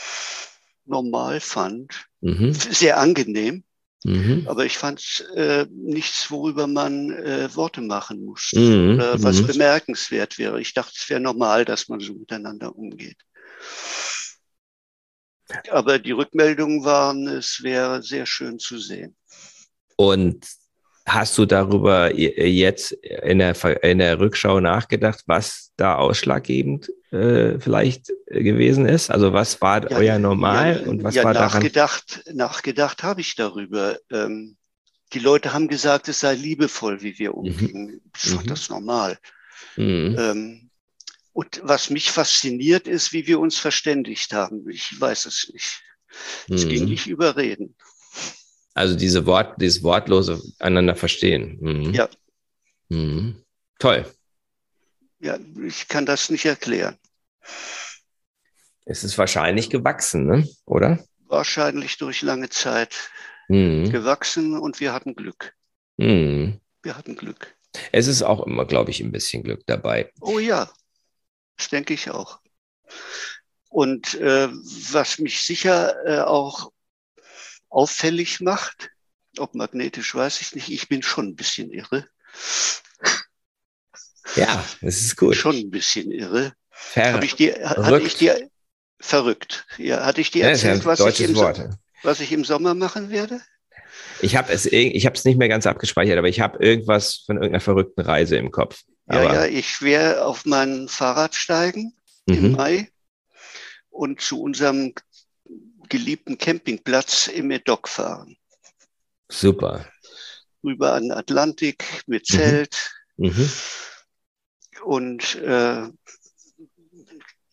normal 0.85 1.39
fand. 1.39 2.05
Mhm. 2.21 2.53
Sehr 2.53 2.99
angenehm. 2.99 3.63
Mhm. 4.03 4.43
Aber 4.47 4.65
ich 4.65 4.77
fand 4.77 5.25
äh, 5.35 5.65
nichts, 5.71 6.29
worüber 6.29 6.67
man 6.67 7.09
äh, 7.11 7.49
Worte 7.55 7.81
machen 7.81 8.23
musste 8.23 8.59
mhm. 8.59 8.95
oder 8.95 9.23
was 9.23 9.41
mhm. 9.41 9.47
bemerkenswert 9.47 10.37
wäre. 10.37 10.61
Ich 10.61 10.75
dachte, 10.75 10.93
es 10.95 11.09
wäre 11.09 11.19
normal, 11.19 11.65
dass 11.65 11.87
man 11.87 11.99
so 11.99 12.13
miteinander 12.13 12.75
umgeht. 12.75 13.17
Aber 15.71 15.97
die 15.97 16.11
Rückmeldungen 16.11 16.83
waren, 16.85 17.27
es 17.27 17.63
wäre 17.63 18.03
sehr 18.03 18.27
schön 18.27 18.59
zu 18.59 18.77
sehen. 18.77 19.15
Und 19.95 20.45
Hast 21.07 21.37
du 21.37 21.45
darüber 21.45 22.15
jetzt 22.15 22.91
in 22.91 23.37
der, 23.37 23.83
in 23.83 23.99
der 23.99 24.19
Rückschau 24.19 24.59
nachgedacht, 24.59 25.21
was 25.27 25.71
da 25.77 25.97
ausschlaggebend 25.97 26.91
äh, 27.11 27.59
vielleicht 27.59 28.11
gewesen 28.25 28.87
ist? 28.87 29.11
Also 29.11 29.31
was 29.31 29.61
war 29.61 29.89
ja, 29.91 29.97
euer 29.97 30.17
Normal 30.17 30.81
ja, 30.81 30.89
und 30.89 31.03
was 31.03 31.13
ja, 31.13 31.23
war 31.23 31.35
nachgedacht, 31.35 32.23
daran? 32.25 32.37
Nachgedacht 32.37 33.03
habe 33.03 33.21
ich 33.21 33.35
darüber. 33.35 33.99
Ähm, 34.11 34.57
die 35.13 35.19
Leute 35.19 35.53
haben 35.53 35.67
gesagt, 35.67 36.07
es 36.09 36.21
sei 36.21 36.33
liebevoll, 36.33 37.03
wie 37.03 37.19
wir 37.19 37.35
umgehen. 37.35 37.85
Mhm. 37.85 38.01
Ich 38.15 38.31
fand 38.31 38.45
mhm. 38.45 38.49
das 38.49 38.69
normal. 38.69 39.19
Mhm. 39.75 40.15
Ähm, 40.17 40.69
und 41.33 41.61
was 41.63 41.91
mich 41.91 42.09
fasziniert 42.09 42.87
ist, 42.87 43.13
wie 43.13 43.27
wir 43.27 43.39
uns 43.39 43.59
verständigt 43.59 44.33
haben. 44.33 44.67
Ich 44.71 44.99
weiß 44.99 45.27
es 45.27 45.51
nicht. 45.53 45.83
Es 46.49 46.67
ging 46.67 46.85
mhm. 46.85 46.89
nicht 46.89 47.05
über 47.05 47.37
Reden. 47.37 47.75
Also 48.75 48.95
diese 48.95 49.25
Wort, 49.25 49.59
dieses 49.59 49.81
wortlose 49.83 50.41
einander 50.59 50.95
verstehen. 50.95 51.57
Mhm. 51.61 51.93
Ja. 51.93 52.09
Mhm. 52.89 53.41
Toll. 53.79 54.05
Ja, 55.19 55.39
ich 55.65 55.87
kann 55.87 56.05
das 56.05 56.29
nicht 56.29 56.45
erklären. 56.45 56.97
Es 58.83 59.03
ist 59.03 59.17
wahrscheinlich 59.17 59.69
gewachsen, 59.69 60.27
ne? 60.27 60.47
oder? 60.65 61.03
Wahrscheinlich 61.27 61.97
durch 61.97 62.21
lange 62.21 62.49
Zeit 62.49 63.09
mhm. 63.47 63.89
gewachsen 63.91 64.59
und 64.59 64.79
wir 64.81 64.93
hatten 64.93 65.15
Glück. 65.15 65.55
Mhm. 65.97 66.59
Wir 66.83 66.97
hatten 66.97 67.15
Glück. 67.15 67.55
Es 67.93 68.07
ist 68.07 68.23
auch 68.23 68.45
immer, 68.45 68.65
glaube 68.65 68.91
ich, 68.91 68.99
ein 68.99 69.11
bisschen 69.11 69.41
Glück 69.43 69.63
dabei. 69.65 70.11
Oh 70.19 70.37
ja, 70.39 70.69
das 71.57 71.69
denke 71.69 71.93
ich 71.93 72.11
auch. 72.11 72.39
Und 73.69 74.15
äh, 74.15 74.49
was 74.91 75.17
mich 75.19 75.41
sicher 75.41 75.95
äh, 76.05 76.21
auch 76.21 76.71
auffällig 77.75 78.39
macht. 78.39 78.89
Ob 79.37 79.53
magnetisch, 79.53 80.15
weiß 80.15 80.41
ich 80.41 80.55
nicht. 80.55 80.69
Ich 80.69 80.87
bin 80.87 81.03
schon 81.03 81.27
ein 81.27 81.35
bisschen 81.35 81.69
irre. 81.71 82.07
Ja, 84.35 84.63
das 84.81 85.01
ist 85.01 85.17
gut. 85.17 85.35
Schon 85.35 85.57
ein 85.57 85.69
bisschen 85.69 86.09
irre. 86.09 86.53
Habe 86.95 87.25
ich 87.25 87.35
dir, 87.35 87.69
hatte 87.69 88.01
ich 88.01 88.15
dir 88.15 88.49
verrückt? 88.99 89.65
Ja, 89.77 90.05
hatte 90.05 90.21
ich 90.21 90.31
dir 90.31 90.45
erzählt, 90.45 90.79
ja 90.79 90.85
was, 90.85 90.99
ich 91.01 91.21
im, 91.21 91.35
was 92.03 92.19
ich 92.21 92.31
im 92.31 92.45
Sommer 92.45 92.73
machen 92.73 93.09
werde? 93.09 93.41
Ich 94.21 94.35
habe 94.37 94.51
es, 94.53 94.65
ich 94.65 95.05
habe 95.05 95.15
es 95.15 95.25
nicht 95.25 95.37
mehr 95.37 95.49
ganz 95.49 95.67
abgespeichert, 95.67 96.17
aber 96.17 96.29
ich 96.29 96.39
habe 96.39 96.63
irgendwas 96.63 97.23
von 97.25 97.35
irgendeiner 97.35 97.61
verrückten 97.61 98.01
Reise 98.01 98.37
im 98.37 98.51
Kopf. 98.51 98.83
Ja, 99.07 99.15
aber 99.15 99.33
ja, 99.33 99.45
ich 99.45 99.81
werde 99.81 100.25
auf 100.25 100.45
mein 100.45 100.87
Fahrrad 100.87 101.35
steigen 101.35 101.93
mhm. 102.25 102.35
im 102.35 102.51
Mai 102.53 102.89
und 103.89 104.21
zu 104.21 104.41
unserem 104.41 104.93
geliebten 105.89 106.37
Campingplatz 106.37 107.27
im 107.27 107.47
Medoc 107.47 107.87
fahren. 107.87 108.37
Super. 109.29 109.87
Rüber 110.63 110.93
an 110.93 111.03
den 111.03 111.11
Atlantik 111.11 112.03
mit 112.07 112.29
mhm. 112.29 112.35
Zelt. 112.35 112.91
Mhm. 113.17 113.49
Und 114.83 115.35
äh, 115.35 115.87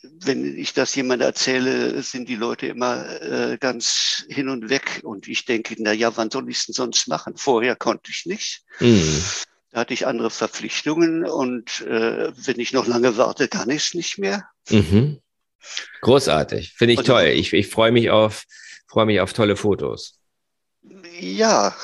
wenn 0.02 0.58
ich 0.58 0.72
das 0.72 0.94
jemand 0.94 1.22
erzähle, 1.22 2.02
sind 2.02 2.28
die 2.28 2.36
Leute 2.36 2.66
immer 2.66 3.20
äh, 3.22 3.58
ganz 3.58 4.24
hin 4.28 4.48
und 4.48 4.68
weg. 4.68 5.00
Und 5.04 5.28
ich 5.28 5.44
denke, 5.44 5.74
na 5.78 5.92
ja, 5.92 6.16
wann 6.16 6.30
soll 6.30 6.48
ich 6.50 6.58
es 6.58 6.66
denn 6.66 6.74
sonst 6.74 7.08
machen? 7.08 7.36
Vorher 7.36 7.76
konnte 7.76 8.10
ich 8.10 8.26
nicht. 8.26 8.64
Mhm. 8.80 9.22
Da 9.70 9.80
hatte 9.80 9.94
ich 9.94 10.06
andere 10.06 10.30
Verpflichtungen 10.30 11.24
und 11.24 11.80
äh, 11.82 12.30
wenn 12.34 12.60
ich 12.60 12.74
noch 12.74 12.86
lange 12.86 13.16
warte, 13.16 13.48
kann 13.48 13.70
ich 13.70 13.86
es 13.86 13.94
nicht 13.94 14.18
mehr. 14.18 14.46
Mhm. 14.68 15.21
Großartig, 16.00 16.74
finde 16.76 16.94
ich 16.94 16.98
Und 17.00 17.06
toll. 17.06 17.26
Ich, 17.26 17.52
ich 17.52 17.68
freue 17.68 17.92
mich 17.92 18.10
auf, 18.10 18.44
freue 18.88 19.06
mich 19.06 19.20
auf 19.20 19.32
tolle 19.32 19.56
Fotos. 19.56 20.18
Ja. 21.20 21.74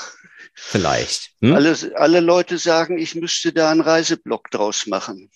Vielleicht. 0.54 1.30
Hm? 1.40 1.54
Alle, 1.54 1.76
alle 1.94 2.20
Leute 2.20 2.58
sagen, 2.58 2.98
ich 2.98 3.14
müsste 3.14 3.52
da 3.52 3.70
einen 3.70 3.80
Reiseblock 3.80 4.50
draus 4.50 4.86
machen. 4.86 5.30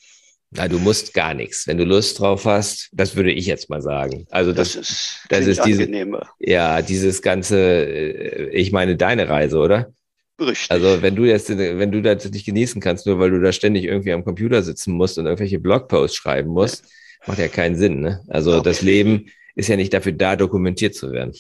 Na, 0.51 0.69
du 0.69 0.79
musst 0.79 1.15
gar 1.15 1.33
nichts. 1.33 1.67
Wenn 1.67 1.79
du 1.79 1.85
Lust 1.85 2.19
drauf 2.19 2.45
hast, 2.45 2.91
das 2.93 3.17
würde 3.17 3.33
ich 3.33 3.47
jetzt 3.47 3.71
mal 3.71 3.81
sagen. 3.81 4.27
Also 4.31 4.53
das, 4.53 4.75
das 4.75 4.91
ist, 4.91 5.19
das 5.29 5.47
ist 5.47 5.65
diese, 5.65 5.85
angenehmer. 5.85 6.29
ja, 6.41 6.83
dieses 6.83 7.23
ganze, 7.23 7.59
äh, 7.59 8.49
ich 8.51 8.73
meine 8.73 8.97
deine 8.97 9.29
Reise, 9.29 9.59
oder? 9.59 9.95
Richtig. 10.39 10.71
Also 10.71 11.01
wenn 11.01 11.15
du 11.15 11.25
jetzt, 11.25 11.49
wenn 11.57 11.93
du 11.93 12.03
das 12.03 12.29
nicht 12.31 12.45
genießen 12.45 12.83
kannst, 12.83 13.07
nur 13.07 13.19
weil 13.19 13.31
du 13.31 13.41
da 13.41 13.53
ständig 13.53 13.85
irgendwie 13.85 14.13
am 14.13 14.25
Computer 14.25 14.63
sitzen 14.63 14.93
musst 14.93 15.17
und 15.17 15.27
irgendwelche 15.27 15.61
Blogposts 15.61 16.17
schreiben 16.17 16.51
musst, 16.51 16.85
ja 16.85 16.91
macht 17.27 17.39
ja 17.39 17.49
keinen 17.49 17.77
Sinn. 17.77 18.01
Ne? 18.01 18.25
Also 18.29 18.55
okay. 18.55 18.63
das 18.65 18.83
Leben 18.83 19.31
ist 19.55 19.69
ja 19.69 19.77
nicht 19.77 19.93
dafür 19.93 20.13
da, 20.13 20.37
dokumentiert 20.37 20.95
zu 20.95 21.13
werden. 21.13 21.35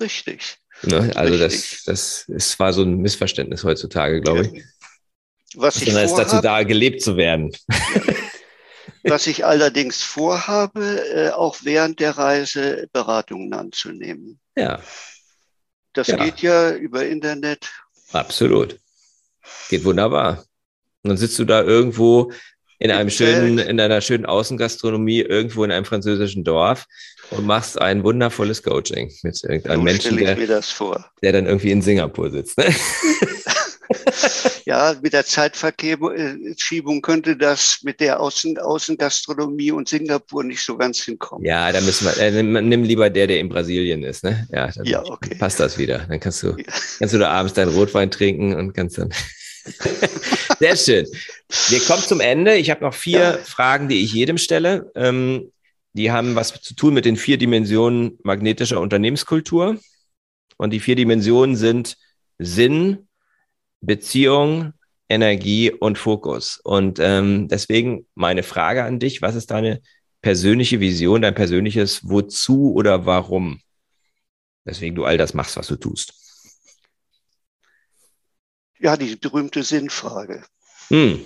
Richtig. 0.00 0.58
Ne? 0.82 1.10
Also 1.14 1.34
Richtig. 1.34 1.84
das, 1.84 2.24
das 2.26 2.28
ist, 2.28 2.58
war 2.58 2.72
so 2.72 2.82
ein 2.82 2.98
Missverständnis 2.98 3.64
heutzutage, 3.64 4.20
glaube 4.20 4.50
ich. 4.52 4.64
Was 5.54 5.76
ich 5.76 5.86
Sondern 5.86 6.04
ist 6.04 6.14
dazu 6.14 6.40
da, 6.40 6.62
gelebt 6.62 7.02
zu 7.02 7.16
werden. 7.16 7.52
Was 9.02 9.26
ich 9.26 9.44
allerdings 9.44 10.02
vorhabe, 10.02 11.02
äh, 11.14 11.30
auch 11.30 11.58
während 11.62 12.00
der 12.00 12.18
Reise 12.18 12.88
Beratungen 12.92 13.52
anzunehmen. 13.54 14.38
Ja. 14.56 14.82
Das 15.94 16.08
ja. 16.08 16.16
geht 16.16 16.40
ja 16.40 16.72
über 16.72 17.06
Internet. 17.06 17.70
Absolut. 18.12 18.78
Geht 19.68 19.84
wunderbar. 19.84 20.44
Und 21.02 21.10
dann 21.10 21.16
sitzt 21.16 21.38
du 21.38 21.44
da 21.44 21.62
irgendwo 21.62 22.32
in 22.78 22.90
einem 22.90 23.10
schönen, 23.10 23.58
in 23.58 23.80
einer 23.80 24.00
schönen 24.00 24.26
Außengastronomie 24.26 25.20
irgendwo 25.20 25.64
in 25.64 25.72
einem 25.72 25.84
französischen 25.84 26.44
Dorf 26.44 26.86
und 27.30 27.46
machst 27.46 27.80
ein 27.80 28.04
wundervolles 28.04 28.62
Coaching 28.62 29.12
mit 29.22 29.42
irgendeinem 29.42 29.82
Menschen, 29.82 30.16
der, 30.16 30.36
der 30.36 31.32
dann 31.32 31.46
irgendwie 31.46 31.70
in 31.72 31.82
Singapur 31.82 32.30
sitzt. 32.30 32.58
Ne? 32.58 32.66
ja, 34.64 34.94
mit 35.02 35.12
der 35.12 35.24
Zeitverschiebung 35.24 37.02
könnte 37.02 37.36
das 37.36 37.80
mit 37.82 38.00
der 38.00 38.20
Außen, 38.20 38.58
Außengastronomie 38.58 39.72
und 39.72 39.88
Singapur 39.88 40.44
nicht 40.44 40.62
so 40.62 40.76
ganz 40.76 41.00
hinkommen. 41.02 41.44
Ja, 41.44 41.72
da 41.72 41.80
müssen 41.80 42.06
wir, 42.06 42.16
äh, 42.18 42.42
nimm, 42.42 42.84
lieber 42.84 43.10
der, 43.10 43.26
der 43.26 43.40
in 43.40 43.48
Brasilien 43.48 44.02
ist, 44.04 44.24
ne? 44.24 44.46
Ja, 44.52 44.70
dann 44.70 44.84
ja, 44.84 45.02
okay. 45.04 45.34
passt 45.34 45.58
das 45.60 45.78
wieder. 45.78 46.06
Dann 46.08 46.20
kannst 46.20 46.42
du, 46.42 46.48
ja. 46.56 46.64
kannst 46.98 47.14
du 47.14 47.18
da 47.18 47.30
abends 47.30 47.54
deinen 47.54 47.74
Rotwein 47.74 48.10
trinken 48.10 48.54
und 48.54 48.72
kannst 48.72 48.98
dann. 48.98 49.10
Sehr 50.58 50.76
schön. 50.76 51.06
Wir 51.68 51.80
kommen 51.80 52.02
zum 52.02 52.20
Ende. 52.20 52.56
Ich 52.56 52.70
habe 52.70 52.84
noch 52.84 52.94
vier 52.94 53.20
ja. 53.20 53.38
Fragen, 53.38 53.88
die 53.88 54.02
ich 54.04 54.12
jedem 54.12 54.38
stelle. 54.38 54.90
Ähm, 54.94 55.52
die 55.92 56.10
haben 56.10 56.34
was 56.34 56.60
zu 56.60 56.74
tun 56.74 56.94
mit 56.94 57.04
den 57.04 57.16
vier 57.16 57.38
Dimensionen 57.38 58.18
magnetischer 58.22 58.80
Unternehmenskultur. 58.80 59.78
Und 60.56 60.70
die 60.70 60.80
vier 60.80 60.96
Dimensionen 60.96 61.56
sind 61.56 61.96
Sinn, 62.38 63.08
Beziehung, 63.80 64.72
Energie 65.08 65.70
und 65.70 65.98
Fokus. 65.98 66.60
Und 66.62 66.98
ähm, 67.00 67.48
deswegen 67.48 68.06
meine 68.14 68.42
Frage 68.42 68.84
an 68.84 68.98
dich, 68.98 69.22
was 69.22 69.34
ist 69.34 69.50
deine 69.50 69.80
persönliche 70.20 70.80
Vision, 70.80 71.22
dein 71.22 71.34
persönliches 71.34 72.08
Wozu 72.08 72.74
oder 72.74 73.06
Warum? 73.06 73.60
Weswegen 74.64 74.96
du 74.96 75.04
all 75.04 75.16
das 75.16 75.32
machst, 75.32 75.56
was 75.56 75.68
du 75.68 75.76
tust. 75.76 76.17
Ja, 78.80 78.96
die 78.96 79.16
berühmte 79.16 79.62
Sinnfrage. 79.62 80.44
Hm. 80.88 81.24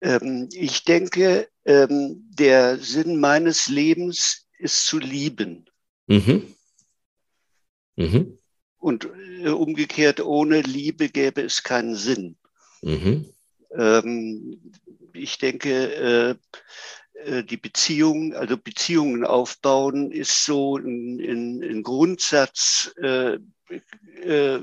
Ähm, 0.00 0.48
ich 0.52 0.84
denke, 0.84 1.48
ähm, 1.64 2.28
der 2.30 2.78
Sinn 2.78 3.20
meines 3.20 3.68
Lebens 3.68 4.46
ist 4.58 4.86
zu 4.86 4.98
lieben. 4.98 5.66
Mhm. 6.06 6.54
Mhm. 7.96 8.38
Und 8.78 9.08
äh, 9.40 9.48
umgekehrt, 9.48 10.20
ohne 10.20 10.60
Liebe 10.60 11.08
gäbe 11.08 11.42
es 11.42 11.62
keinen 11.62 11.94
Sinn. 11.94 12.36
Mhm. 12.82 13.26
Ähm, 13.70 14.72
ich 15.14 15.38
denke, 15.38 15.94
äh, 15.94 16.34
äh, 17.24 17.44
die 17.44 17.56
Beziehung, 17.56 18.34
also 18.34 18.56
Beziehungen 18.56 19.24
aufbauen, 19.24 20.12
ist 20.12 20.44
so 20.44 20.76
ein, 20.76 21.18
ein, 21.20 21.62
ein 21.62 21.82
Grundsatz, 21.82 22.92
äh, 23.00 23.38
äh, 24.22 24.60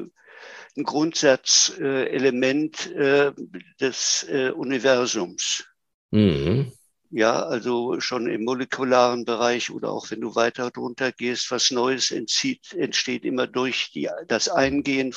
ein 0.77 0.83
Grundsatzelement 0.83 2.91
äh, 2.91 3.31
des 3.79 4.25
äh, 4.29 4.51
Universums. 4.51 5.65
Mhm. 6.11 6.71
Ja, 7.09 7.43
also 7.43 7.99
schon 7.99 8.27
im 8.27 8.45
molekularen 8.45 9.25
Bereich 9.25 9.69
oder 9.69 9.91
auch 9.91 10.11
wenn 10.11 10.21
du 10.21 10.33
weiter 10.33 10.71
drunter 10.71 11.11
gehst, 11.11 11.51
was 11.51 11.71
Neues 11.71 12.11
entzieht, 12.11 12.73
entsteht 12.73 13.25
immer 13.25 13.47
durch 13.47 13.91
die, 13.91 14.07
das 14.29 14.47
Eingehen 14.47 15.13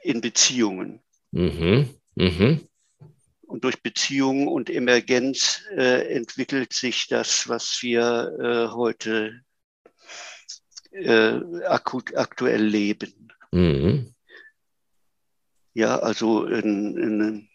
in 0.00 0.20
Beziehungen. 0.20 1.00
Mhm. 1.30 1.88
Mhm. 2.16 2.66
Und 3.42 3.62
durch 3.62 3.80
Beziehungen 3.80 4.48
und 4.48 4.70
Emergenz 4.70 5.62
äh, 5.70 6.12
entwickelt 6.12 6.72
sich 6.72 7.06
das, 7.06 7.48
was 7.48 7.78
wir 7.80 8.36
äh, 8.40 8.66
heute 8.74 9.42
äh, 10.90 11.38
akut, 11.64 12.16
aktuell 12.16 12.64
leben. 12.64 13.28
Mhm. 13.52 14.15
Ja, 15.76 15.98
also 15.98 16.46
in, 16.46 16.96
in, 16.96 17.48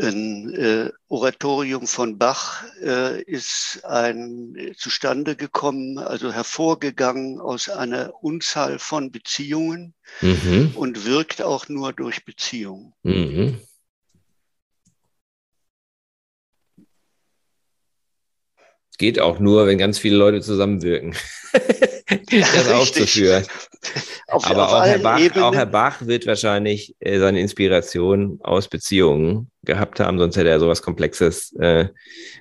ein 0.00 0.52
äh, 0.54 0.90
Oratorium 1.06 1.86
von 1.86 2.18
Bach 2.18 2.64
äh, 2.82 3.22
ist 3.22 3.84
ein, 3.84 4.56
äh, 4.56 4.72
zustande 4.74 5.36
gekommen, 5.36 5.98
also 5.98 6.32
hervorgegangen 6.32 7.38
aus 7.38 7.68
einer 7.68 8.12
Unzahl 8.24 8.80
von 8.80 9.12
Beziehungen 9.12 9.94
mhm. 10.20 10.72
und 10.74 11.06
wirkt 11.06 11.42
auch 11.42 11.68
nur 11.68 11.92
durch 11.92 12.24
Beziehungen. 12.24 12.92
Mhm. 13.04 13.60
geht 18.98 19.20
auch 19.20 19.38
nur, 19.40 19.66
wenn 19.66 19.78
ganz 19.78 19.98
viele 19.98 20.16
Leute 20.16 20.40
zusammenwirken, 20.40 21.16
das 22.30 22.68
aufzuführen. 22.68 23.44
Auf, 24.28 24.46
Aber 24.46 24.66
auf 24.66 24.72
auch, 24.72 24.84
Herr 24.84 24.98
Bach, 24.98 25.36
auch 25.42 25.54
Herr 25.54 25.66
Bach 25.66 26.06
wird 26.06 26.26
wahrscheinlich 26.26 26.94
äh, 27.00 27.18
seine 27.18 27.40
Inspiration 27.40 28.38
aus 28.42 28.68
Beziehungen 28.68 29.50
gehabt 29.64 30.00
haben, 30.00 30.18
sonst 30.18 30.36
hätte 30.36 30.48
er 30.48 30.60
sowas 30.60 30.82
Komplexes, 30.82 31.52
äh, 31.54 31.88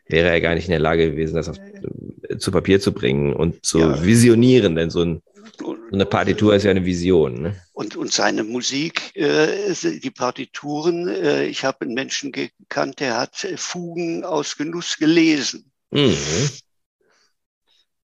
wäre 0.08 0.30
er 0.30 0.42
gar 0.42 0.56
nicht 0.56 0.66
in 0.66 0.72
der 0.72 0.80
Lage 0.80 1.12
gewesen, 1.12 1.36
das 1.36 1.50
auf, 1.50 1.58
äh, 1.58 2.38
zu 2.38 2.52
Papier 2.52 2.80
zu 2.80 2.94
bringen 2.94 3.34
und 3.34 3.66
zu 3.66 3.80
ja. 3.80 4.04
visionieren, 4.04 4.76
denn 4.76 4.90
so, 4.90 5.02
ein, 5.02 5.22
so, 5.60 5.76
eine 5.92 6.06
Partitur 6.06 6.56
ist 6.56 6.64
ja 6.64 6.72
eine 6.72 6.86
Vision. 6.86 7.42
Ne? 7.42 7.56
Und, 7.74 7.96
und 7.96 8.14
seine 8.14 8.44
Musik, 8.44 9.16
äh, 9.16 9.74
die 9.74 10.12
Partituren, 10.12 11.08
äh, 11.08 11.46
ich 11.46 11.66
habe 11.66 11.82
einen 11.82 11.94
Menschen 11.94 12.32
gekannt, 12.32 13.00
der 13.00 13.18
hat 13.18 13.36
Fugen 13.58 14.24
aus 14.24 14.56
Genuss 14.56 14.98
gelesen. 14.98 15.72
Mhm. 15.92 16.16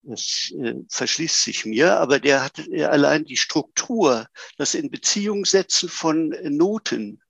Das 0.10 0.53
äh, 0.58 0.76
verschließt 0.89 1.43
sich 1.43 1.66
mir, 1.66 1.97
aber 1.99 2.20
der 2.20 2.43
hat 2.43 2.60
äh, 2.72 2.84
allein 2.86 3.26
die 3.26 3.38
Struktur, 3.38 4.28
das 4.58 4.74
in 4.74 4.89
Beziehung 4.89 5.45
setzen 5.45 5.89
von 5.89 6.36
Noten, 6.43 7.22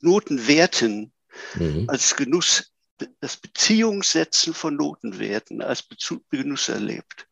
Notenwerten 0.00 1.12
mhm. 1.54 1.84
als 1.88 2.16
Genuss, 2.16 2.72
das 3.20 3.36
Beziehungssetzen 3.36 4.54
von 4.54 4.76
Notenwerten 4.76 5.62
als 5.62 5.82
Bezug, 5.82 6.22
Genuss 6.30 6.68
erlebt. 6.68 7.26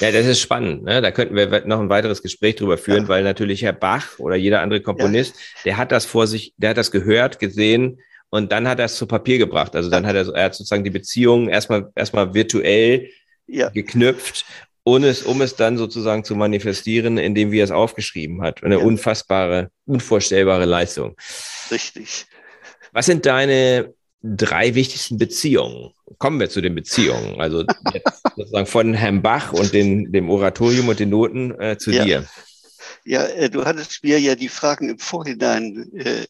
Ja, 0.00 0.12
das 0.12 0.26
ist 0.26 0.40
spannend. 0.40 0.84
Ne? 0.84 1.02
Da 1.02 1.10
könnten 1.10 1.34
wir 1.34 1.66
noch 1.66 1.80
ein 1.80 1.88
weiteres 1.88 2.22
Gespräch 2.22 2.56
drüber 2.56 2.78
führen, 2.78 3.04
ja. 3.04 3.08
weil 3.08 3.24
natürlich 3.24 3.62
Herr 3.62 3.72
Bach 3.72 4.18
oder 4.18 4.36
jeder 4.36 4.60
andere 4.60 4.80
Komponist, 4.80 5.34
ja. 5.34 5.62
der 5.64 5.76
hat 5.76 5.92
das 5.92 6.04
vor 6.04 6.26
sich, 6.26 6.54
der 6.56 6.70
hat 6.70 6.76
das 6.76 6.90
gehört, 6.90 7.38
gesehen, 7.38 8.00
und 8.30 8.52
dann 8.52 8.68
hat 8.68 8.78
er 8.78 8.86
es 8.86 8.96
zu 8.96 9.06
Papier 9.06 9.38
gebracht. 9.38 9.74
Also 9.74 9.90
dann 9.90 10.06
hat 10.06 10.14
er, 10.14 10.28
er 10.34 10.44
hat 10.44 10.54
sozusagen 10.54 10.84
die 10.84 10.90
Beziehung 10.90 11.48
erstmal, 11.48 11.90
erstmal 11.94 12.34
virtuell 12.34 13.08
ja. 13.48 13.70
geknüpft, 13.70 14.44
um 14.84 15.02
es, 15.04 15.22
um 15.22 15.40
es 15.40 15.56
dann 15.56 15.76
sozusagen 15.76 16.24
zu 16.24 16.36
manifestieren, 16.36 17.18
indem 17.18 17.50
wie 17.50 17.60
er 17.60 17.64
es 17.64 17.70
aufgeschrieben 17.70 18.42
hat. 18.42 18.62
Eine 18.62 18.78
ja. 18.78 18.84
unfassbare, 18.84 19.70
unvorstellbare 19.86 20.64
Leistung. 20.64 21.16
Richtig. 21.70 22.26
Was 22.92 23.06
sind 23.06 23.26
deine 23.26 23.92
drei 24.22 24.74
wichtigsten 24.74 25.18
Beziehungen? 25.18 25.92
Kommen 26.18 26.40
wir 26.40 26.48
zu 26.48 26.60
den 26.60 26.74
Beziehungen. 26.74 27.40
Also 27.40 27.64
sozusagen 28.36 28.66
von 28.66 28.94
Herrn 28.94 29.22
Bach 29.22 29.52
und 29.52 29.72
den, 29.72 30.12
dem 30.12 30.30
Oratorium 30.30 30.88
und 30.88 30.98
den 30.98 31.10
Noten 31.10 31.58
äh, 31.60 31.76
zu 31.78 31.90
ja. 31.90 32.04
dir. 32.04 32.26
Ja, 33.04 33.24
äh, 33.26 33.48
du 33.48 33.64
hattest 33.64 34.02
mir 34.02 34.18
ja 34.20 34.34
die 34.34 34.48
Fragen 34.48 34.88
im 34.90 34.98
Vorhinein 34.98 35.90
äh, 35.94 36.26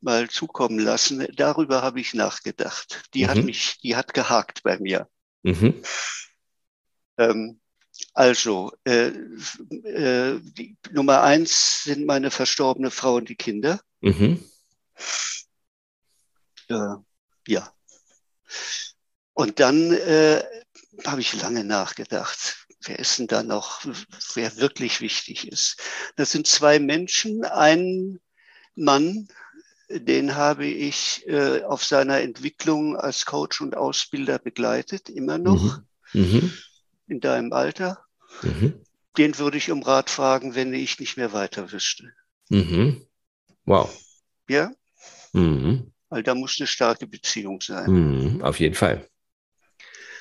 mal 0.00 0.28
zukommen 0.28 0.78
lassen. 0.78 1.26
Darüber 1.34 1.82
habe 1.82 2.00
ich 2.00 2.14
nachgedacht. 2.14 3.02
Die 3.14 3.24
mhm. 3.24 3.28
hat 3.28 3.36
mich, 3.44 3.78
die 3.82 3.96
hat 3.96 4.14
gehakt 4.14 4.62
bei 4.62 4.78
mir. 4.78 5.06
Mhm. 5.42 5.74
Ähm, 7.20 7.60
also, 8.14 8.72
äh, 8.84 9.08
äh, 9.08 10.40
die, 10.40 10.76
Nummer 10.92 11.22
eins 11.22 11.84
sind 11.84 12.06
meine 12.06 12.30
verstorbene 12.30 12.90
Frau 12.90 13.16
und 13.16 13.28
die 13.28 13.36
Kinder. 13.36 13.80
Mhm. 14.00 14.42
Äh, 16.68 16.94
ja. 17.46 17.72
Und 19.34 19.60
dann 19.60 19.92
äh, 19.92 20.42
habe 21.04 21.20
ich 21.20 21.40
lange 21.40 21.64
nachgedacht 21.64 22.60
wer 22.82 22.98
ist 22.98 23.18
denn 23.18 23.26
da 23.26 23.42
noch, 23.42 23.84
wer 24.34 24.56
wirklich 24.56 25.00
wichtig 25.00 25.48
ist? 25.48 25.76
Das 26.16 26.32
sind 26.32 26.46
zwei 26.46 26.78
Menschen, 26.78 27.44
ein 27.44 28.20
Mann, 28.74 29.28
den 29.88 30.36
habe 30.36 30.66
ich 30.66 31.26
äh, 31.26 31.62
auf 31.64 31.84
seiner 31.84 32.20
Entwicklung 32.20 32.96
als 32.96 33.26
Coach 33.26 33.60
und 33.60 33.76
Ausbilder 33.76 34.38
begleitet, 34.38 35.08
immer 35.08 35.38
noch, 35.38 35.80
mhm. 36.12 36.22
Mhm. 36.22 36.52
In 37.10 37.20
deinem 37.20 37.52
Alter. 37.52 38.04
Mhm. 38.42 38.80
Den 39.18 39.38
würde 39.38 39.58
ich 39.58 39.70
um 39.70 39.82
Rat 39.82 40.08
fragen, 40.08 40.54
wenn 40.54 40.72
ich 40.72 41.00
nicht 41.00 41.16
mehr 41.16 41.32
weiter 41.32 41.72
wüsste. 41.72 42.12
Mhm. 42.48 43.04
Wow. 43.64 43.90
Ja? 44.48 44.70
Mhm. 45.32 45.92
Weil 46.08 46.22
da 46.22 46.34
muss 46.34 46.56
eine 46.58 46.66
starke 46.66 47.06
Beziehung 47.06 47.60
sein. 47.60 47.90
Mhm. 47.90 48.42
Auf 48.42 48.60
jeden 48.60 48.74
Fall. 48.74 49.06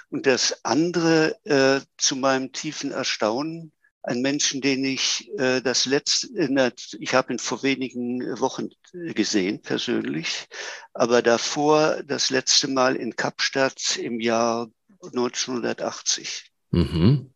Und 0.10 0.26
das 0.26 0.66
andere, 0.66 1.38
äh, 1.46 1.82
zu 1.98 2.16
meinem 2.16 2.52
tiefen 2.52 2.92
Erstaunen, 2.92 3.72
ein 4.02 4.22
Menschen, 4.22 4.62
den 4.62 4.84
ich 4.84 5.30
äh, 5.38 5.62
das 5.62 5.86
letzte, 5.86 6.28
äh, 6.36 6.72
ich 7.00 7.14
habe 7.14 7.34
ihn 7.34 7.40
vor 7.40 7.62
wenigen 7.64 8.40
Wochen 8.40 8.70
gesehen 8.92 9.62
persönlich, 9.62 10.48
aber 10.94 11.22
davor 11.22 12.02
das 12.04 12.30
letzte 12.30 12.68
Mal 12.68 12.96
in 12.96 13.16
Kapstadt 13.16 13.98
im 13.98 14.20
Jahr 14.20 14.70
1980. 15.04 16.49
Mhm. 16.72 17.34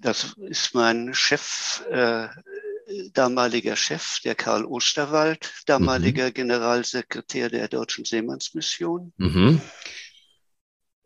Das 0.00 0.34
ist 0.38 0.74
mein 0.74 1.14
Chef, 1.14 1.82
äh, 1.90 2.28
damaliger 3.12 3.76
Chef, 3.76 4.20
der 4.24 4.34
Karl 4.34 4.64
Osterwald, 4.64 5.52
damaliger 5.66 6.26
mhm. 6.26 6.34
Generalsekretär 6.34 7.48
der 7.48 7.68
Deutschen 7.68 8.04
Seemannsmission. 8.04 9.12
Mhm. 9.16 9.60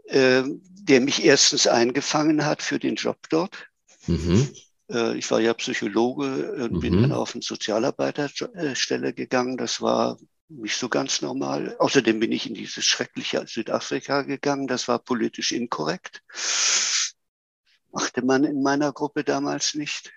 Äh, 0.04 0.42
der 0.88 1.00
mich 1.00 1.22
erstens 1.22 1.66
eingefangen 1.66 2.46
hat 2.46 2.62
für 2.62 2.78
den 2.78 2.94
Job 2.94 3.18
dort. 3.28 3.68
Mhm. 4.06 4.48
Äh, 4.90 5.18
ich 5.18 5.30
war 5.30 5.40
ja 5.40 5.52
Psychologe 5.54 6.52
und 6.54 6.72
mhm. 6.72 6.80
bin 6.80 7.02
dann 7.02 7.12
auf 7.12 7.34
eine 7.34 7.42
Sozialarbeiterstelle 7.42 9.12
gegangen. 9.12 9.58
Das 9.58 9.82
war 9.82 10.16
nicht 10.48 10.76
so 10.76 10.88
ganz 10.88 11.22
normal. 11.22 11.76
Außerdem 11.78 12.20
bin 12.20 12.32
ich 12.32 12.46
in 12.46 12.54
dieses 12.54 12.84
schreckliche 12.84 13.44
Südafrika 13.46 14.22
gegangen. 14.22 14.66
Das 14.66 14.88
war 14.88 14.98
politisch 14.98 15.52
inkorrekt. 15.52 16.22
Machte 17.92 18.22
man 18.22 18.44
in 18.44 18.62
meiner 18.62 18.92
Gruppe 18.92 19.24
damals 19.24 19.74
nicht. 19.74 20.12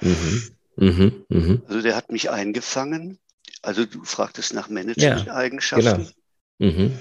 Mhm. 0.00 0.42
Mhm. 0.76 1.24
Mhm. 1.28 1.62
Also 1.66 1.82
der 1.82 1.96
hat 1.96 2.10
mich 2.12 2.30
eingefangen. 2.30 3.18
Also 3.62 3.84
du 3.84 4.04
fragtest 4.04 4.54
nach 4.54 4.68
Management-Eigenschaften. 4.68 5.84
Ja, 5.86 5.96
genau. 5.96 6.10
Mhm 6.58 6.98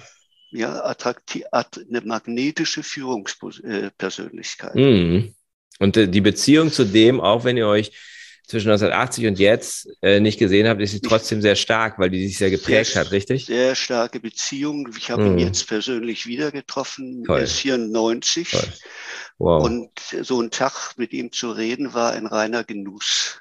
ja, 0.52 0.84
attraktiv, 0.84 1.46
eine 1.52 2.02
magnetische 2.02 2.84
Führungspersönlichkeit. 2.84 4.76
Mhm. 4.76 5.34
Und 5.80 5.98
äh, 5.98 6.08
die 6.08 6.22
Beziehung 6.22 6.72
zu 6.72 6.84
dem, 6.84 7.20
auch 7.22 7.44
wenn 7.44 7.58
ihr 7.58 7.68
euch 7.68 7.92
zwischen 8.52 8.70
1980 8.70 9.28
und 9.28 9.40
jetzt 9.40 9.90
äh, 10.02 10.20
nicht 10.20 10.38
gesehen 10.38 10.68
habe, 10.68 10.84
ist 10.84 10.92
sie 10.92 11.00
trotzdem 11.00 11.42
sehr 11.42 11.56
stark, 11.56 11.98
weil 11.98 12.10
die 12.10 12.28
sich 12.28 12.38
sehr 12.38 12.50
geprägt 12.50 12.92
sehr, 12.92 13.02
hat, 13.02 13.12
richtig? 13.12 13.46
Sehr 13.46 13.76
starke 13.76 14.20
Beziehung. 14.20 14.90
Ich 14.98 15.10
habe 15.10 15.24
mhm. 15.24 15.38
ihn 15.38 15.48
jetzt 15.48 15.68
persönlich 15.68 16.28
wieder 16.28 16.52
getroffen. 16.52 17.24
Toll. 17.24 17.40
Er 17.40 17.44
ist 17.46 17.54
94. 17.54 18.52
Toll. 18.52 18.74
Wow. 19.38 19.64
Und 19.64 19.90
so 20.22 20.42
ein 20.42 20.52
Tag 20.52 20.98
mit 20.98 21.14
ihm 21.14 21.32
zu 21.32 21.52
reden 21.52 21.94
war 21.94 22.12
ein 22.12 22.28
reiner 22.28 22.64
Genuss. 22.64 23.40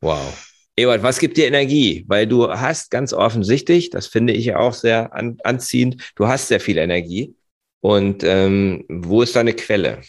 Wow. 0.00 0.34
Ewald, 0.74 1.02
was 1.02 1.18
gibt 1.18 1.36
dir 1.36 1.46
Energie? 1.46 2.04
Weil 2.08 2.26
du 2.26 2.48
hast 2.48 2.90
ganz 2.90 3.12
offensichtlich, 3.12 3.90
das 3.90 4.06
finde 4.06 4.32
ich 4.32 4.46
ja 4.46 4.58
auch 4.58 4.74
sehr 4.74 5.14
an, 5.14 5.36
anziehend, 5.44 6.12
du 6.16 6.26
hast 6.26 6.48
sehr 6.48 6.60
viel 6.60 6.78
Energie. 6.78 7.36
Und 7.80 8.24
ähm, 8.24 8.84
wo 8.88 9.22
ist 9.22 9.36
deine 9.36 9.52
Quelle? 9.52 10.00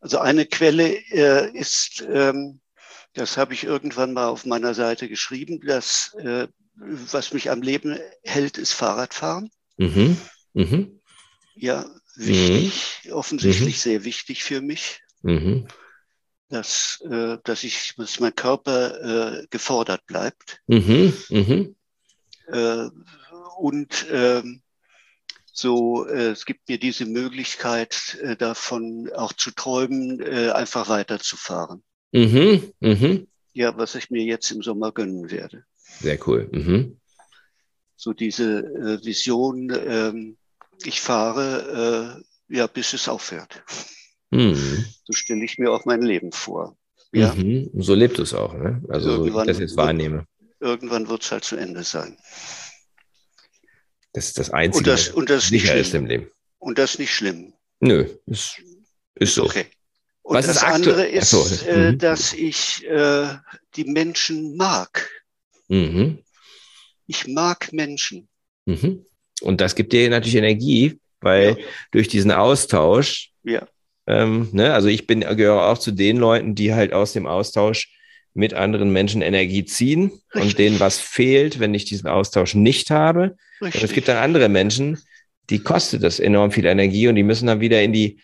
Also 0.00 0.18
eine 0.18 0.46
Quelle 0.46 0.96
äh, 1.10 1.50
ist, 1.52 2.06
ähm, 2.10 2.60
das 3.16 3.38
habe 3.38 3.54
ich 3.54 3.64
irgendwann 3.64 4.12
mal 4.12 4.26
auf 4.26 4.44
meiner 4.44 4.74
Seite 4.74 5.08
geschrieben, 5.08 5.60
dass 5.66 6.14
äh, 6.18 6.48
was 6.74 7.32
mich 7.32 7.50
am 7.50 7.62
Leben 7.62 7.98
hält, 8.22 8.58
ist 8.58 8.74
Fahrradfahren. 8.74 9.50
Mhm. 9.78 10.18
Mhm. 10.52 11.00
Ja, 11.54 11.86
wichtig, 12.14 13.00
mhm. 13.04 13.12
offensichtlich 13.12 13.76
mhm. 13.76 13.80
sehr 13.80 14.04
wichtig 14.04 14.44
für 14.44 14.60
mich. 14.60 15.00
Mhm. 15.22 15.66
Dass, 16.50 17.02
äh, 17.10 17.38
dass 17.42 17.64
ich, 17.64 17.94
dass 17.96 18.20
mein 18.20 18.34
Körper 18.34 19.40
äh, 19.40 19.46
gefordert 19.48 20.04
bleibt. 20.06 20.60
Mhm. 20.66 21.74
Äh, 22.48 22.88
und 23.58 24.06
ähm, 24.12 24.62
so, 25.52 26.06
äh, 26.06 26.28
es 26.28 26.44
gibt 26.44 26.68
mir 26.68 26.78
diese 26.78 27.06
Möglichkeit, 27.06 28.18
äh, 28.20 28.36
davon 28.36 29.10
auch 29.16 29.32
zu 29.32 29.50
träumen, 29.52 30.22
einfach 30.52 30.90
weiterzufahren. 30.90 31.82
Mhm, 32.16 32.72
mhm. 32.80 33.26
Ja, 33.52 33.76
was 33.76 33.94
ich 33.94 34.10
mir 34.10 34.24
jetzt 34.24 34.50
im 34.50 34.62
Sommer 34.62 34.90
gönnen 34.90 35.30
werde. 35.30 35.64
Sehr 36.00 36.18
cool. 36.26 36.48
Mhm. 36.50 36.98
So 37.94 38.14
diese 38.14 38.58
äh, 38.60 39.04
Vision, 39.04 39.70
ähm, 39.86 40.36
ich 40.84 41.00
fahre, 41.00 42.22
äh, 42.48 42.56
ja, 42.56 42.66
bis 42.66 42.94
es 42.94 43.08
aufhört. 43.08 43.62
Mhm. 44.30 44.84
So 45.04 45.12
stelle 45.12 45.44
ich 45.44 45.58
mir 45.58 45.70
auch 45.70 45.84
mein 45.84 46.02
Leben 46.02 46.32
vor. 46.32 46.76
Ja. 47.12 47.34
Mhm. 47.34 47.70
So 47.74 47.94
lebt 47.94 48.18
es 48.18 48.32
auch, 48.32 48.54
ne? 48.54 48.82
Also, 48.88 49.10
irgendwann, 49.10 49.32
so 49.32 49.40
ich 49.40 49.46
das 49.46 49.58
jetzt 49.58 49.76
wahrnehme. 49.76 50.26
Irgendwann 50.60 51.08
wird 51.08 51.22
es 51.22 51.30
halt 51.30 51.44
zu 51.44 51.56
Ende 51.56 51.82
sein. 51.84 52.16
Das 54.14 54.28
ist 54.28 54.38
das 54.38 54.50
Einzige, 54.50 54.78
und 54.78 54.86
das, 54.86 55.08
und 55.10 55.28
das 55.28 55.48
sicher 55.48 55.76
ist 55.76 55.94
im 55.94 56.06
Leben. 56.06 56.30
Und 56.58 56.78
das 56.78 56.98
nicht 56.98 57.14
schlimm. 57.14 57.52
Nö, 57.80 58.08
ist, 58.24 58.62
ist 59.14 59.34
so. 59.34 59.44
Okay. 59.44 59.66
Und 60.26 60.34
Was 60.34 60.46
das 60.46 60.64
andere 60.64 61.06
ist, 61.06 61.30
so. 61.30 61.46
äh, 61.68 61.92
mhm. 61.92 61.98
dass 61.98 62.32
ich 62.32 62.84
äh, 62.84 63.28
die 63.76 63.84
Menschen 63.84 64.56
mag. 64.56 65.08
Mhm. 65.68 66.18
Ich 67.06 67.28
mag 67.28 67.72
Menschen. 67.72 68.26
Mhm. 68.64 69.06
Und 69.40 69.60
das 69.60 69.76
gibt 69.76 69.92
dir 69.92 70.10
natürlich 70.10 70.34
Energie, 70.34 70.98
weil 71.20 71.50
ja. 71.50 71.64
durch 71.92 72.08
diesen 72.08 72.32
Austausch, 72.32 73.30
ja. 73.44 73.68
ähm, 74.08 74.48
ne, 74.50 74.74
also 74.74 74.88
ich 74.88 75.06
bin, 75.06 75.20
gehöre 75.20 75.68
auch 75.68 75.78
zu 75.78 75.92
den 75.92 76.16
Leuten, 76.16 76.56
die 76.56 76.74
halt 76.74 76.92
aus 76.92 77.12
dem 77.12 77.28
Austausch 77.28 77.94
mit 78.34 78.52
anderen 78.52 78.90
Menschen 78.90 79.22
Energie 79.22 79.64
ziehen 79.64 80.10
Richtig. 80.34 80.42
und 80.42 80.58
denen 80.58 80.80
was 80.80 80.98
fehlt, 80.98 81.60
wenn 81.60 81.72
ich 81.72 81.84
diesen 81.84 82.08
Austausch 82.08 82.56
nicht 82.56 82.90
habe. 82.90 83.36
Richtig. 83.62 83.80
Und 83.80 83.88
es 83.88 83.94
gibt 83.94 84.08
dann 84.08 84.16
andere 84.16 84.48
Menschen, 84.48 84.98
die 85.50 85.60
kostet 85.60 86.02
das 86.02 86.18
enorm 86.18 86.50
viel 86.50 86.66
Energie 86.66 87.06
und 87.06 87.14
die 87.14 87.22
müssen 87.22 87.46
dann 87.46 87.60
wieder 87.60 87.80
in 87.80 87.92
die 87.92 88.18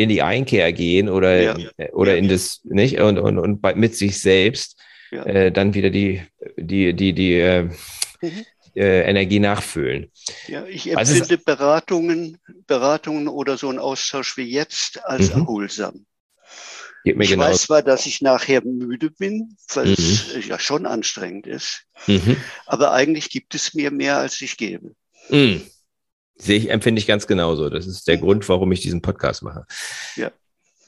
in 0.00 0.08
die 0.08 0.22
Einkehr 0.22 0.72
gehen 0.72 1.08
oder 1.08 1.40
ja. 1.40 1.56
oder 1.92 2.12
ja. 2.12 2.18
in 2.18 2.28
das 2.28 2.60
nicht 2.64 3.00
und 3.00 3.18
und 3.18 3.38
und 3.38 3.76
mit 3.76 3.96
sich 3.96 4.20
selbst 4.20 4.80
ja. 5.10 5.24
äh, 5.24 5.52
dann 5.52 5.74
wieder 5.74 5.90
die 5.90 6.22
die 6.56 6.94
die 6.94 7.12
die 7.12 7.34
äh, 7.34 7.62
mhm. 8.20 8.44
äh, 8.74 9.02
Energie 9.02 9.40
nachfüllen. 9.40 10.10
Ja, 10.48 10.64
ich 10.66 10.90
empfinde 10.90 11.38
Beratungen 11.38 12.38
Beratungen 12.66 13.28
oder 13.28 13.56
so 13.56 13.68
ein 13.70 13.78
Austausch 13.78 14.36
wie 14.36 14.50
jetzt 14.50 15.04
als 15.04 15.34
mhm. 15.34 15.42
erholsam 15.42 16.06
ich 17.04 17.30
genau. 17.30 17.44
weiß 17.44 17.62
zwar, 17.62 17.82
dass 17.82 18.06
ich 18.06 18.20
nachher 18.20 18.62
müde 18.62 19.10
bin, 19.10 19.56
weil 19.72 19.86
mhm. 19.86 19.94
es 19.94 20.46
ja 20.46 20.58
schon 20.58 20.86
anstrengend 20.86 21.46
ist, 21.46 21.84
mhm. 22.06 22.36
aber 22.66 22.92
eigentlich 22.92 23.30
gibt 23.30 23.54
es 23.54 23.74
mir 23.74 23.90
mehr, 23.90 24.18
als 24.18 24.40
ich 24.40 24.56
gebe. 24.56 24.94
Sehe 26.40 26.58
ich, 26.58 26.70
empfinde 26.70 27.00
ich 27.00 27.06
ganz 27.06 27.26
genauso. 27.26 27.68
Das 27.68 27.86
ist 27.86 28.08
der 28.08 28.16
mhm. 28.16 28.22
Grund, 28.22 28.48
warum 28.48 28.72
ich 28.72 28.80
diesen 28.80 29.02
Podcast 29.02 29.42
mache. 29.42 29.66
Ja. 30.16 30.32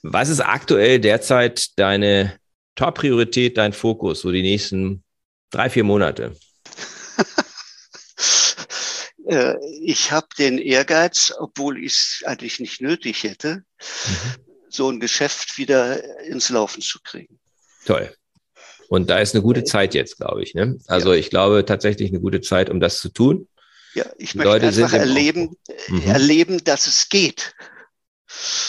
Was 0.02 0.28
ist 0.28 0.40
aktuell 0.40 0.98
derzeit 0.98 1.78
deine 1.78 2.38
Top-Priorität, 2.74 3.58
dein 3.58 3.72
Fokus, 3.72 4.22
so 4.22 4.32
die 4.32 4.42
nächsten 4.42 5.04
drei, 5.50 5.70
vier 5.70 5.84
Monate? 5.84 6.36
Äh, 9.24 9.54
ich 9.80 10.10
habe 10.10 10.26
den 10.36 10.58
Ehrgeiz, 10.58 11.32
obwohl 11.38 11.78
ich 11.78 11.92
es 11.92 12.22
eigentlich 12.26 12.58
nicht 12.58 12.80
nötig 12.80 13.22
hätte, 13.22 13.62
mhm 13.78 14.42
so 14.74 14.90
ein 14.90 15.00
Geschäft 15.00 15.58
wieder 15.58 16.02
ins 16.24 16.48
Laufen 16.48 16.80
zu 16.80 16.98
kriegen. 17.02 17.38
Toll. 17.84 18.12
Und 18.88 19.08
da 19.08 19.18
ist 19.20 19.34
eine 19.34 19.42
gute 19.42 19.64
Zeit 19.64 19.94
jetzt, 19.94 20.18
glaube 20.18 20.42
ich. 20.42 20.54
Ne? 20.54 20.78
Also 20.86 21.12
ja. 21.12 21.18
ich 21.18 21.30
glaube 21.30 21.64
tatsächlich 21.64 22.10
eine 22.10 22.20
gute 22.20 22.40
Zeit, 22.40 22.68
um 22.68 22.80
das 22.80 23.00
zu 23.00 23.08
tun. 23.08 23.48
Ja, 23.94 24.06
ich 24.18 24.34
möchte 24.34 24.50
Leute 24.50 24.66
einfach 24.66 24.92
erleben, 24.92 25.56
mhm. 25.88 26.02
erleben, 26.06 26.64
dass 26.64 26.86
es 26.86 27.08
geht. 27.08 27.54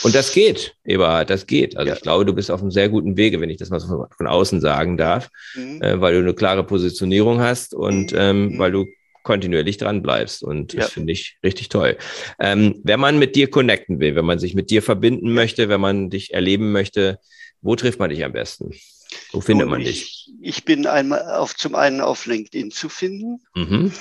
Und 0.03 0.13
das 0.13 0.33
geht, 0.33 0.75
Eberhard, 0.83 1.29
das 1.29 1.47
geht. 1.47 1.77
Also 1.77 1.89
ja. 1.89 1.95
ich 1.95 2.01
glaube, 2.01 2.25
du 2.25 2.33
bist 2.33 2.51
auf 2.51 2.61
einem 2.61 2.71
sehr 2.71 2.89
guten 2.89 3.15
Wege, 3.15 3.39
wenn 3.39 3.49
ich 3.49 3.57
das 3.57 3.69
mal 3.69 3.79
so 3.79 3.87
von, 3.87 4.05
von 4.15 4.27
außen 4.27 4.59
sagen 4.59 4.97
darf, 4.97 5.29
mhm. 5.55 5.81
äh, 5.81 6.01
weil 6.01 6.13
du 6.13 6.19
eine 6.19 6.33
klare 6.33 6.65
Positionierung 6.65 7.39
hast 7.39 7.73
und 7.73 8.11
mhm. 8.11 8.17
ähm, 8.17 8.45
mhm. 8.49 8.59
weil 8.59 8.71
du 8.71 8.85
kontinuierlich 9.23 9.77
dran 9.77 10.03
bleibst. 10.03 10.43
Und 10.43 10.77
das 10.77 10.91
finde 10.91 11.13
ich 11.13 11.37
richtig 11.43 11.69
toll. 11.69 11.97
Ähm, 12.39 12.81
wenn 12.83 12.99
man 12.99 13.17
mit 13.17 13.35
dir 13.35 13.49
connecten 13.49 13.99
will, 13.99 14.15
wenn 14.15 14.25
man 14.25 14.37
sich 14.37 14.53
mit 14.53 14.69
dir 14.69 14.83
verbinden 14.83 15.33
möchte, 15.33 15.69
wenn 15.69 15.79
man 15.79 16.09
dich 16.09 16.33
erleben 16.33 16.73
möchte, 16.73 17.19
wo 17.61 17.75
trifft 17.77 17.99
man 17.99 18.09
dich 18.09 18.23
am 18.25 18.33
besten? 18.33 18.71
Wo 19.31 19.39
findet 19.39 19.69
man 19.69 19.81
dich? 19.81 20.29
Ich 20.41 20.65
bin 20.65 20.85
einmal 20.87 21.35
auf, 21.35 21.55
zum 21.55 21.75
einen 21.75 22.01
auf 22.01 22.25
LinkedIn 22.25 22.71
zu 22.71 22.89
finden. 22.89 23.39
Mhm. 23.55 23.93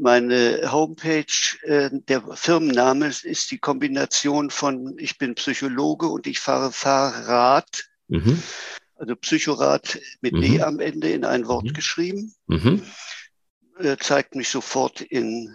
Meine 0.00 0.72
Homepage, 0.72 1.24
äh, 1.62 1.90
der 1.92 2.22
Firmenname 2.34 3.08
ist 3.08 3.50
die 3.50 3.58
Kombination 3.58 4.50
von 4.50 4.96
ich 4.98 5.18
bin 5.18 5.34
Psychologe 5.34 6.06
und 6.06 6.26
ich 6.26 6.40
fahre 6.40 6.72
Fahrrad. 6.72 7.84
Mhm. 8.08 8.42
Also 8.96 9.16
Psychorad 9.16 9.98
mit 10.20 10.34
mhm. 10.34 10.40
D 10.40 10.62
am 10.62 10.80
Ende 10.80 11.10
in 11.10 11.24
ein 11.24 11.46
Wort 11.46 11.66
mhm. 11.66 11.72
geschrieben. 11.72 12.34
Mhm 12.46 12.82
äh, 13.80 13.96
zeigt 13.98 14.34
mich 14.34 14.48
sofort 14.48 15.00
in, 15.00 15.54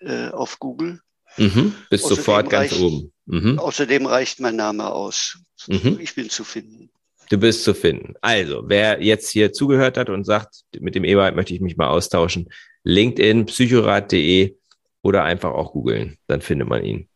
äh, 0.00 0.28
auf 0.28 0.58
Google. 0.58 1.00
Mhm, 1.36 1.74
bist 1.90 2.04
außerdem 2.04 2.16
sofort 2.16 2.50
ganz 2.50 2.72
reicht, 2.72 2.82
oben. 2.82 3.12
Mhm. 3.26 3.58
Außerdem 3.58 4.06
reicht 4.06 4.40
mein 4.40 4.56
Name 4.56 4.90
aus. 4.90 5.38
Mhm. 5.66 5.98
Ich 6.00 6.14
bin 6.14 6.30
zu 6.30 6.44
finden. 6.44 6.90
Du 7.28 7.38
bist 7.38 7.64
zu 7.64 7.74
finden. 7.74 8.14
Also, 8.20 8.62
wer 8.66 9.02
jetzt 9.02 9.30
hier 9.30 9.52
zugehört 9.52 9.96
hat 9.96 10.08
und 10.08 10.24
sagt, 10.24 10.62
mit 10.78 10.94
dem 10.94 11.04
Ewald 11.04 11.34
möchte 11.34 11.52
ich 11.52 11.60
mich 11.60 11.76
mal 11.76 11.88
austauschen, 11.88 12.48
LinkedIn, 12.86 13.46
psychorat.de 13.46 14.56
oder 15.02 15.24
einfach 15.24 15.50
auch 15.50 15.72
googeln, 15.72 16.18
dann 16.28 16.40
findet 16.40 16.68
man 16.68 16.84
ihn. 16.84 17.08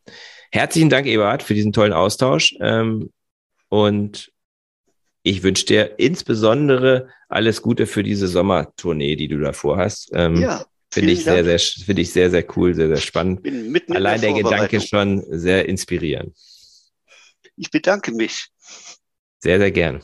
Herzlichen 0.51 0.89
Dank, 0.89 1.07
Eberhard, 1.07 1.43
für 1.43 1.53
diesen 1.53 1.71
tollen 1.71 1.93
Austausch. 1.93 2.53
Ähm, 2.59 3.11
und 3.69 4.31
ich 5.23 5.43
wünsche 5.43 5.65
dir 5.65 5.97
insbesondere 5.97 7.07
alles 7.29 7.61
Gute 7.61 7.87
für 7.87 8.03
diese 8.03 8.27
Sommertournee, 8.27 9.15
die 9.15 9.29
du 9.29 9.39
davor 9.39 9.77
hast. 9.77 10.09
Ähm, 10.13 10.35
ja. 10.35 10.65
Finde 10.93 11.13
ich 11.13 11.23
sehr, 11.23 11.45
sehr, 11.45 11.57
finde 11.57 12.01
ich 12.01 12.11
sehr, 12.11 12.29
sehr 12.29 12.45
cool, 12.57 12.73
sehr, 12.75 12.89
sehr 12.89 12.97
spannend. 12.97 13.47
Allein 13.91 14.19
der, 14.19 14.33
der 14.33 14.43
Gedanke 14.43 14.81
schon 14.81 15.23
sehr 15.29 15.69
inspirierend. 15.69 16.35
Ich 17.55 17.71
bedanke 17.71 18.11
mich. 18.11 18.47
Sehr, 19.39 19.57
sehr 19.57 19.71
gern. 19.71 20.03